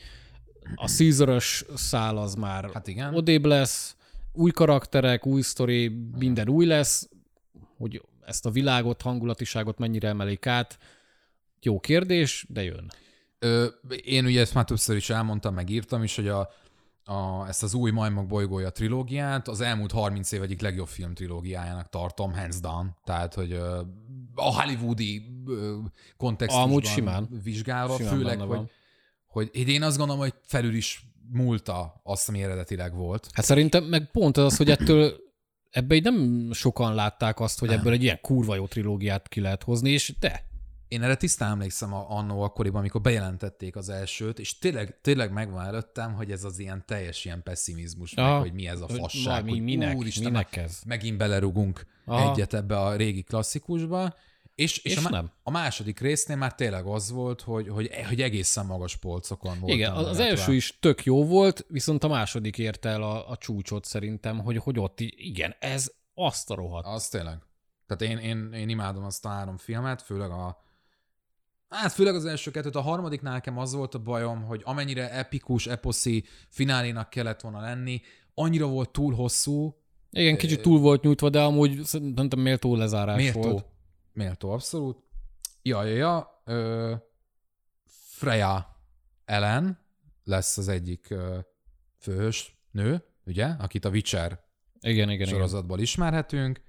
[0.74, 3.14] a Caesar-ös szál az már Hát igen.
[3.14, 3.96] odébb lesz,
[4.32, 5.88] új karakterek, új sztori,
[6.18, 7.08] minden új lesz,
[7.76, 10.78] hogy ezt a világot, hangulatiságot mennyire emelik át,
[11.62, 12.92] jó kérdés, de jön.
[13.38, 13.66] Ö,
[14.04, 16.50] én ugye ezt már többször is elmondtam, meg írtam is, hogy a,
[17.08, 21.88] a, ezt az új Majmok bolygója trilógiát az elmúlt 30 év egyik legjobb film trilógiájának
[21.88, 22.96] tartom, hands down.
[23.04, 23.52] Tehát, hogy
[24.34, 25.22] a hollywoodi
[26.16, 27.28] kontextusban Amúgy simán.
[27.42, 28.70] vizsgálva, Simán főleg, hogy, van.
[29.26, 33.28] hogy én azt gondolom, hogy felül is múlta azt, ami eredetileg volt.
[33.32, 35.16] Hát szerintem meg pont az, hogy ettől
[35.70, 39.62] ebbe így nem sokan látták azt, hogy ebből egy ilyen kurva jó trilógiát ki lehet
[39.62, 40.47] hozni, és te.
[40.88, 45.64] Én erre tisztán emlékszem a, annó akkoriban, amikor bejelentették az elsőt, és tényleg, tényleg megvan
[45.64, 48.38] előttem, hogy ez az ilyen teljes ilyen pessimizmus, meg, Aha.
[48.38, 50.80] hogy mi ez a fasság, mi- hogy minek- úristen, minek már ez?
[50.86, 52.30] megint belerugunk Aha.
[52.32, 54.14] egyet ebbe a régi klasszikusba,
[54.54, 55.30] és, és, És a, nem.
[55.42, 59.72] a második résznél már tényleg az volt, hogy, hogy, hogy egészen magas polcokon volt.
[59.72, 63.84] Igen, az, első is tök jó volt, viszont a második érte el a, a csúcsot
[63.84, 66.86] szerintem, hogy, hogy ott így, igen, ez azt a rohadt.
[66.86, 67.38] Az tényleg.
[67.86, 70.66] Tehát én, én, én imádom azt a három filmet, főleg a
[71.68, 75.66] Hát főleg az első kettőt, a harmadiknál nekem az volt a bajom, hogy amennyire epikus,
[75.66, 78.00] eposzi finálénak kellett volna lenni,
[78.34, 79.76] annyira volt túl hosszú,
[80.10, 83.66] Igen, kicsit túl volt nyújtva, de amúgy szerintem méltó lezárás méltó, volt.
[84.12, 84.98] méltó, abszolút.
[85.62, 86.42] Ja, ja, ja.
[86.44, 86.94] Ö,
[87.86, 88.76] Freya
[89.24, 89.78] Ellen
[90.24, 91.38] lesz az egyik ö,
[91.98, 94.44] főhős nő, ugye, akit a Witcher
[94.80, 95.26] Igen, igen, igen.
[95.26, 96.60] sorozatból ismerhetünk,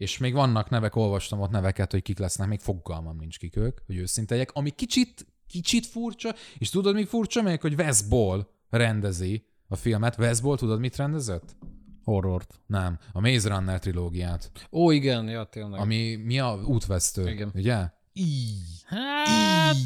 [0.00, 3.78] és még vannak nevek, olvastam ott neveket, hogy kik lesznek, még fogalmam nincs kik ők,
[3.86, 9.44] hogy őszintejek, ami kicsit, kicsit furcsa, és tudod, mi furcsa még, hogy Wes Ball rendezi
[9.68, 10.18] a filmet.
[10.18, 11.56] Wes Ball, tudod, mit rendezett?
[12.04, 12.60] Horrort.
[12.66, 15.80] Nem, a Maze Runner trilógiát, Ó, igen, ja, tényleg.
[15.80, 17.50] ami mi a útvesztő, Igen.
[17.54, 17.88] ugye?
[18.12, 18.82] Így.
[18.86, 19.76] Hát,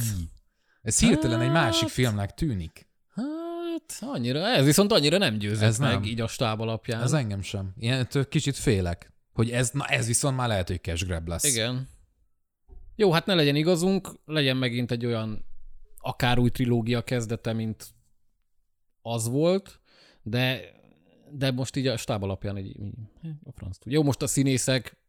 [0.83, 1.91] Ez hirtelen egy másik Hát.
[1.91, 2.89] filmnek tűnik.
[3.15, 6.03] hát, annyira, ez viszont annyira nem győzött Ez meg, nem.
[6.03, 7.03] így a stáb alapján.
[7.03, 7.73] Ez engem sem.
[7.79, 11.45] Ilyen kicsit félek, hogy ez, na ez viszont már lehet, hogy cash grab lesz.
[11.45, 11.89] Igen.
[12.97, 15.45] Jó, hát ne legyen igazunk, legyen megint egy olyan
[15.99, 17.95] akár új trilógia kezdete, mint
[19.03, 19.81] az volt,
[20.23, 20.61] de,
[21.31, 22.95] de most így a stáb alapján egy, így,
[23.45, 23.99] a franc tudja.
[23.99, 25.03] Jó, most a színészek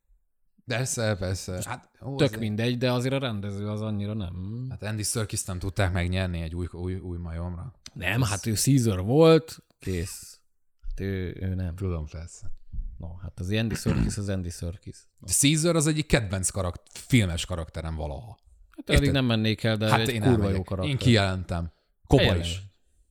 [0.66, 1.62] Persze, persze.
[1.66, 4.66] Hát, ó, tök azért- mindegy, de azért a rendező az annyira nem.
[4.70, 7.74] Hát Andy Serkis nem tudták megnyerni egy új, új, új majomra.
[7.94, 10.40] Nem, hát ő Caesar volt, kész.
[10.88, 11.76] Hát ő, ő nem.
[11.76, 12.52] Tudom, persze.
[12.98, 14.96] No, hát az Andy Serkis az Andy Serkis.
[15.26, 18.38] Caesar az egyik kedvenc karakter, filmes karakterem valaha.
[18.70, 20.92] Hát eddig nem mennék el, de Hát egy én kurva jó karakter.
[20.92, 21.72] Én kijelentem.
[22.08, 22.62] Kopa is.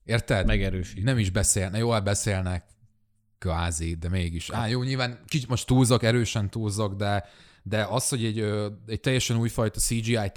[0.04, 0.46] Érted?
[0.46, 1.04] Megerősít.
[1.04, 2.64] Nem is beszélnek, jó, hát beszélnek
[3.38, 4.50] kvázi, de mégis.
[4.50, 7.24] Á, jó, nyilván kicsit most túlzok, erősen túlzok, de,
[7.62, 8.38] de az, hogy egy,
[8.86, 10.30] egy teljesen újfajta CGI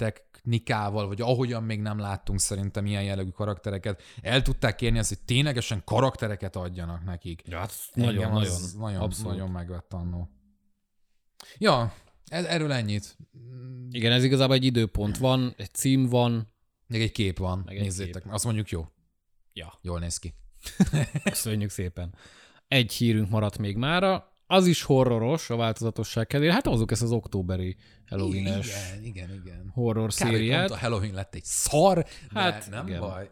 [0.48, 5.20] technikával, vagy ahogyan még nem láttunk szerintem ilyen jellegű karaktereket, el tudták érni azt, hogy
[5.24, 7.42] ténylegesen karaktereket adjanak nekik.
[7.46, 9.32] Ja, hát nagyon, nagyon, nagyon, abszolút.
[9.32, 10.28] nagyon megvett annó.
[11.58, 11.94] Ja,
[12.26, 13.16] ez, erről ennyit.
[13.90, 16.52] Igen, ez igazából egy időpont van, egy cím van.
[16.86, 18.24] Még egy kép van, Meg egy nézzétek kép.
[18.24, 18.34] meg.
[18.34, 18.86] Azt mondjuk jó.
[19.52, 20.34] Ja, Jól néz ki.
[21.24, 22.14] köszönjük szépen.
[22.68, 26.52] Egy hírünk maradt még mára, az is horroros a változatosság kedvére.
[26.52, 27.76] Hát hozzuk ezt az októberi
[28.08, 29.70] halloween Igen, igen, igen.
[29.74, 30.70] horror Kár, pont szériát.
[30.70, 33.00] a Halloween lett egy szar, Hát, hát, nem igen.
[33.00, 33.28] baj.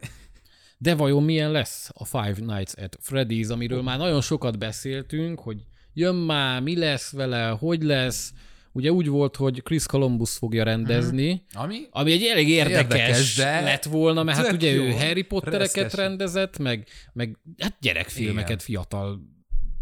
[0.77, 5.63] De vajon milyen lesz a Five Nights at Freddy's, amiről már nagyon sokat beszéltünk, hogy
[5.93, 8.33] jön már, mi lesz vele, hogy lesz.
[8.71, 11.79] Ugye úgy volt, hogy Chris Columbus fogja rendezni, Ami?
[11.91, 14.83] ami egy elég érdekes, Érdekes, de lett volna, mert hát ugye jó.
[14.83, 15.93] ő Harry Pottereket Reszkes.
[15.93, 18.59] rendezett, meg, meg hát gyerekfilmeket, Igen.
[18.59, 19.19] fiatal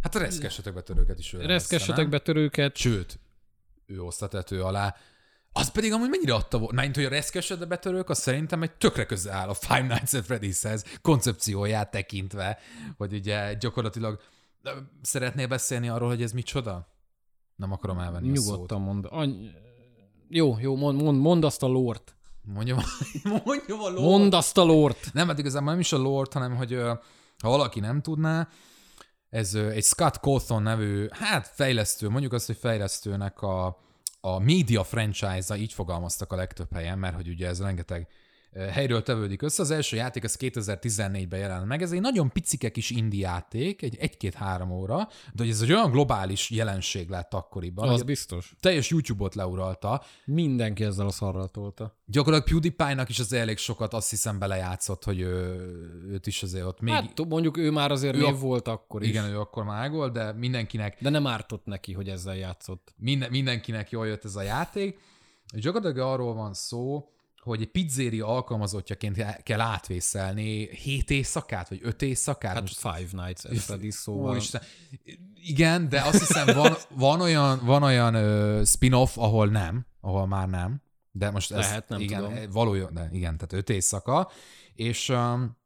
[0.05, 2.75] Hát a reszkessetek betörőket is ő reszkessetek betörőket.
[2.75, 3.19] Sőt,
[3.85, 4.95] ő hozta tető alá.
[5.51, 6.71] Az pedig amúgy mennyire adta volt.
[6.71, 10.25] Mert hogy a reszkeset betörők, az szerintem egy tökre közel áll a Five Nights at
[10.27, 12.59] Freddy's-hez, koncepcióját tekintve,
[12.97, 14.21] hogy ugye gyakorlatilag
[15.01, 16.87] szeretnél beszélni arról, hogy ez micsoda?
[17.55, 18.29] Nem akarom elvenni.
[18.29, 19.05] Nyugodtan mond.
[19.09, 19.51] Any...
[20.29, 22.15] Jó, jó, mond, mond, mond azt a lort.
[22.41, 22.79] Mondjam,
[23.45, 24.01] mondjam a lore.
[24.01, 25.13] Mond azt a lort.
[25.13, 26.73] Nem, hát igazából nem is a lore hanem hogy
[27.41, 28.47] ha valaki nem tudná,
[29.35, 33.77] ez egy Scott Cawthon nevű, hát fejlesztő, mondjuk azt, hogy fejlesztőnek a,
[34.21, 38.07] a média franchise-a, így fogalmaztak a legtöbb helyen, mert hogy ugye ez rengeteg
[38.71, 39.61] helyről tevődik össze.
[39.61, 41.81] Az első játék az 2014-ben jelent meg.
[41.81, 44.95] Ez egy nagyon picike kis indie játék, egy egy-két-három óra,
[45.33, 48.53] de hogy ez egy olyan globális jelenség lett akkoriban, Az biztos.
[48.59, 51.97] teljes YouTube-ot leuralta, Mindenki ezzel a szarral tolta.
[52.05, 55.55] Gyakorlatilag PewDiePie-nak is az elég sokat azt hiszem belejátszott, hogy ő,
[56.09, 56.93] őt is azért ott még...
[56.93, 59.09] Hát mondjuk ő már azért Ő név a- volt akkor is.
[59.09, 62.93] igen, ő akkor már volt, de mindenkinek, De nem ártott neki, hogy ezzel játszott.
[62.97, 64.99] minden, mindenkinek jól jött ez a játék.
[65.53, 67.09] Gyakorlatilag arról van szó,
[67.45, 72.53] hogy egy pizzéria alkalmazottjaként kell átvészelni 7 éjszakát, vagy 5 éjszakát.
[72.53, 74.31] Hát Most- Five Nights at Freddy's, szóval...
[74.31, 74.61] Úristen.
[75.35, 80.47] Igen, de azt hiszem van, van olyan, van olyan ö, spin-off, ahol nem, ahol már
[80.49, 80.81] nem.
[81.11, 82.51] De most ez, Lehet, nem igen, tudom.
[82.51, 84.31] Valójában, de igen, tehát öt éjszaka.
[84.73, 85.57] És um,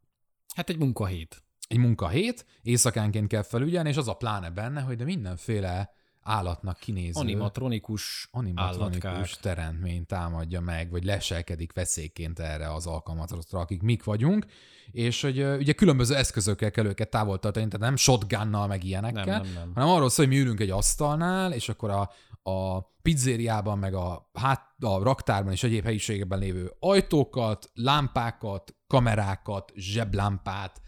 [0.56, 1.44] Hát egy munkahét.
[1.68, 5.94] egy munkahét, éjszakánként kell felügyelni, és az a pláne benne, hogy de mindenféle
[6.24, 9.42] állatnak kinéző Animatronikus, animatronikus állatkák.
[9.42, 14.46] teremtmény támadja meg, vagy leselkedik veszélyként erre az alkalmazottra, akik mik vagyunk,
[14.92, 19.42] és hogy ugye különböző eszközökkel kell őket távol tartani, tehát nem shotgunnal, meg ilyenekkel, Nem,
[19.42, 19.72] nem, nem.
[19.74, 22.12] hanem arról szól, hogy mi ülünk egy asztalnál, és akkor a,
[22.52, 30.82] a pizzériában, meg a, hát, a raktárban és egyéb helyiségekben lévő ajtókat, lámpákat, kamerákat, zseblámpát,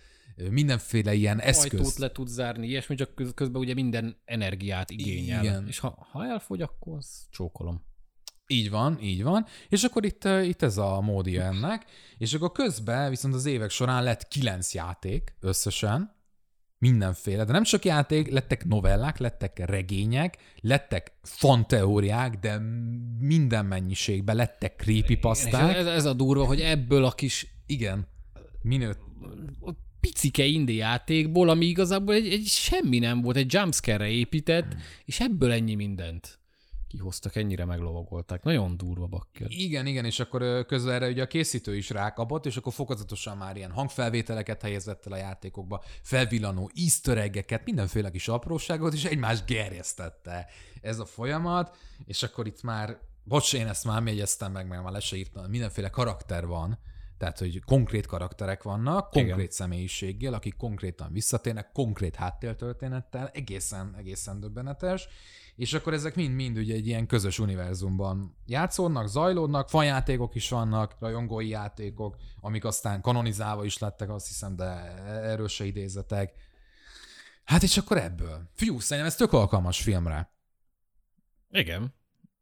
[0.50, 1.80] mindenféle ilyen eszköz.
[1.80, 5.44] Ajtót le tud zárni, ilyesmi, csak köz- közben ugye minden energiát igényel.
[5.44, 5.68] Igen.
[5.68, 7.00] És ha, ha elfogy, akkor
[7.30, 7.84] csókolom.
[8.48, 9.46] Így van, így van.
[9.70, 11.86] És akkor itt, itt ez a módja ennek.
[12.18, 16.20] És akkor közben viszont az évek során lett kilenc játék összesen,
[16.82, 22.58] mindenféle, de nem csak játék, lettek novellák, lettek regények, lettek fanteóriák, de
[23.20, 25.76] minden mennyiségben lettek creepypasták.
[25.76, 28.08] ez, ez a durva, hogy ebből a kis Igen.
[28.62, 28.98] Minőt.
[30.02, 34.76] Picike indie játékból, ami igazából egy, egy semmi nem volt, egy jumpscare-re épített,
[35.06, 36.40] és ebből ennyi mindent
[36.92, 38.44] kihoztak, ennyire meglovagolták.
[38.44, 39.48] Nagyon durva bakker.
[39.50, 43.58] Igen, igen, és akkor közben erre ugye a készítő is rákapott, és akkor fokozatosan már
[43.58, 47.32] ilyen hangfelvételeket helyezett el a játékokba, felvillanó easter
[47.66, 50.48] mindenféle kis apróságot, és egymást gerjesztette
[50.82, 54.92] ez a folyamat, és akkor itt már, bocs, én ezt már jegyeztem meg, meg már
[54.92, 56.80] le se írtam, mindenféle karakter van,
[57.22, 59.50] tehát, hogy konkrét karakterek vannak, konkrét Igen.
[59.50, 65.08] személyiséggel, akik konkrétan visszatérnek, konkrét háttértörténettel, egészen, egészen döbbenetes,
[65.56, 71.48] és akkor ezek mind-mind ugye egy ilyen közös univerzumban játszódnak, zajlódnak, fanjátékok is vannak, rajongói
[71.48, 74.66] játékok, amik aztán kanonizálva is lettek, azt hiszem, de
[75.06, 76.34] erről se idézetek.
[77.44, 78.50] Hát és akkor ebből.
[78.54, 80.34] Fiú, szerintem ez tök alkalmas filmre.
[81.50, 81.94] Igen.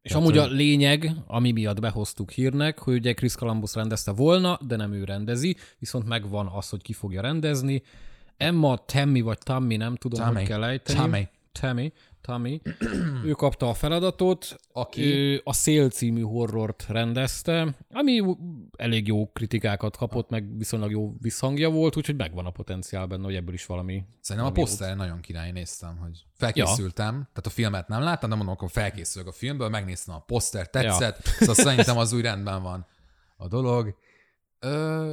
[0.02, 4.58] És Tehát, amúgy a lényeg, ami miatt behoztuk hírnek, hogy ugye Chris Columbus rendezte volna,
[4.66, 7.82] de nem ő rendezi, viszont megvan az, hogy ki fogja rendezni.
[8.36, 10.34] Emma Tammy vagy Tammy, nem tudom, Tammy.
[10.34, 10.98] hogy kell ejteni.
[10.98, 11.28] Tammy.
[11.52, 11.92] Tammy.
[12.20, 12.60] Tammy.
[13.24, 15.02] ő kapta a feladatot, Aki?
[15.02, 18.22] ő a Szél című horrort rendezte, ami
[18.76, 23.34] elég jó kritikákat kapott, meg viszonylag jó visszhangja volt, úgyhogy megvan a potenciál benne, hogy
[23.34, 27.28] ebből is valami Szerintem a valami poszter nagyon király, néztem, hogy felkészültem, ja.
[27.32, 31.20] tehát a filmet nem láttam, de mondom, akkor felkészülök a filmből, megnéztem a poszter, tetszett,
[31.24, 31.32] ja.
[31.32, 32.86] szóval szerintem az úgy rendben van
[33.36, 33.96] a dolog.
[34.58, 35.10] Ö,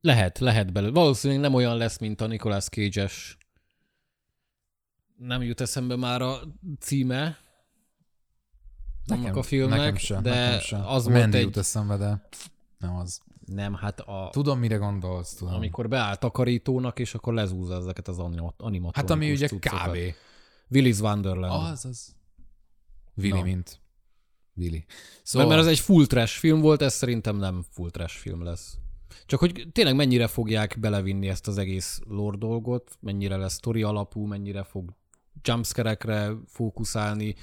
[0.00, 0.92] Lehet, lehet belőle.
[0.92, 3.36] Valószínűleg nem olyan lesz, mint a Nicolas Cage-es.
[5.18, 6.40] Nem jut eszembe már a
[6.80, 7.38] címe
[9.06, 10.86] annak a filmnek, nekem sem, de nekem sem.
[10.86, 11.42] az a volt Mandy egy...
[11.42, 12.28] jut eszembe, de
[12.78, 13.20] nem az.
[13.46, 14.28] Nem, hát a...
[14.32, 15.54] Tudom, mire gondolsz, tudom.
[15.54, 19.90] Amikor beáll takarítónak, és akkor lezúzza ezeket az animat- animatronikus hát ami ugye cuccokat.
[19.90, 19.96] kb.
[20.70, 21.70] Willy's Wonderland.
[21.72, 22.14] Az, az.
[23.16, 23.42] Willy, Na.
[23.42, 23.80] mint
[24.56, 24.84] Willy.
[24.88, 25.22] Szóval...
[25.22, 28.78] Szóval, Mert ez egy full trash film volt, ez szerintem nem full trash film lesz.
[29.26, 34.26] Csak hogy tényleg mennyire fogják belevinni ezt az egész lore dolgot, mennyire lesz story alapú,
[34.26, 34.94] mennyire fog
[35.46, 37.34] jumpscare-ekre fókuszálni.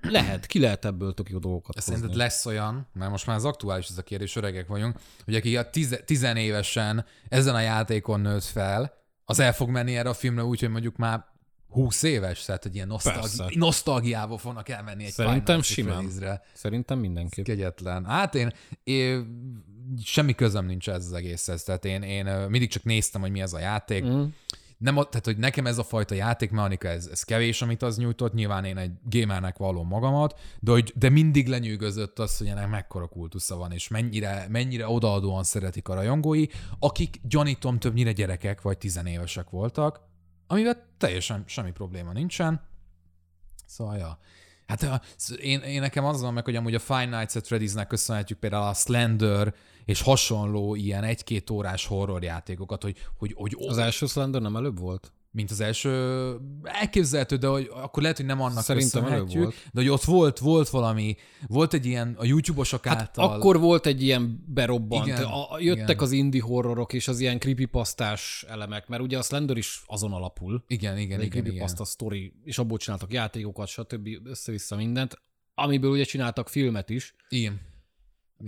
[0.00, 1.92] Lehet, ki lehet ebből tök jó dolgokat hozni.
[1.92, 5.56] Szerinted lesz olyan, mert most már az aktuális ez a kérdés, öregek vagyunk, hogy aki
[5.56, 10.44] a tize, tizenévesen ezen a játékon nőtt fel, az el fog menni erre a filmre
[10.44, 11.24] úgy, hogy mondjuk már
[11.68, 16.04] 20 éves, tehát egy ilyen nosztalgi- nosztalgiával fognak elmenni egy Szerintem simán.
[16.04, 16.42] Freddy's-re.
[16.52, 17.44] Szerintem mindenképp.
[17.44, 18.04] Kegyetlen.
[18.04, 18.52] Hát én,
[18.84, 19.26] én
[20.04, 23.52] semmi közöm nincs ez az egészhez, tehát én, én mindig csak néztem, hogy mi ez
[23.52, 24.04] a játék.
[24.04, 24.24] Mm.
[24.78, 28.64] Nem, tehát, hogy nekem ez a fajta játékmechanika, ez, ez kevés, amit az nyújtott, nyilván
[28.64, 33.56] én egy gamernek vallom magamat, de, hogy, de mindig lenyűgözött az, hogy ennek mekkora kultusza
[33.56, 36.46] van, és mennyire, mennyire odaadóan szeretik a rajongói,
[36.78, 40.00] akik gyanítom többnyire gyerekek vagy tizenévesek voltak,
[40.46, 42.60] amivel teljesen semmi probléma nincsen.
[43.66, 44.18] Szóval, ja.
[44.66, 45.02] Hát
[45.40, 48.66] én, én nekem az van meg, hogy amúgy a Five Nights at Freddy's-nek köszönhetjük például
[48.66, 49.54] a Slender
[49.88, 54.78] és hasonló ilyen egy-két órás horror játékokat, hogy, hogy, hogy Az első Slender nem előbb
[54.78, 55.12] volt?
[55.30, 59.54] mint az első, elképzelhető, de hogy akkor lehet, hogy nem annak Szerintem előbb volt.
[59.54, 61.16] de hogy ott volt, volt valami,
[61.46, 63.32] volt egy ilyen a YouTube-osok Hát által.
[63.32, 65.06] akkor volt egy ilyen berobbant.
[65.06, 65.98] Igen, a, jöttek igen.
[65.98, 70.64] az indie horrorok és az ilyen creepypastás elemek, mert ugye a Slender is azon alapul.
[70.66, 71.42] Igen, igen, igen, igen.
[71.42, 74.08] creepypasta sztori, és abból csináltak játékokat, stb.
[74.24, 75.20] össze-vissza mindent,
[75.54, 77.14] amiből ugye csináltak filmet is.
[77.28, 77.60] igen.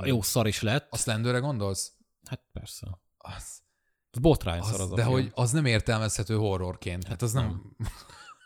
[0.05, 0.87] Jó szar is lett.
[0.91, 1.93] A Slenderre gondolsz?
[2.25, 2.99] Hát persze.
[3.19, 3.63] Az,
[4.11, 5.15] Az botrány szar az, az de film.
[5.15, 7.05] hogy az nem értelmezhető horrorként.
[7.07, 7.77] Hát az nem...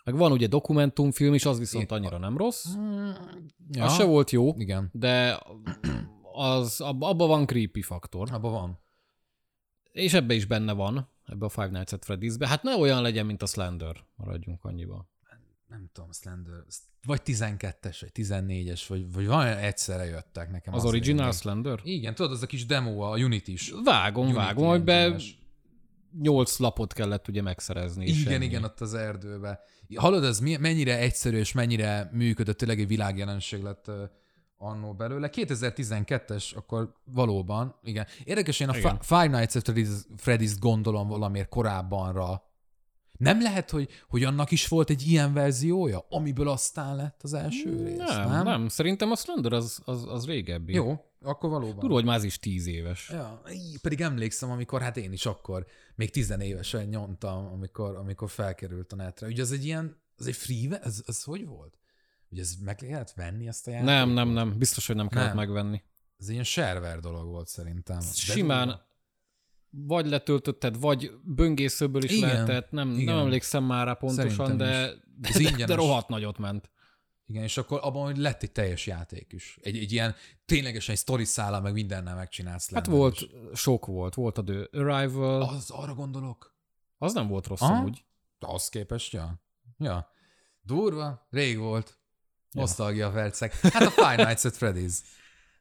[0.04, 2.66] Meg van ugye dokumentumfilm is, az viszont annyira nem rossz.
[3.70, 5.40] Ja, Az se volt jó, Igen, de
[6.32, 8.32] az, abba, abba van creepy faktor.
[8.32, 8.82] abban van.
[9.92, 12.48] És ebbe is benne van, ebbe a Five Nights at Freddy's-be.
[12.48, 13.96] Hát ne olyan legyen, mint a Slender.
[14.14, 15.08] Maradjunk annyiba.
[15.74, 16.62] Nem tudom, Slender,
[17.06, 20.74] vagy 12-es, vagy 14-es, vagy, vagy van egyszerre jöttek nekem.
[20.74, 21.40] Az az original rémlik.
[21.40, 21.80] Slender?
[21.82, 23.72] Igen, tudod, az a kis demo, a Unity is.
[23.84, 25.38] Vágom, Unity vágom, hogy be engine-es.
[26.20, 28.06] nyolc lapot kellett ugye megszerezni.
[28.06, 28.44] Igen, ennyi.
[28.44, 29.60] igen, ott az erdőbe.
[29.94, 33.90] Hallod, ez mennyire egyszerű és mennyire működött, tényleg egy világjelenség lett
[34.56, 35.30] annó belőle.
[35.32, 38.06] 2012-es, akkor valóban, igen.
[38.24, 38.98] Érdekes, én a Igen.
[38.98, 42.42] Fi- Five Nights at Freddy's, Freddy's gondolom valamiért korábbanra.
[43.18, 47.82] Nem lehet, hogy, hogy annak is volt egy ilyen verziója, amiből aztán lett az első
[47.82, 48.44] rész, Nem, nem?
[48.44, 50.72] nem, szerintem a Slender az, az, az régebbi.
[50.72, 51.78] Jó, akkor valóban.
[51.78, 53.08] Tudod, hogy már az is tíz éves.
[53.10, 58.92] Ja, így, pedig emlékszem, amikor hát én is akkor még tizenévesen nyomtam, amikor, amikor felkerült
[58.92, 59.26] a netre.
[59.26, 61.78] Ugye az egy ilyen, az egy free, ez, ez hogy volt?
[62.30, 63.94] Ugye ez meg lehet venni ezt a játékot?
[63.94, 65.36] Nem, nem, nem, biztos, hogy nem kellett Nem.
[65.36, 65.82] megvenni.
[66.18, 68.00] Ez egy ilyen server dolog volt szerintem.
[68.00, 68.80] Simán.
[69.76, 73.14] Vagy letöltötted, vagy böngészőből is Igen, lehetett, nem, igen.
[73.14, 75.76] nem emlékszem már rá pontosan, de, de, de ingyenes.
[75.76, 76.70] rohadt nagyot ment.
[77.26, 79.58] Igen, és akkor abban hogy lett egy teljes játék is.
[79.62, 80.14] Egy, egy ilyen
[80.44, 82.72] ténylegesen egy sztori szállal, meg mindennel megcsinálsz.
[82.72, 83.26] Hát volt, is.
[83.54, 84.14] sok volt.
[84.14, 86.56] Volt a The Arrival, az, Az, arra gondolok.
[86.98, 87.74] az nem volt rossz Aha.
[87.74, 88.04] amúgy.
[88.38, 89.42] Az képest, ja.
[89.78, 90.08] Ja.
[90.60, 91.98] Durva, rég volt.
[92.50, 93.54] Nosztalgia percek.
[93.54, 94.94] Hát a Five Nights at Freddy's.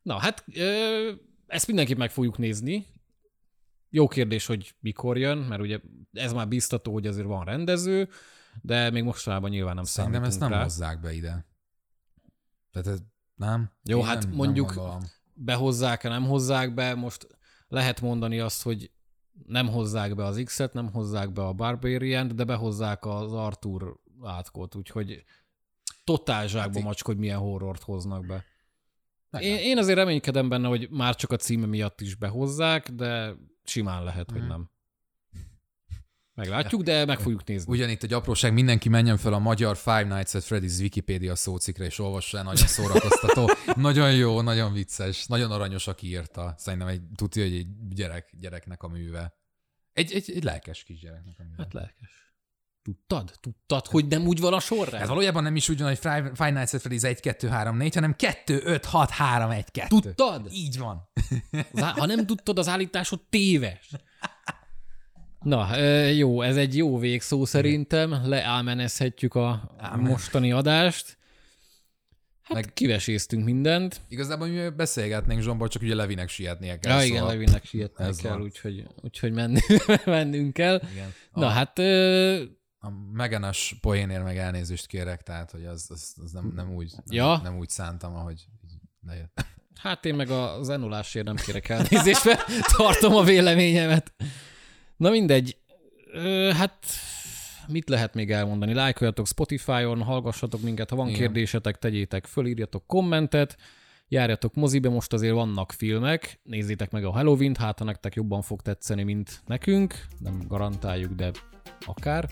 [0.02, 1.12] Na hát, ö,
[1.48, 2.86] ezt mindenképp meg fogjuk nézni.
[3.96, 5.80] Jó kérdés, hogy mikor jön, mert ugye
[6.12, 8.10] ez már biztató, hogy azért van rendező,
[8.62, 10.64] de még mostanában nyilván nem Szerintem számítunk ezt nem rá.
[10.64, 11.46] hozzák be ide.
[12.72, 13.00] Tehát ez
[13.36, 13.72] nem?
[13.84, 15.04] Jó, Én hát nem, mondjuk- Nem gondolom.
[15.34, 17.28] behozzák-e, nem hozzák be, most
[17.68, 18.92] lehet mondani azt, hogy
[19.46, 24.76] nem hozzák be az X-et, nem hozzák be a barbarian de behozzák az Arthur átkot,
[24.76, 25.24] úgyhogy
[26.04, 28.44] totál zsákba Hát macska, hogy milyen horrort hoznak be.
[29.40, 34.04] Én, én azért reménykedem benne, hogy már csak a címe miatt is behozzák, de simán
[34.04, 34.50] lehet, hogy Mhm.
[34.50, 34.70] nem.
[36.36, 37.72] Meglátjuk, de meg fogjuk nézni.
[37.72, 42.00] Ugyanitt egy apróság, mindenki menjen fel a magyar Five Nights at Freddy's Wikipedia szócikre, és
[42.00, 43.50] olvassa el, nagyon szórakoztató.
[43.90, 46.54] nagyon jó, nagyon vicces, nagyon aranyos, aki írta.
[46.58, 49.34] Szerintem egy, tudja, hogy egy gyerek, gyereknek a műve.
[49.94, 51.56] Egy, egy, egy lelkes kisgyereknek a műve.
[51.64, 52.23] Hát lelkes.
[52.84, 53.32] Tudtad?
[53.42, 55.02] Tudtad, hogy nem úgy van a sorrend?
[55.04, 57.94] Ez valójában nem is úgy van, hogy Five Nights at Freddy's 1, 2, 3, 4,
[57.94, 59.88] hanem 2, 5, 6, 3, 1, 2.
[59.88, 60.48] Tudtad?
[60.52, 61.10] Így van.
[61.76, 63.90] Á- Ha nem tudtad, az állításod téves.
[65.42, 65.78] Na,
[66.10, 68.22] jó, ez egy jó végszó szerintem.
[68.26, 70.10] Leámenezhetjük a Ámen.
[70.12, 71.18] mostani adást.
[72.42, 74.02] Hát Meg- kiveséztünk mindent.
[74.08, 76.98] Igazából mi beszélgetnénk Zsomból, csak ugye Levinek sietnie kell.
[76.98, 79.66] Ja, igen, szóval- Levinnek sietni ez kell, úgyhogy, úgyhogy mennünk,
[80.06, 80.82] mennünk kell.
[80.92, 81.14] Igen.
[81.34, 81.80] Na A- hát,
[82.86, 87.04] A megenes poénért meg elnézést kérek, tehát hogy az, az, az nem, nem, úgy, nem,
[87.16, 87.40] Ja.
[87.44, 88.46] nem úgy szántam, ahogy
[89.08, 89.46] lejött.
[89.84, 92.46] hát én meg a zenulásért nem kérek elnézést, mert
[92.78, 94.14] tartom a véleményemet.
[94.98, 95.58] Na mindegy.
[96.14, 96.86] Ö, hát
[97.68, 98.74] mit lehet még elmondani?
[98.74, 101.08] Lájkoljatok Spotify-on, hallgassatok minket, ha van.
[101.08, 101.20] Igen.
[101.20, 103.58] kérdésetek, tegyétek föl, írjatok kommentet,
[104.08, 108.62] járjatok mozibe, most azért vannak filmek, nézzétek meg a Halloween-t, hát ha nektek jobban fog
[108.62, 111.32] tetszeni, mint nekünk, nem garantáljuk, de
[111.86, 112.30] akár.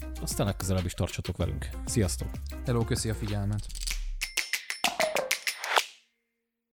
[0.00, 1.68] Hát aztán legközelebb is tartsatok velünk.
[1.84, 2.28] Sziasztok!
[2.66, 3.85] Hello, köszi a figyelmet.